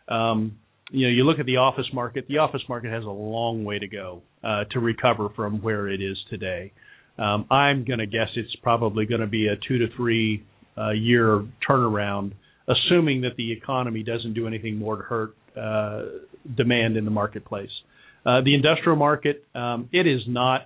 Um, 0.07 0.57
you 0.91 1.07
know, 1.07 1.11
you 1.11 1.23
look 1.23 1.39
at 1.39 1.45
the 1.45 1.57
office 1.57 1.87
market. 1.93 2.25
The 2.27 2.39
office 2.39 2.61
market 2.69 2.91
has 2.91 3.03
a 3.03 3.09
long 3.09 3.63
way 3.63 3.79
to 3.79 3.87
go 3.87 4.21
uh, 4.43 4.65
to 4.71 4.79
recover 4.79 5.29
from 5.35 5.61
where 5.61 5.87
it 5.87 6.01
is 6.01 6.17
today. 6.29 6.73
Um, 7.17 7.45
I'm 7.51 7.85
going 7.85 7.99
to 7.99 8.05
guess 8.05 8.29
it's 8.35 8.55
probably 8.61 9.05
going 9.05 9.21
to 9.21 9.27
be 9.27 9.47
a 9.47 9.55
two 9.67 9.79
to 9.79 9.87
three 9.95 10.43
uh, 10.77 10.91
year 10.91 11.45
turnaround, 11.67 12.33
assuming 12.67 13.21
that 13.21 13.35
the 13.35 13.51
economy 13.51 14.03
doesn't 14.03 14.33
do 14.33 14.47
anything 14.47 14.77
more 14.77 14.95
to 14.95 15.03
hurt 15.03 15.35
uh, 15.57 16.03
demand 16.55 16.97
in 16.97 17.05
the 17.05 17.11
marketplace. 17.11 17.69
Uh, 18.25 18.41
the 18.41 18.53
industrial 18.53 18.97
market, 18.97 19.43
um, 19.55 19.89
it 19.91 20.07
is 20.07 20.21
not 20.27 20.61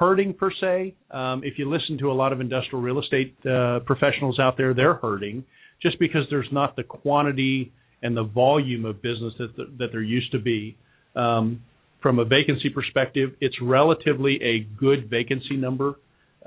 hurting 0.00 0.32
per 0.32 0.50
se. 0.50 0.94
Um, 1.10 1.42
if 1.44 1.58
you 1.58 1.70
listen 1.70 1.98
to 1.98 2.10
a 2.10 2.14
lot 2.14 2.32
of 2.32 2.40
industrial 2.40 2.80
real 2.80 3.00
estate 3.00 3.36
uh, 3.46 3.80
professionals 3.80 4.38
out 4.40 4.56
there, 4.56 4.72
they're 4.72 4.94
hurting 4.94 5.44
just 5.82 5.98
because 5.98 6.22
there's 6.30 6.48
not 6.50 6.74
the 6.74 6.82
quantity 6.82 7.70
and 8.02 8.16
the 8.16 8.24
volume 8.24 8.86
of 8.86 9.02
business 9.02 9.34
that 9.38 9.54
the, 9.56 9.64
that 9.78 9.88
there 9.92 10.02
used 10.02 10.32
to 10.32 10.38
be. 10.38 10.76
Um, 11.14 11.62
from 12.02 12.18
a 12.18 12.24
vacancy 12.24 12.70
perspective, 12.70 13.32
it's 13.42 13.56
relatively 13.60 14.40
a 14.42 14.60
good 14.80 15.10
vacancy 15.10 15.58
number. 15.58 15.96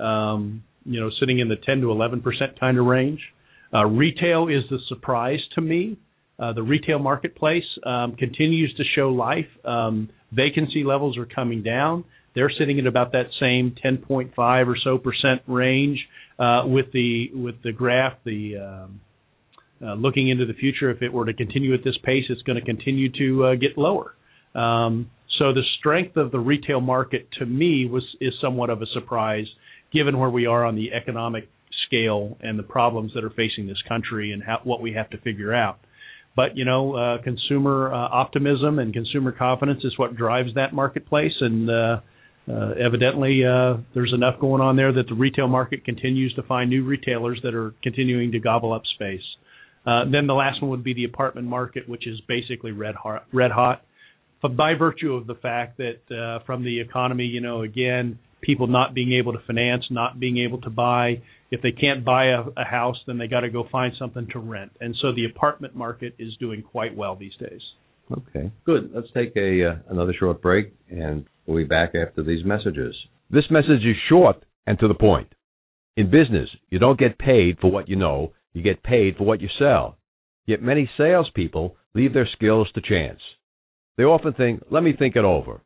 Um, 0.00 0.64
you 0.84 1.00
know, 1.00 1.10
sitting 1.20 1.38
in 1.38 1.48
the 1.48 1.56
10 1.64 1.80
to 1.82 1.92
11 1.92 2.22
percent 2.22 2.58
kind 2.58 2.76
of 2.76 2.86
range. 2.86 3.20
Uh, 3.72 3.86
retail 3.86 4.48
is 4.48 4.64
the 4.68 4.78
surprise 4.88 5.38
to 5.54 5.60
me. 5.60 5.96
Uh, 6.40 6.52
the 6.52 6.62
retail 6.62 6.98
marketplace 6.98 7.62
um, 7.86 8.16
continues 8.16 8.74
to 8.76 8.82
show 8.96 9.10
life. 9.10 9.46
Um, 9.64 10.10
vacancy 10.32 10.82
levels 10.82 11.16
are 11.16 11.26
coming 11.26 11.62
down. 11.62 12.04
They're 12.34 12.52
sitting 12.58 12.78
at 12.80 12.86
about 12.86 13.12
that 13.12 13.26
same 13.40 13.74
10.5 13.84 14.32
or 14.66 14.76
so 14.82 14.98
percent 14.98 15.42
range. 15.46 15.98
Uh, 16.36 16.66
with 16.66 16.86
the 16.92 17.30
with 17.32 17.54
the 17.62 17.70
graph, 17.70 18.14
the 18.24 18.56
um, 18.56 19.00
uh, 19.80 19.94
looking 19.94 20.28
into 20.28 20.46
the 20.46 20.54
future, 20.54 20.90
if 20.90 21.00
it 21.00 21.12
were 21.12 21.26
to 21.26 21.32
continue 21.32 21.74
at 21.74 21.84
this 21.84 21.96
pace, 22.02 22.24
it's 22.28 22.42
going 22.42 22.58
to 22.58 22.64
continue 22.64 23.10
to 23.12 23.44
uh, 23.44 23.54
get 23.54 23.78
lower. 23.78 24.14
Um, 24.54 25.10
so 25.38 25.52
the 25.52 25.62
strength 25.78 26.16
of 26.16 26.32
the 26.32 26.38
retail 26.38 26.80
market 26.80 27.28
to 27.38 27.46
me 27.46 27.86
was 27.86 28.04
is 28.20 28.32
somewhat 28.40 28.70
of 28.70 28.82
a 28.82 28.86
surprise, 28.94 29.46
given 29.92 30.18
where 30.18 30.30
we 30.30 30.46
are 30.46 30.64
on 30.64 30.74
the 30.74 30.92
economic 30.92 31.48
scale 31.86 32.36
and 32.40 32.58
the 32.58 32.62
problems 32.62 33.12
that 33.14 33.24
are 33.24 33.30
facing 33.30 33.66
this 33.66 33.82
country 33.88 34.32
and 34.32 34.42
how, 34.42 34.60
what 34.64 34.80
we 34.80 34.92
have 34.92 35.10
to 35.10 35.18
figure 35.18 35.52
out. 35.52 35.78
But 36.36 36.56
you 36.56 36.64
know, 36.64 36.94
uh, 36.94 37.22
consumer 37.22 37.92
uh, 37.92 37.96
optimism 37.96 38.78
and 38.78 38.92
consumer 38.92 39.32
confidence 39.32 39.84
is 39.84 39.96
what 39.98 40.16
drives 40.16 40.54
that 40.54 40.72
marketplace, 40.72 41.34
and 41.40 41.70
uh, 41.70 42.00
evidently 42.52 43.42
uh, 43.44 43.78
there's 43.94 44.12
enough 44.14 44.38
going 44.40 44.60
on 44.60 44.76
there 44.76 44.92
that 44.92 45.08
the 45.08 45.14
retail 45.14 45.48
market 45.48 45.84
continues 45.84 46.34
to 46.34 46.42
find 46.42 46.70
new 46.70 46.84
retailers 46.84 47.40
that 47.42 47.54
are 47.54 47.74
continuing 47.82 48.32
to 48.32 48.38
gobble 48.38 48.72
up 48.72 48.82
space. 48.94 49.22
Uh, 49.86 50.04
then 50.10 50.26
the 50.26 50.34
last 50.34 50.62
one 50.62 50.70
would 50.70 50.84
be 50.84 50.94
the 50.94 51.04
apartment 51.04 51.46
market, 51.46 51.88
which 51.88 52.06
is 52.06 52.20
basically 52.26 52.72
red 52.72 52.94
hot. 52.94 53.26
Red 53.32 53.50
hot. 53.50 53.82
By 54.42 54.74
virtue 54.74 55.14
of 55.14 55.26
the 55.26 55.34
fact 55.36 55.78
that 55.78 56.00
uh, 56.14 56.44
from 56.44 56.64
the 56.64 56.80
economy, 56.80 57.24
you 57.24 57.40
know, 57.40 57.62
again, 57.62 58.18
people 58.42 58.66
not 58.66 58.94
being 58.94 59.14
able 59.14 59.32
to 59.32 59.38
finance, 59.46 59.84
not 59.90 60.20
being 60.20 60.36
able 60.38 60.60
to 60.62 60.70
buy, 60.70 61.22
if 61.50 61.62
they 61.62 61.72
can't 61.72 62.04
buy 62.04 62.26
a, 62.26 62.42
a 62.56 62.64
house, 62.64 62.96
then 63.06 63.16
they 63.16 63.26
got 63.26 63.40
to 63.40 63.50
go 63.50 63.66
find 63.72 63.94
something 63.98 64.28
to 64.32 64.38
rent. 64.38 64.72
And 64.80 64.94
so 65.00 65.14
the 65.14 65.24
apartment 65.24 65.74
market 65.74 66.14
is 66.18 66.36
doing 66.38 66.62
quite 66.62 66.94
well 66.94 67.16
these 67.16 67.34
days. 67.40 67.62
Okay, 68.12 68.52
good. 68.66 68.90
Let's 68.94 69.08
take 69.14 69.34
a 69.36 69.70
uh, 69.70 69.74
another 69.88 70.12
short 70.18 70.42
break, 70.42 70.74
and 70.90 71.24
we'll 71.46 71.58
be 71.58 71.64
back 71.64 71.94
after 71.94 72.22
these 72.22 72.44
messages. 72.44 72.94
This 73.30 73.50
message 73.50 73.84
is 73.84 73.96
short 74.08 74.44
and 74.66 74.78
to 74.78 74.88
the 74.88 74.94
point. 74.94 75.34
In 75.96 76.10
business, 76.10 76.50
you 76.68 76.78
don't 76.78 76.98
get 76.98 77.18
paid 77.18 77.58
for 77.60 77.70
what 77.70 77.88
you 77.88 77.96
know; 77.96 78.32
you 78.52 78.62
get 78.62 78.82
paid 78.82 79.16
for 79.16 79.24
what 79.24 79.40
you 79.40 79.48
sell. 79.58 79.96
Yet 80.44 80.62
many 80.62 80.90
salespeople 80.98 81.76
leave 81.94 82.12
their 82.12 82.28
skills 82.30 82.68
to 82.74 82.82
chance. 82.82 83.20
They 83.96 84.04
often 84.04 84.34
think, 84.34 84.62
"Let 84.70 84.82
me 84.82 84.92
think 84.92 85.16
it 85.16 85.24
over." 85.24 85.62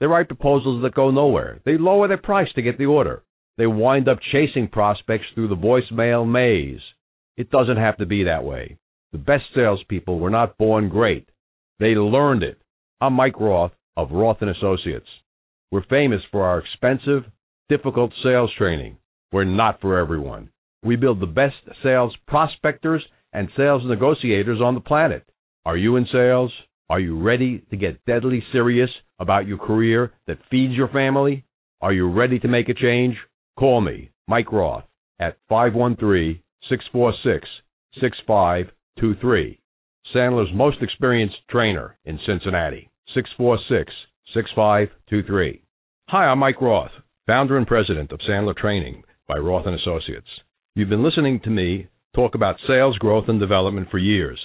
They 0.00 0.06
write 0.06 0.28
proposals 0.28 0.82
that 0.82 0.94
go 0.94 1.10
nowhere. 1.10 1.60
They 1.64 1.76
lower 1.76 2.08
their 2.08 2.16
price 2.16 2.52
to 2.54 2.62
get 2.62 2.78
the 2.78 2.86
order. 2.86 3.22
They 3.58 3.66
wind 3.66 4.08
up 4.08 4.20
chasing 4.32 4.68
prospects 4.68 5.26
through 5.34 5.48
the 5.48 5.56
voicemail 5.56 6.26
maze. 6.26 6.80
It 7.36 7.50
doesn't 7.50 7.76
have 7.76 7.98
to 7.98 8.06
be 8.06 8.24
that 8.24 8.44
way. 8.44 8.78
The 9.12 9.18
best 9.18 9.44
salespeople 9.54 10.18
were 10.18 10.30
not 10.30 10.56
born 10.56 10.88
great. 10.88 11.28
They 11.80 11.96
learned 11.96 12.44
it. 12.44 12.58
I'm 13.00 13.14
Mike 13.14 13.40
Roth 13.40 13.72
of 13.96 14.12
Roth 14.12 14.38
and 14.42 14.50
Associates. 14.50 15.08
We're 15.72 15.84
famous 15.90 16.20
for 16.30 16.44
our 16.44 16.60
expensive, 16.60 17.24
difficult 17.68 18.12
sales 18.22 18.52
training. 18.56 18.98
We're 19.32 19.44
not 19.44 19.80
for 19.80 19.98
everyone. 19.98 20.50
We 20.84 20.94
build 20.94 21.18
the 21.18 21.26
best 21.26 21.56
sales 21.82 22.14
prospectors 22.28 23.02
and 23.32 23.48
sales 23.56 23.82
negotiators 23.84 24.60
on 24.62 24.74
the 24.74 24.80
planet. 24.80 25.24
Are 25.64 25.76
you 25.76 25.96
in 25.96 26.06
sales? 26.12 26.52
Are 26.88 27.00
you 27.00 27.20
ready 27.20 27.64
to 27.70 27.76
get 27.76 28.04
deadly 28.04 28.44
serious 28.52 28.90
about 29.18 29.48
your 29.48 29.58
career 29.58 30.12
that 30.28 30.38
feeds 30.50 30.74
your 30.74 30.88
family? 30.88 31.44
Are 31.80 31.92
you 31.92 32.08
ready 32.08 32.38
to 32.38 32.48
make 32.48 32.68
a 32.68 32.74
change? 32.74 33.16
Call 33.58 33.80
me, 33.80 34.10
Mike 34.28 34.52
Roth, 34.52 34.84
at 35.18 35.38
513 35.48 36.40
646 36.68 37.48
6523. 38.00 39.60
Sandler's 40.12 40.52
most 40.54 40.82
experienced 40.82 41.36
trainer 41.48 41.96
in 42.04 42.18
Cincinnati, 42.26 42.90
646 43.14 43.92
6523. 44.34 45.62
Hi, 46.08 46.26
I'm 46.26 46.38
Mike 46.40 46.60
Roth, 46.60 46.90
founder 47.26 47.56
and 47.56 47.66
president 47.66 48.12
of 48.12 48.20
Sandler 48.20 48.56
Training 48.56 49.04
by 49.26 49.38
Roth 49.38 49.66
and 49.66 49.78
Associates. 49.78 50.26
You've 50.74 50.88
been 50.88 51.04
listening 51.04 51.40
to 51.44 51.50
me 51.50 51.88
talk 52.14 52.34
about 52.34 52.56
sales 52.66 52.98
growth 52.98 53.28
and 53.28 53.40
development 53.40 53.88
for 53.90 53.98
years. 53.98 54.38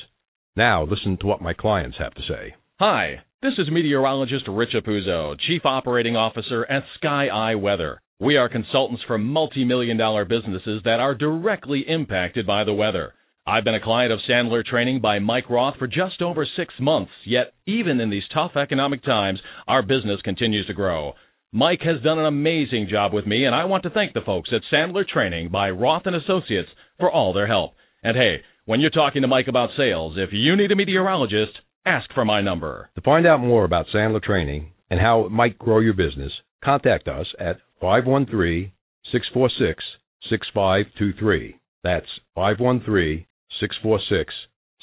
Now, 0.55 0.83
listen 0.83 1.17
to 1.17 1.27
what 1.27 1.41
my 1.41 1.53
clients 1.53 1.97
have 1.99 2.13
to 2.15 2.21
say. 2.27 2.55
Hi, 2.79 3.21
this 3.41 3.53
is 3.57 3.69
meteorologist 3.71 4.45
Rich 4.47 4.73
Apuzzo, 4.75 5.35
Chief 5.47 5.61
Operating 5.65 6.15
Officer 6.15 6.65
at 6.65 6.83
Sky 6.97 7.27
Eye 7.27 7.55
Weather. 7.55 8.01
We 8.19 8.37
are 8.37 8.49
consultants 8.49 9.03
for 9.05 9.17
multi-million 9.17 9.97
dollar 9.97 10.25
businesses 10.25 10.81
that 10.85 10.99
are 10.99 11.15
directly 11.15 11.83
impacted 11.87 12.47
by 12.47 12.63
the 12.63 12.73
weather. 12.73 13.13
I've 13.49 13.63
been 13.63 13.73
a 13.73 13.81
client 13.81 14.13
of 14.13 14.19
Sandler 14.29 14.63
Training 14.63 15.01
by 15.01 15.17
Mike 15.17 15.49
Roth 15.49 15.77
for 15.79 15.87
just 15.87 16.21
over 16.21 16.45
six 16.55 16.71
months, 16.79 17.09
yet 17.25 17.53
even 17.65 17.99
in 17.99 18.11
these 18.11 18.27
tough 18.31 18.51
economic 18.55 19.03
times, 19.03 19.39
our 19.67 19.81
business 19.81 20.21
continues 20.23 20.67
to 20.67 20.75
grow. 20.75 21.13
Mike 21.51 21.79
has 21.81 21.99
done 22.03 22.19
an 22.19 22.27
amazing 22.27 22.87
job 22.91 23.11
with 23.11 23.25
me, 23.25 23.45
and 23.45 23.55
I 23.55 23.65
want 23.65 23.81
to 23.83 23.89
thank 23.89 24.13
the 24.13 24.21
folks 24.23 24.51
at 24.53 24.61
Sandler 24.71 25.03
Training 25.03 25.49
by 25.49 25.71
Roth 25.71 26.03
and 26.05 26.15
Associates 26.15 26.69
for 26.99 27.11
all 27.11 27.33
their 27.33 27.47
help. 27.47 27.73
And 28.03 28.15
hey, 28.15 28.43
when 28.65 28.81
you're 28.81 28.91
talking 28.91 29.23
to 29.23 29.27
Mike 29.27 29.47
about 29.47 29.71
sales, 29.75 30.13
if 30.15 30.29
you 30.31 30.55
need 30.55 30.71
a 30.71 30.75
meteorologist, 30.75 31.53
ask 31.87 32.07
for 32.13 32.25
my 32.25 32.41
number. 32.41 32.91
To 32.93 33.01
find 33.01 33.25
out 33.25 33.39
more 33.39 33.65
about 33.65 33.87
Sandler 33.91 34.21
Training 34.21 34.73
and 34.91 34.99
how 34.99 35.25
it 35.25 35.31
might 35.31 35.57
grow 35.57 35.79
your 35.79 35.95
business, 35.95 36.31
contact 36.63 37.07
us 37.07 37.25
at 37.39 37.57
513 37.81 38.71
646 39.11 39.83
6523. 40.29 41.55
That's 41.83 42.05
513 42.35 43.25
646 43.59 44.33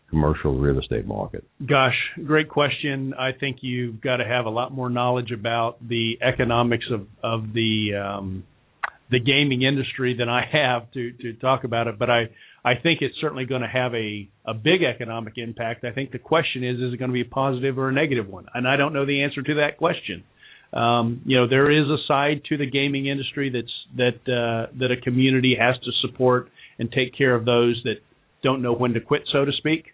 commercial 0.10 0.58
real 0.58 0.80
estate 0.80 1.06
market? 1.06 1.44
Gosh, 1.66 1.96
great 2.26 2.50
question. 2.50 3.14
I 3.14 3.32
think 3.38 3.58
you've 3.62 4.02
got 4.02 4.18
to 4.18 4.26
have 4.26 4.46
a 4.46 4.50
lot 4.50 4.72
more 4.72 4.90
knowledge 4.90 5.32
about 5.32 5.86
the 5.88 6.18
economics 6.22 6.86
of 6.92 7.08
of 7.24 7.54
the 7.54 7.92
um, 7.96 8.44
the 9.10 9.20
gaming 9.20 9.64
industry 9.64 10.16
than 10.18 10.30
I 10.30 10.42
have 10.52 10.92
to 10.94 11.12
to 11.12 11.34
talk 11.34 11.64
about 11.64 11.88
it. 11.88 12.00
But 12.00 12.10
I 12.10 12.30
I 12.64 12.74
think 12.82 13.00
it's 13.02 13.16
certainly 13.20 13.46
going 13.46 13.62
to 13.62 13.68
have 13.68 13.94
a 13.94 14.30
a 14.46 14.54
big 14.54 14.84
economic 14.84 15.34
impact. 15.38 15.84
I 15.84 15.92
think 15.92 16.12
the 16.12 16.20
question 16.20 16.64
is, 16.64 16.78
is 16.78 16.94
it 16.94 16.98
going 16.98 17.10
to 17.10 17.14
be 17.14 17.22
a 17.22 17.26
positive 17.26 17.78
or 17.78 17.90
a 17.90 17.94
negative 17.94 18.28
one? 18.28 18.48
And 18.54 18.68
I 18.68 18.78
don't 18.78 18.94
know 18.94 19.06
the 19.06 19.24
answer 19.24 19.42
to 19.42 19.54
that 19.56 19.78
question. 19.78 20.24
Um, 20.74 21.22
you 21.26 21.38
know, 21.38 21.48
there 21.48 21.72
is 21.72 21.88
a 21.88 21.98
side 22.08 22.42
to 22.50 22.58
the 22.58 22.66
gaming 22.66 23.08
industry 23.08 23.50
that's 23.50 23.74
that 23.96 24.32
uh, 24.32 24.72
that 24.80 24.92
a 24.92 25.00
community 25.02 25.56
has 25.60 25.76
to 25.84 25.92
support 26.02 26.50
and 26.80 26.92
take 26.92 27.18
care 27.18 27.36
of 27.36 27.46
those 27.46 27.82
that 27.86 27.96
don't 28.44 28.62
know 28.62 28.74
when 28.74 28.94
to 28.94 29.00
quit, 29.00 29.24
so 29.32 29.46
to 29.46 29.52
speak. 29.52 29.86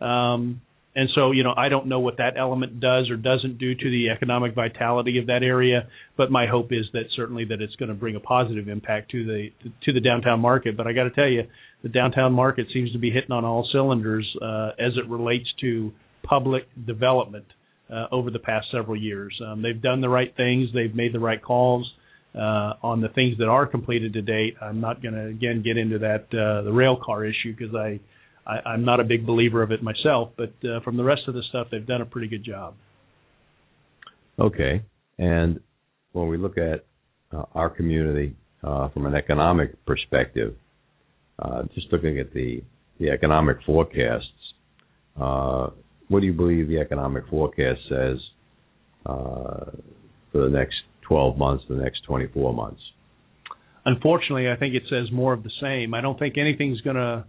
Um, 0.00 0.60
and 0.94 1.08
so, 1.14 1.30
you 1.30 1.44
know, 1.44 1.54
I 1.56 1.68
don't 1.68 1.86
know 1.86 2.00
what 2.00 2.16
that 2.16 2.36
element 2.36 2.80
does 2.80 3.10
or 3.10 3.16
doesn't 3.16 3.58
do 3.58 3.74
to 3.74 3.90
the 3.90 4.10
economic 4.10 4.56
vitality 4.56 5.18
of 5.18 5.26
that 5.26 5.44
area, 5.44 5.88
but 6.16 6.32
my 6.32 6.46
hope 6.46 6.72
is 6.72 6.84
that 6.92 7.04
certainly 7.14 7.44
that 7.44 7.60
it's 7.60 7.76
going 7.76 7.90
to 7.90 7.94
bring 7.94 8.16
a 8.16 8.20
positive 8.20 8.68
impact 8.68 9.12
to 9.12 9.24
the 9.24 9.48
to 9.84 9.92
the 9.92 10.00
downtown 10.00 10.40
market. 10.40 10.76
But 10.76 10.88
I 10.88 10.92
got 10.92 11.04
to 11.04 11.10
tell 11.10 11.28
you, 11.28 11.44
the 11.84 11.88
downtown 11.88 12.32
market 12.32 12.66
seems 12.74 12.90
to 12.92 12.98
be 12.98 13.10
hitting 13.10 13.30
on 13.30 13.44
all 13.44 13.68
cylinders 13.72 14.28
uh, 14.42 14.70
as 14.80 14.92
it 14.96 15.08
relates 15.08 15.46
to 15.60 15.92
public 16.24 16.64
development 16.86 17.46
uh, 17.88 18.06
over 18.10 18.30
the 18.30 18.40
past 18.40 18.66
several 18.72 18.96
years. 19.00 19.38
Um, 19.46 19.62
they've 19.62 19.80
done 19.80 20.00
the 20.00 20.08
right 20.08 20.34
things, 20.36 20.70
they've 20.74 20.94
made 20.94 21.14
the 21.14 21.20
right 21.20 21.42
calls. 21.42 21.90
Uh, 22.32 22.74
on 22.84 23.00
the 23.00 23.08
things 23.08 23.36
that 23.38 23.48
are 23.48 23.66
completed 23.66 24.12
to 24.12 24.22
date, 24.22 24.54
I'm 24.62 24.80
not 24.80 25.02
going 25.02 25.14
to 25.14 25.26
again 25.26 25.62
get 25.64 25.76
into 25.76 25.98
that 25.98 26.26
uh, 26.32 26.62
the 26.62 26.70
rail 26.72 26.96
car 26.96 27.24
issue 27.24 27.56
because 27.56 27.74
I 27.74 27.98
I, 28.50 28.68
I'm 28.70 28.84
not 28.84 29.00
a 29.00 29.04
big 29.04 29.24
believer 29.26 29.62
of 29.62 29.70
it 29.70 29.82
myself, 29.82 30.30
but 30.36 30.52
uh, 30.64 30.80
from 30.80 30.96
the 30.96 31.04
rest 31.04 31.22
of 31.28 31.34
the 31.34 31.42
stuff, 31.48 31.68
they've 31.70 31.86
done 31.86 32.00
a 32.00 32.06
pretty 32.06 32.26
good 32.26 32.44
job. 32.44 32.74
Okay, 34.38 34.82
and 35.18 35.60
when 36.12 36.28
we 36.28 36.36
look 36.36 36.58
at 36.58 36.84
uh, 37.32 37.44
our 37.54 37.70
community 37.70 38.34
uh, 38.64 38.88
from 38.88 39.06
an 39.06 39.14
economic 39.14 39.84
perspective, 39.86 40.54
uh, 41.38 41.62
just 41.74 41.86
looking 41.92 42.18
at 42.18 42.32
the 42.32 42.62
the 42.98 43.08
economic 43.08 43.56
forecasts, 43.64 44.26
uh, 45.18 45.68
what 46.08 46.20
do 46.20 46.26
you 46.26 46.34
believe 46.34 46.68
the 46.68 46.78
economic 46.78 47.24
forecast 47.30 47.80
says 47.88 48.18
uh, 49.06 49.70
for 50.32 50.42
the 50.42 50.50
next 50.50 50.74
12 51.08 51.38
months, 51.38 51.64
the 51.68 51.76
next 51.76 52.02
24 52.06 52.52
months? 52.52 52.80
Unfortunately, 53.86 54.50
I 54.50 54.56
think 54.56 54.74
it 54.74 54.82
says 54.90 55.10
more 55.10 55.32
of 55.32 55.42
the 55.42 55.50
same. 55.62 55.94
I 55.94 56.02
don't 56.02 56.18
think 56.18 56.36
anything's 56.36 56.82
going 56.82 56.96
to 56.96 57.24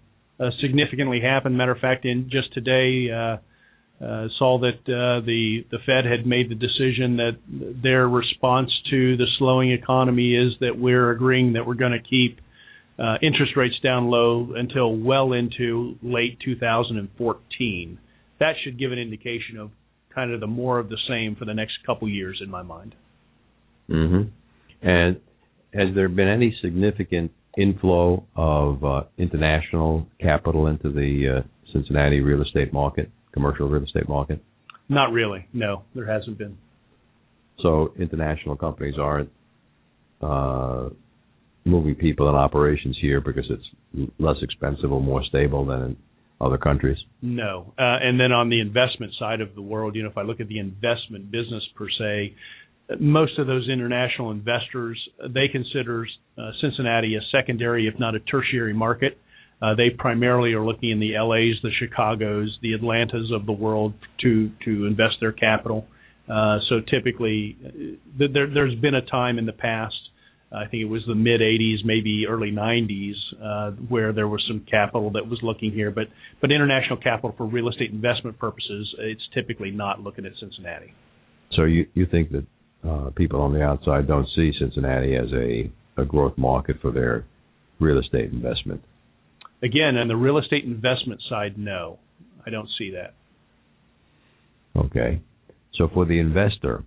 significantly 0.61 1.21
happened. 1.21 1.57
Matter 1.57 1.71
of 1.71 1.79
fact, 1.79 2.05
in 2.05 2.29
just 2.29 2.53
today, 2.53 3.11
uh, 3.11 3.37
uh, 4.03 4.27
saw 4.39 4.57
that 4.59 4.79
uh, 4.87 5.23
the 5.25 5.63
the 5.69 5.77
Fed 5.85 6.05
had 6.05 6.25
made 6.25 6.49
the 6.49 6.55
decision 6.55 7.17
that 7.17 7.37
their 7.83 8.07
response 8.07 8.71
to 8.89 9.15
the 9.17 9.27
slowing 9.37 9.71
economy 9.71 10.33
is 10.33 10.53
that 10.59 10.77
we're 10.77 11.11
agreeing 11.11 11.53
that 11.53 11.67
we're 11.67 11.75
going 11.75 11.91
to 11.91 11.99
keep 11.99 12.39
uh, 12.97 13.15
interest 13.21 13.53
rates 13.55 13.75
down 13.83 14.07
low 14.07 14.53
until 14.55 14.95
well 14.95 15.33
into 15.33 15.95
late 16.01 16.39
2014. 16.43 17.99
That 18.39 18.53
should 18.63 18.79
give 18.79 18.91
an 18.91 18.97
indication 18.97 19.57
of 19.59 19.69
kind 20.13 20.31
of 20.31 20.39
the 20.39 20.47
more 20.47 20.79
of 20.79 20.89
the 20.89 20.97
same 21.07 21.35
for 21.35 21.45
the 21.45 21.53
next 21.53 21.73
couple 21.85 22.09
years 22.09 22.41
in 22.43 22.49
my 22.49 22.63
mind. 22.63 22.95
Mm-hmm. 23.89 24.87
And 24.87 25.21
has 25.73 25.95
there 25.95 26.09
been 26.09 26.27
any 26.27 26.55
significant 26.61 27.31
inflow 27.57 28.25
of 28.35 28.83
uh, 28.83 29.03
international 29.17 30.07
capital 30.19 30.67
into 30.67 30.91
the 30.91 31.39
uh, 31.39 31.47
Cincinnati 31.73 32.19
real 32.19 32.41
estate 32.41 32.73
market, 32.73 33.09
commercial 33.33 33.69
real 33.69 33.83
estate 33.83 34.07
market? 34.07 34.43
Not 34.89 35.11
really. 35.11 35.47
No, 35.53 35.83
there 35.95 36.05
hasn't 36.05 36.37
been. 36.37 36.57
So 37.61 37.93
international 37.99 38.55
companies 38.55 38.95
aren't 38.99 39.29
uh, 40.21 40.89
moving 41.65 41.95
people 41.95 42.27
and 42.27 42.37
operations 42.37 42.97
here 43.01 43.21
because 43.21 43.45
it's 43.49 44.11
less 44.19 44.37
expensive 44.41 44.91
or 44.91 45.01
more 45.01 45.23
stable 45.23 45.65
than 45.65 45.81
in 45.81 45.97
other 46.41 46.57
countries? 46.57 46.97
No. 47.21 47.73
Uh, 47.77 47.97
and 48.01 48.19
then 48.19 48.31
on 48.31 48.49
the 48.49 48.59
investment 48.59 49.13
side 49.19 49.41
of 49.41 49.53
the 49.55 49.61
world, 49.61 49.95
you 49.95 50.03
know, 50.03 50.09
if 50.09 50.17
I 50.17 50.23
look 50.23 50.39
at 50.39 50.47
the 50.47 50.59
investment 50.59 51.31
business 51.31 51.63
per 51.75 51.87
se, 51.89 52.33
most 52.99 53.37
of 53.39 53.47
those 53.47 53.69
international 53.69 54.31
investors 54.31 54.99
they 55.29 55.47
consider 55.51 56.05
uh, 56.37 56.51
Cincinnati 56.61 57.15
a 57.15 57.21
secondary, 57.31 57.87
if 57.87 57.99
not 57.99 58.15
a 58.15 58.19
tertiary 58.19 58.73
market. 58.73 59.17
Uh, 59.61 59.75
they 59.75 59.91
primarily 59.91 60.53
are 60.53 60.65
looking 60.65 60.89
in 60.89 60.99
the 60.99 61.13
LAs, 61.13 61.61
the 61.61 61.69
Chicago's, 61.77 62.57
the 62.63 62.73
Atlantas 62.73 63.31
of 63.31 63.45
the 63.45 63.51
world 63.51 63.93
to 64.21 64.49
to 64.65 64.85
invest 64.85 65.15
their 65.19 65.31
capital. 65.31 65.85
Uh, 66.27 66.57
so 66.69 66.79
typically, 66.89 67.57
uh, 67.65 67.69
there, 68.17 68.47
there's 68.51 68.75
been 68.79 68.95
a 68.95 69.05
time 69.05 69.37
in 69.37 69.45
the 69.45 69.53
past, 69.53 69.95
I 70.53 70.67
think 70.67 70.81
it 70.81 70.89
was 70.89 71.01
the 71.07 71.15
mid 71.15 71.39
80s, 71.39 71.85
maybe 71.85 72.25
early 72.27 72.51
90s, 72.51 73.13
uh, 73.41 73.71
where 73.87 74.11
there 74.11 74.27
was 74.27 74.43
some 74.47 74.65
capital 74.69 75.11
that 75.11 75.27
was 75.27 75.39
looking 75.41 75.71
here. 75.71 75.91
But 75.91 76.07
but 76.41 76.51
international 76.51 76.97
capital 76.97 77.33
for 77.37 77.45
real 77.45 77.69
estate 77.69 77.91
investment 77.91 78.37
purposes, 78.37 78.93
it's 78.99 79.21
typically 79.33 79.71
not 79.71 80.01
looking 80.01 80.25
at 80.25 80.33
Cincinnati. 80.39 80.93
So 81.55 81.63
you 81.63 81.87
you 81.93 82.05
think 82.05 82.31
that 82.31 82.45
uh, 82.87 83.09
people 83.15 83.41
on 83.41 83.53
the 83.53 83.61
outside 83.61 84.07
don't 84.07 84.27
see 84.35 84.51
Cincinnati 84.59 85.15
as 85.15 85.31
a, 85.33 85.71
a 86.01 86.05
growth 86.05 86.37
market 86.37 86.77
for 86.81 86.91
their 86.91 87.25
real 87.79 87.99
estate 87.99 88.31
investment. 88.31 88.83
Again, 89.63 89.97
on 89.97 90.07
the 90.07 90.15
real 90.15 90.39
estate 90.39 90.63
investment 90.63 91.21
side, 91.29 91.57
no, 91.57 91.99
I 92.45 92.49
don't 92.49 92.69
see 92.77 92.91
that. 92.91 93.13
Okay. 94.75 95.21
So 95.75 95.89
for 95.93 96.05
the 96.05 96.19
investor, 96.19 96.83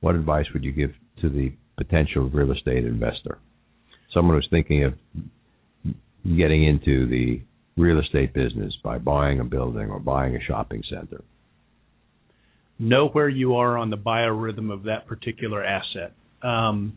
what 0.00 0.14
advice 0.14 0.46
would 0.52 0.64
you 0.64 0.72
give 0.72 0.90
to 1.20 1.28
the 1.28 1.52
potential 1.76 2.28
real 2.28 2.52
estate 2.52 2.84
investor? 2.84 3.38
Someone 4.12 4.36
who's 4.36 4.48
thinking 4.50 4.84
of 4.84 4.94
getting 6.24 6.64
into 6.64 7.06
the 7.08 7.40
real 7.76 8.00
estate 8.00 8.32
business 8.32 8.72
by 8.82 8.98
buying 8.98 9.40
a 9.40 9.44
building 9.44 9.90
or 9.90 9.98
buying 9.98 10.36
a 10.36 10.40
shopping 10.40 10.82
center 10.88 11.22
know 12.78 13.08
where 13.08 13.28
you 13.28 13.56
are 13.56 13.78
on 13.78 13.90
the 13.90 13.96
biorhythm 13.96 14.72
of 14.72 14.84
that 14.84 15.06
particular 15.06 15.64
asset. 15.64 16.12
Um, 16.42 16.96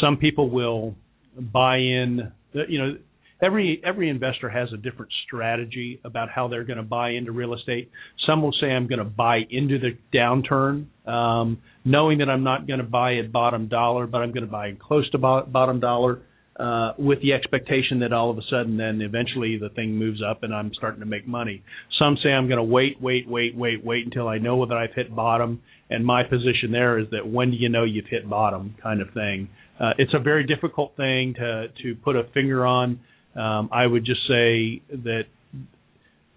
some 0.00 0.16
people 0.16 0.50
will 0.50 0.94
buy 1.36 1.76
in. 1.76 2.32
You 2.52 2.78
know, 2.78 2.96
every 3.42 3.80
every 3.84 4.08
investor 4.08 4.48
has 4.48 4.68
a 4.72 4.76
different 4.76 5.12
strategy 5.26 6.00
about 6.04 6.28
how 6.30 6.48
they're 6.48 6.64
going 6.64 6.78
to 6.78 6.82
buy 6.82 7.10
into 7.10 7.32
real 7.32 7.54
estate. 7.54 7.90
Some 8.26 8.42
will 8.42 8.54
say 8.60 8.68
I'm 8.68 8.86
going 8.86 8.98
to 8.98 9.04
buy 9.04 9.40
into 9.50 9.78
the 9.78 9.96
downturn, 10.16 10.86
um, 11.06 11.58
knowing 11.84 12.18
that 12.18 12.28
I'm 12.28 12.44
not 12.44 12.66
going 12.66 12.80
to 12.80 12.86
buy 12.86 13.16
at 13.16 13.32
bottom 13.32 13.68
dollar, 13.68 14.06
but 14.06 14.18
I'm 14.18 14.32
going 14.32 14.46
to 14.46 14.50
buy 14.50 14.72
close 14.80 15.08
to 15.10 15.18
bottom 15.18 15.80
dollar 15.80 16.22
uh, 16.60 16.92
with 16.98 17.22
the 17.22 17.32
expectation 17.32 18.00
that 18.00 18.12
all 18.12 18.30
of 18.30 18.36
a 18.36 18.42
sudden 18.50 18.76
then 18.76 19.00
eventually 19.00 19.56
the 19.56 19.70
thing 19.70 19.96
moves 19.96 20.20
up 20.22 20.42
and 20.42 20.54
I'm 20.54 20.72
starting 20.74 21.00
to 21.00 21.06
make 21.06 21.26
money. 21.26 21.62
Some 21.98 22.18
say 22.22 22.30
I'm 22.30 22.48
going 22.48 22.58
to 22.58 22.62
wait, 22.62 23.00
wait, 23.00 23.26
wait, 23.26 23.56
wait, 23.56 23.82
wait 23.82 24.04
until 24.04 24.28
I 24.28 24.38
know 24.38 24.66
that 24.66 24.76
I've 24.76 24.94
hit 24.94 25.14
bottom. 25.14 25.62
And 25.88 26.04
my 26.04 26.22
position 26.22 26.70
there 26.70 26.98
is 26.98 27.06
that 27.12 27.26
when 27.26 27.50
do 27.50 27.56
you 27.56 27.70
know 27.70 27.84
you've 27.84 28.08
hit 28.10 28.28
bottom 28.28 28.74
kind 28.82 29.00
of 29.00 29.08
thing. 29.14 29.48
Uh, 29.80 29.92
it's 29.96 30.12
a 30.12 30.18
very 30.18 30.46
difficult 30.46 30.94
thing 30.96 31.34
to 31.38 31.68
to 31.82 31.94
put 32.04 32.14
a 32.14 32.24
finger 32.34 32.66
on. 32.66 33.00
Um, 33.34 33.70
I 33.72 33.86
would 33.86 34.04
just 34.04 34.20
say 34.28 34.82
that 34.90 35.22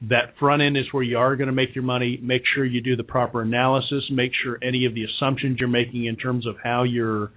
that 0.10 0.38
front 0.40 0.62
end 0.62 0.78
is 0.78 0.86
where 0.92 1.04
you 1.04 1.18
are 1.18 1.36
going 1.36 1.48
to 1.48 1.54
make 1.54 1.76
your 1.76 1.84
money. 1.84 2.18
Make 2.22 2.44
sure 2.56 2.64
you 2.64 2.82
do 2.82 2.96
the 2.96 3.04
proper 3.04 3.42
analysis. 3.42 4.04
Make 4.10 4.32
sure 4.42 4.58
any 4.64 4.86
of 4.86 4.96
the 4.96 5.04
assumptions 5.04 5.58
you're 5.60 5.68
making 5.68 6.06
in 6.06 6.16
terms 6.16 6.48
of 6.48 6.56
how 6.64 6.84
you're 6.84 7.32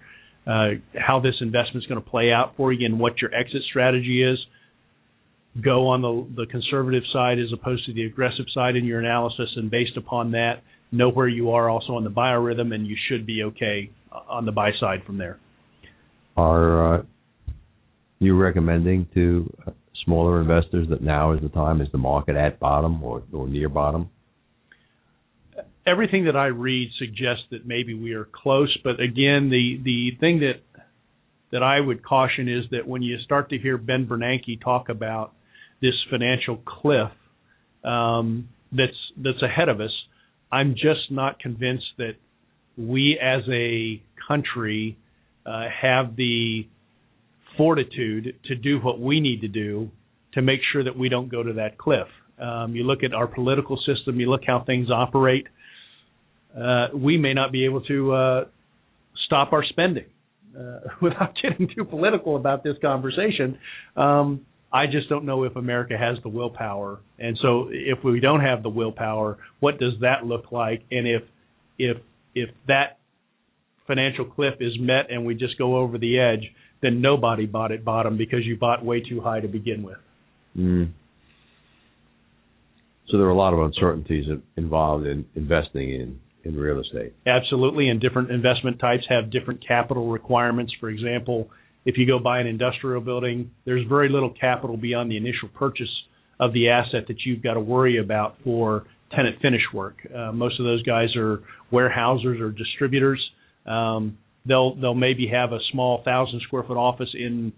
uh, 0.47 0.69
how 0.97 1.21
this 1.21 1.35
investment 1.41 1.85
is 1.85 1.87
going 1.89 2.03
to 2.03 2.09
play 2.09 2.31
out 2.33 2.55
for 2.57 2.73
you 2.73 2.87
and 2.87 2.99
what 3.01 3.21
your 3.21 3.35
exit 3.35 3.63
strategy 3.69 4.23
is. 4.23 4.39
Go 5.63 5.89
on 5.89 6.03
the, 6.03 6.43
the 6.45 6.47
conservative 6.47 7.03
side 7.13 7.39
as 7.39 7.53
opposed 7.53 7.87
to 7.87 7.95
the 7.95 8.05
aggressive 8.05 8.45
side 8.55 8.77
in 8.77 8.85
your 8.85 9.01
analysis, 9.01 9.49
and 9.57 9.71
based 9.71 9.97
upon 9.97 10.33
that, 10.33 10.63
know 10.93 11.09
where 11.09 11.29
you 11.29 11.51
are 11.51 11.69
also 11.69 11.95
on 11.95 12.05
the 12.05 12.11
biorhythm, 12.11 12.75
and 12.75 12.87
you 12.87 12.97
should 13.09 13.27
be 13.27 13.43
okay 13.43 13.91
on 14.29 14.45
the 14.45 14.53
buy 14.53 14.71
side 14.79 15.03
from 15.07 15.19
there. 15.19 15.39
Are 16.37 16.97
uh, 16.99 17.03
you 18.19 18.37
recommending 18.37 19.09
to 19.15 19.51
smaller 20.05 20.41
investors 20.41 20.87
that 20.91 21.03
now 21.03 21.33
is 21.33 21.41
the 21.41 21.49
time? 21.49 21.81
Is 21.81 21.89
the 21.91 21.99
market 21.99 22.37
at 22.37 22.61
bottom 22.61 23.03
or, 23.03 23.23
or 23.33 23.49
near 23.49 23.69
bottom? 23.69 24.11
Everything 25.87 26.25
that 26.25 26.37
I 26.37 26.47
read 26.47 26.91
suggests 26.99 27.45
that 27.51 27.67
maybe 27.67 27.95
we 27.95 28.13
are 28.13 28.25
close, 28.25 28.77
but 28.83 29.01
again, 29.01 29.51
the 29.51 29.81
the 29.83 30.11
thing 30.19 30.41
that 30.41 30.61
that 31.53 31.63
I 31.63 31.81
would 31.81 32.05
caution 32.05 32.49
is 32.49 32.65
that 32.73 32.87
when 32.87 33.03
you 33.03 33.19
start 33.25 33.51
to 33.51 33.59
hear 33.59 33.79
Ben 33.79 34.07
Bernanke 34.07 34.61
talk 34.63 34.89
about 34.89 35.33
this 35.81 35.95
financial 36.11 36.57
cliff 36.57 37.11
um, 37.85 38.49
that's 38.73 38.97
that's 39.17 39.43
ahead 39.43 39.69
of 39.69 39.81
us, 39.81 39.93
I'm 40.51 40.75
just 40.75 41.11
not 41.11 41.39
convinced 41.39 41.87
that 41.99 42.15
we 42.77 43.19
as 43.23 43.43
a 43.51 44.03
country 44.27 44.99
uh, 45.47 45.65
have 45.81 46.17
the 46.17 46.67
fortitude 47.57 48.35
to 48.45 48.55
do 48.55 48.79
what 48.81 49.01
we 49.01 49.21
need 49.21 49.41
to 49.41 49.49
do 49.49 49.91
to 50.35 50.43
make 50.43 50.61
sure 50.73 50.85
that 50.85 50.99
we 50.99 51.09
don't 51.09 51.31
go 51.31 51.43
to 51.43 51.55
that 51.55 51.79
cliff. 51.79 52.09
Um, 52.39 52.75
you 52.75 52.85
look 52.85 53.03
at 53.03 53.15
our 53.15 53.27
political 53.27 53.79
system, 53.79 54.21
you 54.21 54.29
look 54.29 54.43
how 54.47 54.63
things 54.67 54.91
operate 54.91 55.47
uh, 56.57 56.89
we 56.95 57.19
may 57.19 57.35
not 57.35 57.53
be 57.53 57.65
able 57.65 57.83
to 57.83 58.13
uh, 58.13 58.45
stop 59.27 59.53
our 59.53 59.65
spending. 59.65 60.07
Uh, 60.59 60.81
without 61.03 61.35
getting 61.43 61.69
too 61.75 61.85
political 61.85 62.37
about 62.37 62.65
this 62.65 62.77
conversation, 62.81 63.59
um, 63.95 64.47
I 64.73 64.87
just 64.87 65.09
don't 65.09 65.27
know 65.27 65.45
if 65.45 65.55
America 65.55 65.97
has 65.99 66.17
the 66.23 66.31
willpower. 66.31 67.01
And 67.19 67.39
so, 67.43 67.69
if 67.71 68.03
we 68.03 68.21
don't 68.21 68.41
have 68.41 68.63
the 68.63 68.71
willpower, 68.71 69.39
what 69.61 69.79
does 69.79 69.93
that 70.01 70.25
look 70.25 70.53
like? 70.53 70.83
And 70.91 71.07
if 71.07 71.23
if 71.79 71.99
if 72.35 72.51
that 72.69 72.99
financial 73.87 74.25
cliff 74.25 74.55
is 74.61 74.73
met 74.81 75.11
and 75.11 75.27
we 75.27 75.35
just 75.35 75.59
go 75.59 75.77
over 75.77 75.99
the 75.99 76.19
edge, 76.19 76.51
then 76.83 77.01
nobody 77.01 77.47
bought 77.47 77.73
at 77.73 77.85
bottom 77.85 78.17
because 78.17 78.41
you 78.45 78.57
bought 78.57 78.85
way 78.85 79.01
too 79.01 79.21
high 79.21 79.41
to 79.41 79.49
begin 79.49 79.83
with. 79.83 79.99
Mm. 80.57 80.93
So 83.09 83.19
there 83.19 83.27
are 83.27 83.31
a 83.31 83.37
lot 83.37 83.53
of 83.53 83.61
uncertainties 83.61 84.27
involved 84.57 85.07
in 85.07 85.27
investing 85.35 85.91
in 85.91 86.21
in 86.47 86.57
real 86.57 86.81
estate. 86.81 87.13
Absolutely, 87.27 87.89
and 87.89 88.01
different 88.01 88.31
investment 88.31 88.79
types 88.79 89.03
have 89.09 89.31
different 89.31 89.67
capital 89.67 90.09
requirements. 90.09 90.73
For 90.81 90.89
example, 90.89 91.49
if 91.85 91.97
you 91.99 92.07
go 92.07 92.19
buy 92.19 92.41
an 92.41 92.47
industrial 92.47 93.01
building, 93.01 93.51
there's 93.65 93.87
very 93.89 94.09
little 94.09 94.33
capital 94.39 94.77
beyond 94.77 95.11
the 95.11 95.17
initial 95.17 95.49
purchase 95.55 95.91
of 96.39 96.53
the 96.53 96.69
asset 96.69 97.09
that 97.09 97.19
you've 97.25 97.43
got 97.43 97.55
to 97.55 97.61
worry 97.61 97.99
about 97.99 98.37
for 98.45 98.85
tenant 99.15 99.37
finish 99.41 99.63
work. 99.73 99.97
Uh, 100.15 100.33
most 100.33 100.59
of 100.61 100.67
those 100.67 100.83
guys 100.83 101.15
are 101.17 101.41
warehousers 101.71 102.41
or 102.41 102.51
distributors. 102.51 103.21
Um, 103.67 104.19
they'll 104.47 104.75
they'll 104.75 104.95
maybe 104.95 105.29
have 105.33 105.53
a 105.53 105.59
small 105.73 106.03
thousand 106.05 106.41
square 106.43 106.63
foot 106.63 106.77
office 106.77 107.11
in 107.15 107.53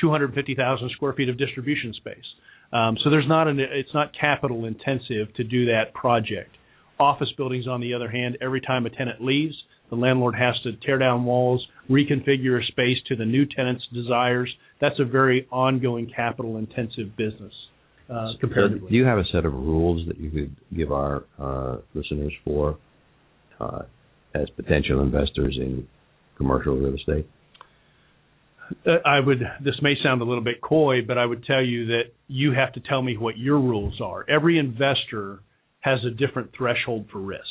250,000 0.00 0.90
square 0.90 1.12
feet 1.12 1.28
of 1.28 1.38
distribution 1.38 1.92
space. 1.94 2.24
Um, 2.72 2.96
so 3.04 3.10
there's 3.10 3.28
not 3.28 3.48
an 3.48 3.60
it's 3.60 3.92
not 3.92 4.12
capital 4.18 4.64
intensive 4.64 5.34
to 5.36 5.44
do 5.44 5.66
that 5.66 5.92
project. 5.94 6.56
Office 7.02 7.32
buildings, 7.36 7.66
on 7.66 7.80
the 7.80 7.94
other 7.94 8.10
hand, 8.10 8.38
every 8.40 8.60
time 8.60 8.86
a 8.86 8.90
tenant 8.90 9.22
leaves, 9.22 9.54
the 9.90 9.96
landlord 9.96 10.34
has 10.36 10.54
to 10.62 10.72
tear 10.86 10.98
down 10.98 11.24
walls, 11.24 11.66
reconfigure 11.90 12.62
a 12.62 12.66
space 12.66 12.96
to 13.08 13.16
the 13.16 13.24
new 13.24 13.44
tenant's 13.44 13.84
desires. 13.92 14.50
That's 14.80 14.98
a 14.98 15.04
very 15.04 15.46
ongoing 15.50 16.10
capital 16.14 16.56
intensive 16.56 17.16
business. 17.16 17.52
Uh, 18.08 18.32
comparatively. 18.40 18.90
Do 18.90 18.96
you 18.96 19.04
have 19.04 19.18
a 19.18 19.24
set 19.32 19.44
of 19.44 19.52
rules 19.52 20.06
that 20.06 20.18
you 20.18 20.30
could 20.30 20.56
give 20.76 20.92
our 20.92 21.24
uh, 21.38 21.78
listeners 21.94 22.32
for 22.44 22.78
uh, 23.60 23.82
as 24.34 24.48
potential 24.56 25.02
investors 25.02 25.56
in 25.60 25.86
commercial 26.36 26.76
real 26.76 26.94
estate? 26.94 27.26
Uh, 28.86 28.96
I 29.06 29.20
would. 29.20 29.40
This 29.64 29.76
may 29.82 29.94
sound 30.02 30.20
a 30.20 30.24
little 30.24 30.42
bit 30.44 30.60
coy, 30.60 31.02
but 31.06 31.18
I 31.18 31.26
would 31.26 31.44
tell 31.44 31.62
you 31.62 31.86
that 31.86 32.12
you 32.28 32.52
have 32.52 32.72
to 32.74 32.80
tell 32.80 33.02
me 33.02 33.16
what 33.16 33.38
your 33.38 33.58
rules 33.58 34.00
are. 34.00 34.28
Every 34.28 34.58
investor 34.58 35.40
has 35.82 36.00
a 36.04 36.10
different 36.10 36.50
threshold 36.56 37.06
for 37.12 37.18
risk, 37.18 37.42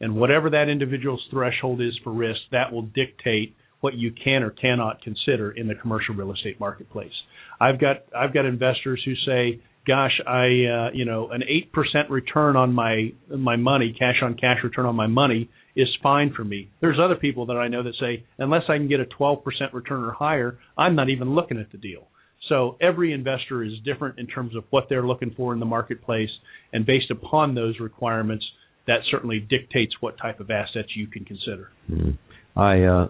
and 0.00 0.14
whatever 0.14 0.50
that 0.50 0.68
individual's 0.68 1.22
threshold 1.30 1.80
is 1.80 1.98
for 2.04 2.12
risk, 2.12 2.40
that 2.52 2.72
will 2.72 2.82
dictate 2.82 3.56
what 3.80 3.94
you 3.94 4.12
can 4.12 4.42
or 4.42 4.50
cannot 4.50 5.02
consider 5.02 5.50
in 5.50 5.66
the 5.66 5.74
commercial 5.74 6.14
real 6.14 6.32
estate 6.32 6.60
marketplace. 6.60 7.12
I've 7.60 7.80
got 7.80 8.04
I've 8.16 8.32
got 8.32 8.44
investors 8.44 9.02
who 9.04 9.14
say 9.26 9.60
gosh, 9.86 10.20
I 10.26 10.44
uh, 10.44 10.90
you 10.92 11.04
know 11.04 11.30
an 11.30 11.42
eight 11.48 11.72
percent 11.72 12.10
return 12.10 12.56
on 12.56 12.72
my 12.72 13.12
my 13.28 13.56
money, 13.56 13.94
cash 13.98 14.16
on 14.22 14.34
cash 14.34 14.58
return 14.62 14.86
on 14.86 14.96
my 14.96 15.06
money 15.06 15.48
is 15.74 15.88
fine 16.02 16.32
for 16.36 16.44
me. 16.44 16.70
There's 16.80 16.98
other 17.02 17.16
people 17.16 17.46
that 17.46 17.56
I 17.56 17.68
know 17.68 17.82
that 17.82 17.94
say 17.98 18.24
unless 18.38 18.62
I 18.68 18.76
can 18.76 18.88
get 18.88 19.00
a 19.00 19.06
12% 19.06 19.42
return 19.72 20.04
or 20.04 20.12
higher, 20.12 20.58
I'm 20.76 20.94
not 20.94 21.08
even 21.08 21.34
looking 21.34 21.58
at 21.58 21.72
the 21.72 21.78
deal. 21.78 22.08
So 22.48 22.76
every 22.80 23.12
investor 23.12 23.62
is 23.62 23.72
different 23.84 24.18
in 24.18 24.26
terms 24.26 24.56
of 24.56 24.64
what 24.70 24.84
they're 24.88 25.06
looking 25.06 25.32
for 25.36 25.52
in 25.52 25.60
the 25.60 25.66
marketplace, 25.66 26.30
and 26.72 26.84
based 26.84 27.10
upon 27.10 27.54
those 27.54 27.78
requirements, 27.78 28.44
that 28.86 28.98
certainly 29.10 29.38
dictates 29.38 29.94
what 30.00 30.18
type 30.18 30.40
of 30.40 30.50
assets 30.50 30.88
you 30.96 31.06
can 31.06 31.24
consider. 31.24 31.70
Mm-hmm. 31.90 32.58
I 32.58 32.84
uh, 32.84 33.08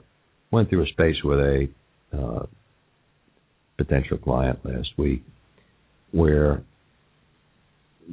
went 0.51 0.69
through 0.69 0.85
a 0.85 0.89
space 0.89 1.17
with 1.25 1.39
a 1.39 1.69
uh, 2.13 2.47
potential 3.79 4.19
client 4.19 4.59
last 4.65 4.89
week 4.99 5.25
where 6.13 6.63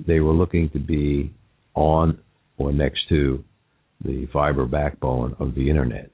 they 0.07 0.19
were 0.19 0.33
looking 0.33 0.69
to 0.69 0.79
be 0.79 1.33
on 1.75 2.19
or 2.57 2.71
next 2.71 3.01
to 3.09 3.43
the 4.03 4.27
fiber 4.31 4.65
backbone 4.65 5.35
of 5.39 5.55
the 5.55 5.69
internet. 5.69 6.09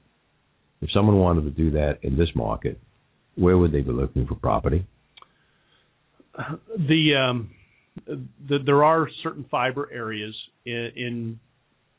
If 0.82 0.90
someone 0.92 1.18
wanted 1.18 1.42
to 1.42 1.50
do 1.50 1.70
that 1.72 1.98
in 2.02 2.16
this 2.16 2.28
market, 2.34 2.78
where 3.36 3.56
would 3.56 3.72
they 3.72 3.80
be 3.80 3.92
looking 3.92 4.26
for 4.26 4.34
property? 4.34 4.86
The, 6.78 7.14
um, 7.14 7.50
the 8.06 8.58
there 8.64 8.84
are 8.84 9.08
certain 9.22 9.46
fiber 9.50 9.88
areas 9.92 10.34
in, 10.64 10.90
in 10.96 11.40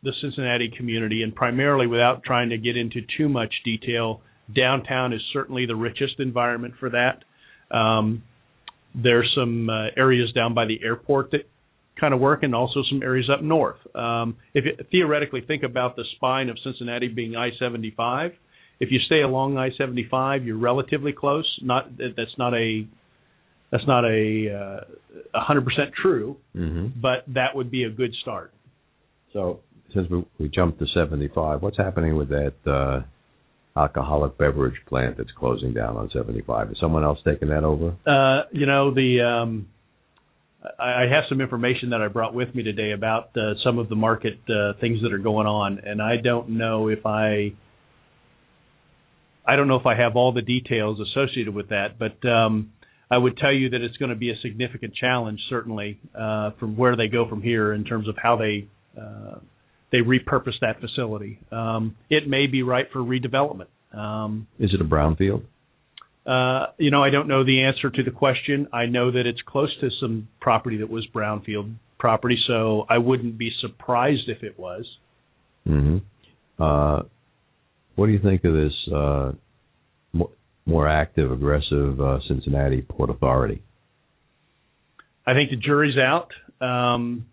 the 0.04 0.12
Cincinnati 0.22 0.72
community, 0.78 1.24
and 1.24 1.36
primarily, 1.36 1.88
without 1.88 2.24
trying 2.24 2.50
to 2.50 2.58
get 2.58 2.78
into 2.78 3.02
too 3.18 3.28
much 3.28 3.54
detail, 3.66 4.22
downtown 4.56 5.14
is 5.14 5.22
certainly 5.34 5.66
the 5.66 5.76
richest 5.76 6.20
environment 6.20 6.76
for 6.80 6.90
that. 6.92 7.24
Um, 7.76 8.24
there's 8.94 9.32
some 9.36 9.70
uh, 9.70 9.88
areas 9.98 10.32
down 10.34 10.54
by 10.54 10.66
the 10.66 10.80
airport 10.84 11.32
that 11.32 11.50
kind 12.00 12.14
of 12.14 12.20
work, 12.20 12.44
and 12.44 12.54
also 12.54 12.84
some 12.90 13.02
areas 13.02 13.30
up 13.34 13.42
north. 13.42 13.80
Um, 13.96 14.38
if 14.54 14.66
you 14.66 14.78
theoretically 14.92 15.42
think 15.42 15.64
about 15.64 15.96
the 15.96 16.04
spine 16.16 16.50
of 16.50 16.58
Cincinnati 16.64 17.08
being 17.08 17.36
I-75, 17.36 18.34
if 18.80 18.92
you 18.92 19.00
stay 19.08 19.22
along 19.22 19.58
I-75, 19.58 20.46
you're 20.46 20.58
relatively 20.58 21.12
close. 21.12 21.48
Not 21.64 21.98
that's 21.98 22.38
not 22.38 22.54
a 22.54 22.88
that's 23.72 23.86
not 23.88 24.06
a 24.06 24.86
uh, 25.34 25.40
hundred 25.40 25.66
percent 25.66 25.92
true, 26.02 26.38
mm-hmm. 26.56 27.00
but 27.02 27.24
that 27.34 27.56
would 27.56 27.70
be 27.70 27.84
a 27.84 27.90
good 27.90 28.14
start. 28.22 28.54
So 29.34 29.60
since 29.94 30.10
we, 30.10 30.26
we 30.40 30.50
jumped 30.50 30.80
to 30.80 30.86
75, 30.94 31.62
what's 31.62 31.78
happening 31.78 32.16
with 32.16 32.30
that 32.30 32.54
uh, 32.66 33.80
alcoholic 33.80 34.38
beverage 34.38 34.76
plant 34.88 35.18
that's 35.18 35.32
closing 35.38 35.74
down 35.74 35.98
on 35.98 36.10
75. 36.14 36.72
Is 36.72 36.78
someone 36.80 37.04
else 37.04 37.20
taking 37.26 37.50
that 37.50 37.64
over? 37.64 37.96
Uh, 38.06 38.48
you 38.52 38.66
know, 38.66 38.94
the 38.94 39.22
um, 39.22 39.68
I, 40.80 41.04
I 41.04 41.08
have 41.12 41.26
some 41.30 41.42
information 41.42 41.92
that 41.92 42.02
I 42.02 42.08
brought 42.08 42.34
with 42.34 42.54
me 42.56 42.64
today 42.64 42.92
about 42.92 43.30
uh, 43.38 43.54
some 43.64 43.80
of 43.80 43.90
the 43.90 43.96
market 43.96 44.40
uh, 44.50 44.74
things 44.80 45.02
that 45.04 45.14
are 45.14 45.20
going 45.20 45.48
on, 45.48 45.80
and 45.86 46.02
I 46.02 46.18
don't 46.18 46.50
know 46.50 46.88
if 46.88 47.06
I 47.06 47.54
I 49.46 49.56
don't 49.56 49.68
know 49.68 49.80
if 49.80 49.86
I 49.86 49.96
have 49.96 50.16
all 50.16 50.34
the 50.34 50.42
details 50.42 51.00
associated 51.00 51.54
with 51.54 51.70
that, 51.70 51.98
but 51.98 52.28
um, 52.28 52.72
I 53.10 53.18
would 53.18 53.38
tell 53.38 53.54
you 53.54 53.70
that 53.70 53.82
it's 53.82 53.98
going 53.98 54.10
to 54.10 54.16
be 54.16 54.32
a 54.32 54.36
significant 54.42 54.94
challenge, 54.96 55.40
certainly, 55.50 56.00
uh, 56.14 56.52
from 56.60 56.76
where 56.76 56.96
they 56.96 57.08
go 57.08 57.28
from 57.28 57.42
here 57.42 57.74
in 57.74 57.86
terms 57.86 58.08
of 58.08 58.16
how 58.22 58.36
they 58.36 58.68
uh, 59.00 59.40
they 59.92 60.00
repurpose 60.00 60.60
that 60.62 60.82
facility. 60.82 61.40
Um, 61.52 61.96
it 62.10 62.28
may 62.28 62.48
be 62.48 62.64
right 62.64 62.88
for 62.92 63.00
redevelopment. 63.00 63.68
Um, 63.94 64.48
Is 64.60 64.74
it 64.74 64.82
a 64.82 64.84
brownfield? 64.84 65.44
Uh, 66.26 66.74
you 66.78 66.92
know, 66.92 67.02
I 67.02 67.10
don't 67.10 67.30
know 67.30 67.46
the 67.46 67.64
answer 67.64 67.90
to 67.90 68.04
the 68.04 68.12
question. 68.12 68.68
I 68.74 68.86
know 68.86 69.12
that 69.12 69.26
it's 69.26 69.40
close 69.48 69.74
to 69.80 69.90
some 70.02 70.28
property 70.42 70.78
that 70.80 70.90
was 70.90 71.08
brownfield 71.14 71.74
property, 71.98 72.38
so 72.48 72.86
I 72.90 72.98
wouldn't 72.98 73.38
be 73.38 73.50
surprised 73.62 74.28
if 74.28 74.44
it 74.44 74.60
was. 74.60 74.86
Mm-hmm. 75.66 75.98
Uh, 76.62 77.04
what 77.96 78.08
do 78.08 78.12
you 78.12 78.20
think 78.20 78.44
of 78.44 78.54
this 78.54 78.74
uh, 78.94 79.32
more, 80.68 80.88
active, 80.88 81.32
aggressive 81.32 82.00
uh, 82.00 82.20
Cincinnati 82.28 82.82
Port 82.82 83.10
Authority? 83.10 83.64
I 85.26 85.34
think 85.34 85.50
the 85.50 85.56
jury's 85.58 85.98
out. 85.98 86.30
Um, 86.62 87.28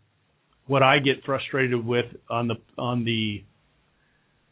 what 0.67 0.83
I 0.83 0.99
get 0.99 1.25
frustrated 1.25 1.85
with 1.85 2.07
on 2.31 2.49
the 2.49 2.55
on 2.79 3.05
the 3.05 3.45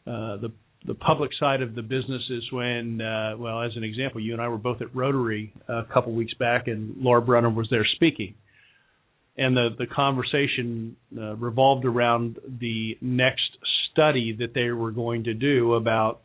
uh, 0.05 0.37
the 0.37 0.51
the 0.85 0.95
public 0.95 1.31
side 1.39 1.61
of 1.61 1.75
the 1.75 1.81
business 1.81 2.21
is 2.29 2.43
when, 2.51 2.99
uh, 2.99 3.35
well, 3.37 3.61
as 3.61 3.71
an 3.77 3.85
example, 3.85 4.19
you 4.19 4.33
and 4.33 4.41
I 4.41 4.49
were 4.49 4.57
both 4.57 4.81
at 4.81 4.93
Rotary 4.93 5.53
a 5.69 5.83
couple 5.93 6.11
weeks 6.11 6.33
back, 6.33 6.67
and 6.67 6.97
Laura 6.97 7.21
Brunner 7.21 7.49
was 7.49 7.67
there 7.71 7.87
speaking, 7.95 8.35
and 9.37 9.55
the 9.55 9.69
the 9.77 9.87
conversation 9.87 10.95
uh, 11.17 11.35
revolved 11.35 11.85
around 11.85 12.37
the 12.59 12.97
next 13.01 13.49
study 13.91 14.35
that 14.39 14.53
they 14.53 14.69
were 14.71 14.91
going 14.91 15.25
to 15.25 15.33
do 15.33 15.73
about 15.75 16.21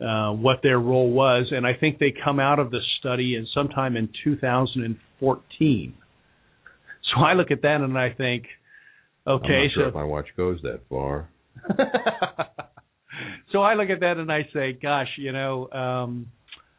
uh, 0.00 0.32
what 0.32 0.60
their 0.62 0.78
role 0.78 1.10
was, 1.10 1.48
and 1.50 1.66
I 1.66 1.74
think 1.74 1.98
they 1.98 2.12
come 2.24 2.40
out 2.40 2.58
of 2.58 2.70
the 2.70 2.80
study 2.98 3.34
in 3.36 3.46
sometime 3.54 3.96
in 3.96 4.08
2014. 4.24 5.94
So 7.14 7.20
I 7.22 7.34
look 7.34 7.50
at 7.50 7.62
that 7.62 7.80
and 7.80 7.98
I 7.98 8.10
think, 8.10 8.44
Okay, 9.26 9.66
sure 9.74 9.84
so 9.84 9.88
if 9.88 9.94
my 9.94 10.04
watch 10.04 10.28
goes 10.36 10.60
that 10.62 10.80
far. 10.88 11.28
so 13.52 13.60
I 13.60 13.74
look 13.74 13.90
at 13.90 14.00
that 14.00 14.16
and 14.16 14.32
I 14.32 14.48
say, 14.52 14.72
gosh, 14.72 15.08
you 15.18 15.32
know, 15.32 15.68
um, 15.70 16.26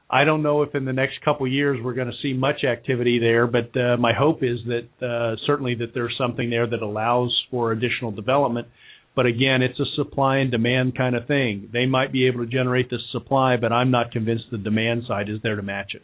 I 0.09 0.25
don't 0.25 0.41
know 0.41 0.63
if 0.63 0.73
in 0.75 0.83
the 0.85 0.93
next 0.93 1.21
couple 1.23 1.45
of 1.45 1.51
years 1.51 1.79
we're 1.81 1.93
going 1.93 2.09
to 2.09 2.17
see 2.21 2.33
much 2.33 2.63
activity 2.63 3.19
there, 3.19 3.47
but 3.47 3.71
uh, 3.79 3.95
my 3.97 4.11
hope 4.13 4.43
is 4.43 4.57
that 4.65 5.05
uh, 5.05 5.35
certainly 5.45 5.75
that 5.75 5.93
there's 5.93 6.15
something 6.17 6.49
there 6.49 6.67
that 6.67 6.81
allows 6.81 7.33
for 7.49 7.71
additional 7.71 8.11
development. 8.11 8.67
But 9.15 9.25
again, 9.25 9.61
it's 9.61 9.79
a 9.79 9.85
supply 9.95 10.37
and 10.37 10.49
demand 10.49 10.95
kind 10.95 11.15
of 11.15 11.27
thing. 11.27 11.69
They 11.73 11.85
might 11.85 12.13
be 12.13 12.27
able 12.27 12.45
to 12.45 12.51
generate 12.51 12.89
the 12.89 12.97
supply, 13.11 13.57
but 13.57 13.73
I'm 13.73 13.91
not 13.91 14.11
convinced 14.11 14.45
the 14.51 14.57
demand 14.57 15.03
side 15.07 15.27
is 15.29 15.39
there 15.43 15.55
to 15.55 15.61
match 15.61 15.91
it. 15.93 16.01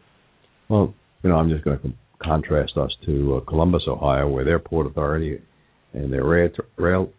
Well, 0.68 0.94
you 1.24 1.30
know, 1.30 1.38
I'm 1.38 1.50
just 1.50 1.64
going 1.64 1.80
to 1.80 1.94
contrast 2.22 2.74
us 2.76 2.92
to 3.06 3.38
uh, 3.38 3.50
Columbus, 3.50 3.84
Ohio, 3.88 4.28
where 4.28 4.44
their 4.44 4.60
port 4.60 4.88
authority 4.88 5.40
and 5.94 6.12
their 6.12 6.26
rail, 6.26 6.50
rail 6.76 7.12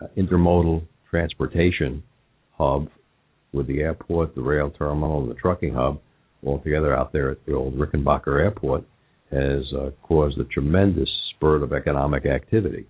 uh, 0.00 0.06
intermodal 0.16 0.82
transportation 1.08 2.02
hub 2.58 2.88
with 3.52 3.66
the 3.66 3.80
airport, 3.80 4.34
the 4.34 4.42
rail 4.42 4.70
terminal, 4.70 5.22
and 5.22 5.30
the 5.30 5.34
trucking 5.34 5.74
hub 5.74 6.00
all 6.44 6.60
together 6.60 6.96
out 6.96 7.12
there 7.12 7.30
at 7.30 7.44
the 7.46 7.52
old 7.52 7.74
Rickenbacker 7.74 8.40
Airport 8.40 8.84
has 9.30 9.64
uh, 9.78 9.90
caused 10.02 10.38
a 10.38 10.44
tremendous 10.44 11.08
spurt 11.34 11.62
of 11.62 11.72
economic 11.72 12.26
activity. 12.26 12.86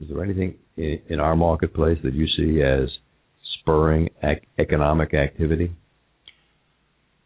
Is 0.00 0.08
there 0.08 0.22
anything 0.24 0.56
in, 0.76 1.20
our 1.20 1.36
marketplace 1.36 1.98
that 2.04 2.14
you 2.14 2.26
see 2.36 2.62
as 2.62 2.88
spurring 3.60 4.08
ec- 4.22 4.46
economic 4.58 5.14
activity? 5.14 5.72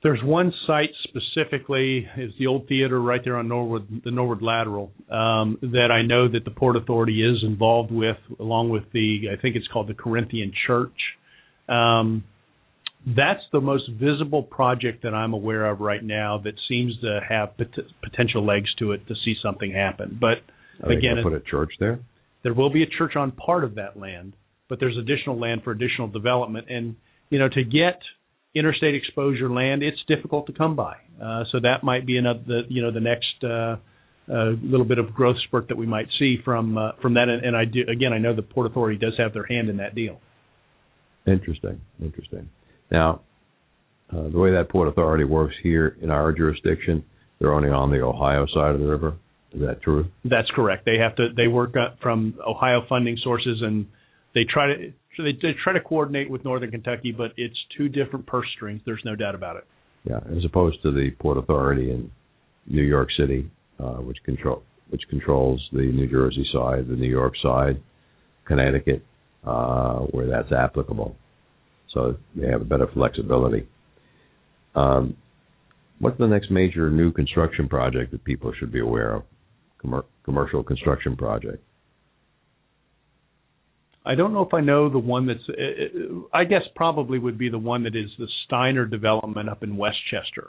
There's 0.03 0.23
one 0.23 0.53
site 0.66 0.91
specifically, 1.03 2.07
is 2.16 2.33
the 2.39 2.47
old 2.47 2.69
theater 2.69 3.01
right 3.01 3.21
there 3.25 3.37
on 3.37 3.49
Norwood, 3.49 4.03
the 4.05 4.12
Norwood 4.12 4.43
Lateral, 4.43 4.93
um, 5.11 5.59
that 5.61 5.89
I 5.91 6.03
know 6.03 6.29
that 6.29 6.45
the 6.45 6.53
Port 6.53 6.77
Authority 6.77 7.21
is 7.21 7.43
involved 7.43 7.91
with, 7.91 8.16
along 8.39 8.71
with 8.71 8.85
the, 8.93 9.23
I 9.37 9.41
think 9.41 9.57
it's 9.57 9.66
called 9.66 9.89
the 9.89 9.95
Corinthian 9.95 10.53
Church. 10.66 10.93
Um, 11.69 12.23
that's 13.07 13.43
the 13.53 13.61
most 13.61 13.91
visible 13.91 14.43
project 14.43 15.03
that 15.03 15.14
I'm 15.14 15.33
aware 15.33 15.66
of 15.66 15.81
right 15.81 16.03
now 16.03 16.39
that 16.45 16.55
seems 16.69 16.95
to 17.01 17.21
have 17.29 17.57
pot- 17.57 17.85
potential 18.03 18.45
legs 18.45 18.69
to 18.79 18.93
it 18.93 19.07
to 19.09 19.14
see 19.25 19.35
something 19.43 19.73
happen. 19.73 20.16
But 20.21 20.39
Are 20.87 20.93
again, 20.93 21.16
put 21.23 21.33
a 21.33 21.41
church 21.41 21.73
there? 21.81 21.99
There 22.43 22.55
will 22.55 22.70
be 22.70 22.82
a 22.82 22.86
church 22.86 23.16
on 23.16 23.32
part 23.32 23.64
of 23.64 23.74
that 23.76 23.99
land, 23.99 24.34
but 24.68 24.80
there's 24.80 24.97
additional 24.97 25.39
land 25.39 25.62
for 25.64 25.72
additional 25.72 26.09
development. 26.09 26.66
And 26.70 26.97
you 27.30 27.39
know, 27.39 27.49
to 27.49 27.64
get 27.64 28.01
interstate 28.55 28.95
exposure 28.95 29.51
land, 29.51 29.82
it's 29.82 29.99
difficult 30.09 30.47
to 30.47 30.53
come 30.53 30.76
by. 30.76 30.97
Uh, 31.22 31.45
so 31.53 31.61
that 31.61 31.82
might 31.82 32.07
be 32.07 32.16
another, 32.16 32.41
the, 32.47 32.61
you 32.68 32.82
know, 32.82 32.91
the 32.91 33.01
next 33.01 33.45
uh, 33.45 33.76
uh, 34.32 34.51
little 34.62 34.86
bit 34.86 34.99
of 34.99 35.12
growth 35.14 35.36
spurt 35.47 35.68
that 35.68 35.76
we 35.76 35.86
might 35.86 36.07
see 36.18 36.36
from 36.45 36.78
uh, 36.78 36.93
from 37.03 37.14
that. 37.14 37.28
And, 37.28 37.45
and 37.45 37.57
I 37.57 37.64
do 37.64 37.80
again, 37.91 38.12
I 38.12 38.18
know 38.18 38.34
the 38.34 38.43
Port 38.43 38.66
Authority 38.66 38.99
does 38.99 39.14
have 39.18 39.32
their 39.32 39.47
hand 39.47 39.68
in 39.68 39.78
that 39.78 39.95
deal. 39.95 40.20
Interesting, 41.26 41.80
interesting. 42.03 42.49
Now, 42.91 43.20
uh, 44.11 44.28
the 44.30 44.39
way 44.39 44.53
that 44.53 44.68
Port 44.70 44.89
Authority 44.89 45.24
works 45.24 45.55
here 45.62 45.97
in 46.01 46.11
our 46.11 46.32
jurisdiction, 46.32 47.05
they're 47.39 47.53
only 47.53 47.68
on 47.68 47.91
the 47.91 48.01
Ohio 48.01 48.47
side 48.55 48.74
of 48.74 48.80
the 48.80 48.86
river. 48.86 49.16
Is 49.53 49.61
that 49.61 49.83
true? 49.83 50.07
That's 50.25 50.49
correct. 50.55 50.85
They 50.85 50.99
have 50.99 51.17
to 51.17 51.29
they 51.37 51.49
work 51.49 51.75
from 52.03 52.35
Ohio 52.47 52.83
funding 52.89 53.17
sources 53.23 53.61
and 53.63 53.87
they 54.35 54.45
try 54.45 54.67
to 54.67 54.93
so 55.17 55.25
they, 55.25 55.33
they 55.33 55.55
try 55.63 55.73
to 55.73 55.81
coordinate 55.81 56.31
with 56.31 56.45
Northern 56.45 56.71
Kentucky, 56.71 57.13
but 57.13 57.33
it's 57.37 57.57
two 57.77 57.89
different 57.89 58.27
purse 58.27 58.47
strings. 58.55 58.81
There's 58.87 59.03
no 59.05 59.17
doubt 59.17 59.35
about 59.35 59.57
it. 59.57 59.65
Yeah, 60.05 60.21
as 60.37 60.45
opposed 60.45 60.81
to 60.83 60.93
the 60.93 61.11
Port 61.19 61.39
Authority 61.39 61.91
in 61.91 62.11
New 62.67 62.83
York 62.83 63.09
City, 63.19 63.51
uh, 63.81 63.97
which 63.97 64.19
control 64.25 64.63
which 64.91 65.03
controls 65.11 65.67
the 65.73 65.83
New 65.83 66.09
Jersey 66.09 66.47
side, 66.53 66.89
the 66.89 66.97
New 66.97 67.11
York 67.11 67.35
side, 67.43 67.83
Connecticut, 68.47 69.05
uh, 69.45 69.99
where 70.13 70.27
that's 70.27 70.53
applicable. 70.53 71.17
So 71.93 72.17
they 72.37 72.49
have 72.49 72.63
a 72.63 72.65
better 72.65 72.87
flexibility. 72.95 73.67
Um, 74.75 75.17
what's 75.99 76.19
the 76.19 76.27
next 76.27 76.51
major 76.51 76.91
new 76.91 77.13
construction 77.13 77.69
project 77.69 78.13
that 78.13 78.25
people 78.25 78.53
should 78.59 78.73
be 78.73 78.81
aware 78.81 79.17
of? 79.17 79.23
Commer- 79.85 80.05
commercial 80.24 80.62
construction 80.62 81.16
project. 81.16 81.62
I 84.05 84.14
don't 84.14 84.33
know 84.33 84.43
if 84.43 84.55
I 84.55 84.61
know 84.61 84.89
the 84.89 84.99
one 84.99 85.26
that's. 85.26 85.41
Uh, 85.49 86.26
I 86.33 86.45
guess 86.45 86.62
probably 86.74 87.18
would 87.18 87.37
be 87.39 87.51
the 87.51 87.59
one 87.59 87.83
that 87.83 87.95
is 87.95 88.11
the 88.18 88.26
Steiner 88.47 88.87
development 88.87 89.49
up 89.49 89.62
in 89.62 89.76
West 89.76 89.99
Chester. 90.11 90.49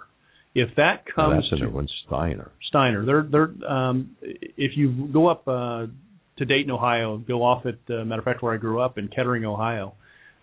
If 0.55 0.75
that 0.77 1.03
Oh, 1.09 1.11
comes 1.15 1.45
that's 1.51 1.61
a 1.61 1.65
to 1.65 1.69
one, 1.71 1.87
Steiner. 2.07 2.51
Steiner, 2.69 3.05
they're 3.05 3.27
they're 3.29 3.69
um, 3.71 4.15
if 4.21 4.77
you 4.77 5.09
go 5.11 5.27
up 5.27 5.47
uh, 5.47 5.87
to 6.37 6.45
Dayton, 6.45 6.71
Ohio, 6.71 7.17
go 7.17 7.43
off 7.43 7.65
at 7.65 7.75
uh, 7.93 8.05
matter 8.05 8.19
of 8.19 8.25
fact 8.25 8.41
where 8.41 8.53
I 8.53 8.57
grew 8.57 8.79
up 8.81 8.97
in 8.97 9.09
Kettering, 9.09 9.43
Ohio, 9.45 9.93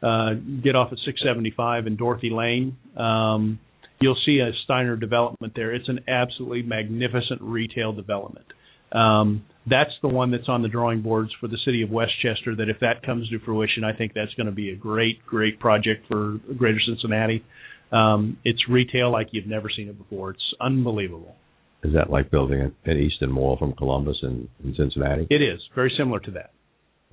uh, 0.03 0.35
get 0.63 0.77
off 0.77 0.93
at 0.93 0.99
675 1.07 1.87
in 1.87 1.97
Dorothy 1.97 2.31
Lane. 2.31 2.77
Um, 2.97 3.59
you'll 3.99 4.19
see 4.27 4.41
a 4.41 4.51
Steiner 4.65 4.95
development 4.97 5.55
there. 5.57 5.75
It's 5.75 5.89
an 5.89 6.01
absolutely 6.07 6.63
magnificent 6.63 7.41
retail 7.41 7.93
development. 7.93 8.47
Um, 8.97 9.45
that's 9.69 9.91
the 10.01 10.09
one 10.09 10.31
that's 10.31 10.49
on 10.49 10.63
the 10.63 10.69
drawing 10.69 11.03
boards 11.03 11.31
for 11.41 11.49
the 11.49 11.59
city 11.65 11.83
of 11.83 11.91
West 11.91 12.13
Chester. 12.23 12.55
That 12.55 12.69
if 12.69 12.81
that 12.81 13.03
comes 13.05 13.29
to 13.31 13.39
fruition, 13.41 13.85
I 13.85 13.93
think 13.93 14.13
that's 14.15 14.33
going 14.35 14.47
to 14.47 14.53
be 14.53 14.71
a 14.71 14.77
great, 14.77 15.25
great 15.27 15.59
project 15.59 16.07
for 16.09 16.39
Greater 16.57 16.81
Cincinnati. 16.87 17.45
Um, 17.93 18.39
it's 18.45 18.69
retail 18.69 19.13
like 19.13 19.29
you've 19.33 19.47
never 19.47 19.69
seen 19.75 19.89
it 19.89 19.99
before. 19.99 20.31
It's 20.31 20.55
unbelievable. 20.61 21.35
Is 21.85 21.93
that 21.95 22.11
like 22.11 22.31
building 22.31 22.61
an 22.61 22.75
an 22.85 22.97
Easton 22.97 23.31
Mall 23.31 23.57
from 23.59 23.73
Columbus 23.75 24.17
in, 24.23 24.49
in 24.65 24.75
Cincinnati? 24.77 25.27
It 25.31 25.43
is 25.43 25.61
very 25.75 25.93
similar 25.97 26.21
to 26.21 26.31
that. 26.33 26.51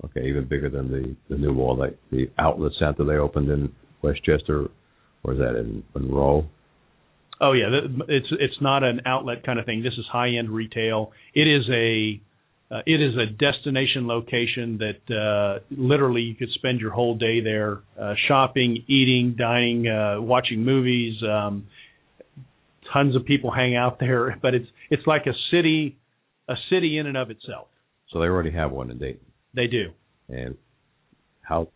Okay, 0.04 0.26
even 0.26 0.48
bigger 0.48 0.68
than 0.68 0.90
the 0.90 1.16
the 1.28 1.38
new 1.40 1.52
mall, 1.52 1.76
like 1.76 1.96
the 2.10 2.28
outlet 2.38 2.72
center 2.78 3.04
they 3.04 3.16
opened 3.16 3.50
in 3.50 3.72
West 4.02 4.24
Chester, 4.24 4.68
or 5.22 5.32
is 5.34 5.38
that 5.38 5.56
in 5.56 5.84
Monroe? 5.94 6.46
Oh 7.40 7.52
yeah, 7.52 7.66
it's 8.08 8.28
it's 8.30 8.60
not 8.60 8.84
an 8.84 9.02
outlet 9.06 9.44
kind 9.44 9.58
of 9.58 9.66
thing. 9.66 9.82
This 9.82 9.94
is 9.94 10.06
high 10.10 10.36
end 10.38 10.50
retail. 10.50 11.12
It 11.34 11.48
is 11.48 11.68
a 11.70 12.20
uh, 12.74 12.80
it 12.86 13.00
is 13.00 13.14
a 13.16 13.26
destination 13.26 14.06
location 14.06 14.78
that 14.78 15.14
uh, 15.14 15.64
literally 15.70 16.22
you 16.22 16.34
could 16.34 16.48
spend 16.54 16.80
your 16.80 16.92
whole 16.92 17.16
day 17.16 17.40
there, 17.40 17.82
uh, 18.00 18.14
shopping, 18.28 18.84
eating, 18.88 19.36
dining, 19.38 19.86
uh, 19.86 20.20
watching 20.20 20.64
movies. 20.64 21.14
Um, 21.22 21.66
tons 22.92 23.16
of 23.16 23.24
people 23.24 23.52
hang 23.52 23.76
out 23.76 23.98
there, 24.00 24.38
but 24.42 24.54
it's 24.54 24.68
it's 24.90 25.06
like 25.06 25.26
a 25.26 25.34
city, 25.50 25.98
a 26.48 26.54
city 26.70 26.98
in 26.98 27.06
and 27.06 27.16
of 27.16 27.30
itself. 27.30 27.68
So 28.10 28.20
they 28.20 28.26
already 28.26 28.52
have 28.52 28.70
one 28.70 28.90
in 28.90 28.98
Dayton. 28.98 29.26
They 29.54 29.66
do. 29.66 29.90
And 30.28 30.56
how 31.42 31.68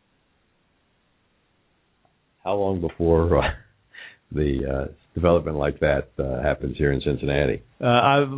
how 2.43 2.55
long 2.55 2.81
before 2.81 3.45
uh, 3.45 3.51
the 4.33 4.61
uh, 4.65 4.93
development 5.19 5.57
like 5.57 5.79
that 5.81 6.11
uh, 6.19 6.43
happens 6.43 6.77
here 6.77 6.93
in 6.93 7.01
Cincinnati? 7.01 7.63
Uh, 7.81 7.87
I've 7.87 8.35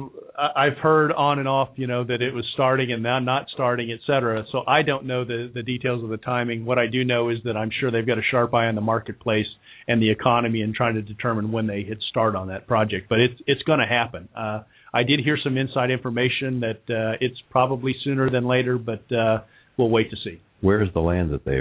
I've 0.65 0.79
heard 0.79 1.13
on 1.13 1.39
and 1.39 1.47
off, 1.47 1.69
you 1.77 1.87
know, 1.87 2.03
that 2.05 2.21
it 2.23 2.33
was 2.33 2.45
starting 2.55 2.93
and 2.93 3.03
now 3.03 3.19
not 3.19 3.47
starting, 3.53 3.91
et 3.93 4.01
cetera. 4.07 4.45
So 4.53 4.63
I 4.67 4.81
don't 4.83 5.05
know 5.05 5.25
the 5.25 5.51
the 5.53 5.63
details 5.63 6.03
of 6.03 6.11
the 6.11 6.17
timing. 6.17 6.65
What 6.65 6.79
I 6.79 6.87
do 6.87 7.05
know 7.05 7.29
is 7.29 7.39
that 7.45 7.57
I'm 7.57 7.71
sure 7.79 7.91
they've 7.91 8.07
got 8.07 8.19
a 8.19 8.29
sharp 8.31 8.55
eye 8.55 8.67
on 8.67 8.75
the 8.75 8.81
marketplace 8.95 9.51
and 9.89 10.01
the 10.01 10.11
economy 10.11 10.63
and 10.63 10.75
trying 10.75 10.95
to 10.95 11.03
determine 11.03 11.53
when 11.53 11.67
they 11.67 11.83
hit 11.83 11.99
start 12.11 12.35
on 12.35 12.49
that 12.49 12.67
project. 12.67 13.09
But 13.09 13.19
it's 13.21 13.39
it's 13.47 13.63
going 13.63 13.81
to 13.81 13.87
happen. 13.87 14.29
Uh, 14.37 14.63
I 14.93 15.03
did 15.03 15.21
hear 15.21 15.39
some 15.43 15.57
inside 15.57 15.91
information 15.91 16.61
that 16.61 16.83
uh, 16.89 17.17
it's 17.21 17.41
probably 17.51 17.95
sooner 18.05 18.31
than 18.31 18.45
later, 18.47 18.79
but 18.79 19.05
uh, 19.13 19.43
we'll 19.77 19.91
wait 19.91 20.11
to 20.11 20.17
see. 20.25 20.41
Where 20.61 20.83
is 20.83 20.89
the 20.93 21.01
land 21.01 21.31
that 21.33 21.45
they? 21.45 21.61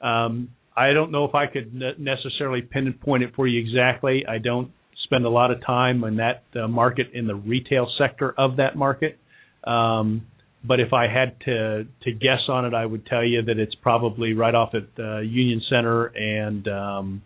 Um, 0.00 0.50
I 0.78 0.92
don't 0.92 1.10
know 1.10 1.24
if 1.24 1.34
I 1.34 1.46
could 1.46 1.74
ne- 1.74 1.94
necessarily 1.98 2.62
pinpoint 2.62 3.24
it 3.24 3.34
for 3.34 3.46
you 3.46 3.60
exactly. 3.60 4.24
I 4.26 4.38
don't 4.38 4.70
spend 5.04 5.24
a 5.24 5.30
lot 5.30 5.50
of 5.50 5.64
time 5.64 6.04
in 6.04 6.16
that 6.16 6.44
uh, 6.54 6.68
market 6.68 7.08
in 7.14 7.26
the 7.26 7.34
retail 7.34 7.90
sector 7.98 8.34
of 8.36 8.56
that 8.56 8.76
market. 8.76 9.18
Um, 9.64 10.26
but 10.64 10.80
if 10.80 10.92
I 10.92 11.06
had 11.08 11.40
to 11.46 11.86
to 12.02 12.12
guess 12.12 12.48
on 12.48 12.64
it, 12.64 12.74
I 12.74 12.84
would 12.84 13.06
tell 13.06 13.24
you 13.24 13.42
that 13.42 13.58
it's 13.58 13.74
probably 13.76 14.32
right 14.34 14.54
off 14.54 14.74
at 14.74 15.02
uh, 15.02 15.20
Union 15.20 15.62
Center 15.68 16.06
and 16.06 16.68
um, 16.68 17.22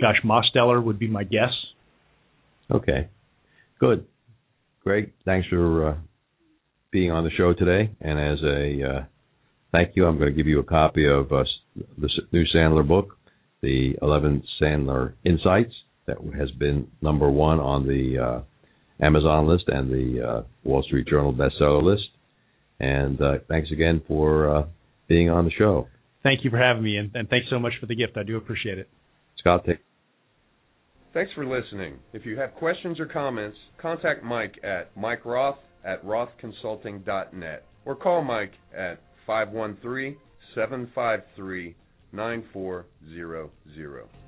gosh, 0.00 0.16
Mosteller 0.24 0.82
would 0.82 0.98
be 0.98 1.08
my 1.08 1.24
guess. 1.24 1.52
Okay, 2.70 3.08
good. 3.78 4.06
Greg, 4.84 5.12
thanks 5.24 5.48
for 5.48 5.90
uh, 5.90 5.94
being 6.90 7.10
on 7.10 7.24
the 7.24 7.30
show 7.30 7.54
today. 7.54 7.90
And 8.00 8.18
as 8.18 8.38
a 8.42 8.90
uh, 8.90 9.04
thank 9.72 9.96
you, 9.96 10.06
I'm 10.06 10.18
going 10.18 10.30
to 10.30 10.36
give 10.36 10.46
you 10.46 10.60
a 10.60 10.64
copy 10.64 11.06
of 11.06 11.32
uh, 11.32 11.44
the 11.98 12.08
new 12.32 12.44
Sandler 12.54 12.86
book, 12.86 13.16
the 13.62 13.94
11 14.02 14.42
Sandler 14.60 15.14
Insights, 15.24 15.72
that 16.06 16.16
has 16.38 16.50
been 16.52 16.88
number 17.02 17.30
one 17.30 17.60
on 17.60 17.86
the 17.86 18.18
uh, 18.18 19.04
Amazon 19.04 19.46
list 19.46 19.64
and 19.68 19.90
the 19.90 20.26
uh, 20.26 20.42
Wall 20.64 20.82
Street 20.82 21.06
Journal 21.06 21.32
bestseller 21.32 21.82
list. 21.82 22.08
And 22.80 23.20
uh, 23.20 23.38
thanks 23.48 23.70
again 23.72 24.02
for 24.06 24.56
uh, 24.56 24.62
being 25.08 25.30
on 25.30 25.44
the 25.44 25.50
show. 25.50 25.88
Thank 26.22 26.44
you 26.44 26.50
for 26.50 26.58
having 26.58 26.82
me, 26.82 26.96
and, 26.96 27.10
and 27.14 27.28
thanks 27.28 27.46
so 27.50 27.58
much 27.58 27.72
for 27.80 27.86
the 27.86 27.94
gift. 27.94 28.16
I 28.16 28.22
do 28.22 28.36
appreciate 28.36 28.78
it. 28.78 28.88
Scott, 29.38 29.64
take. 29.64 29.78
Thanks 31.14 31.32
for 31.34 31.46
listening. 31.46 31.96
If 32.12 32.26
you 32.26 32.38
have 32.38 32.54
questions 32.54 33.00
or 33.00 33.06
comments, 33.06 33.56
contact 33.80 34.22
Mike 34.22 34.56
at 34.62 34.94
Mike 34.96 35.24
Roth 35.24 35.58
at 35.84 36.04
rothconsulting.net 36.04 37.64
or 37.84 37.96
call 37.96 38.22
Mike 38.22 38.52
at 38.76 39.00
513 39.28 40.16
753 40.54 41.74
9400. 42.12 44.27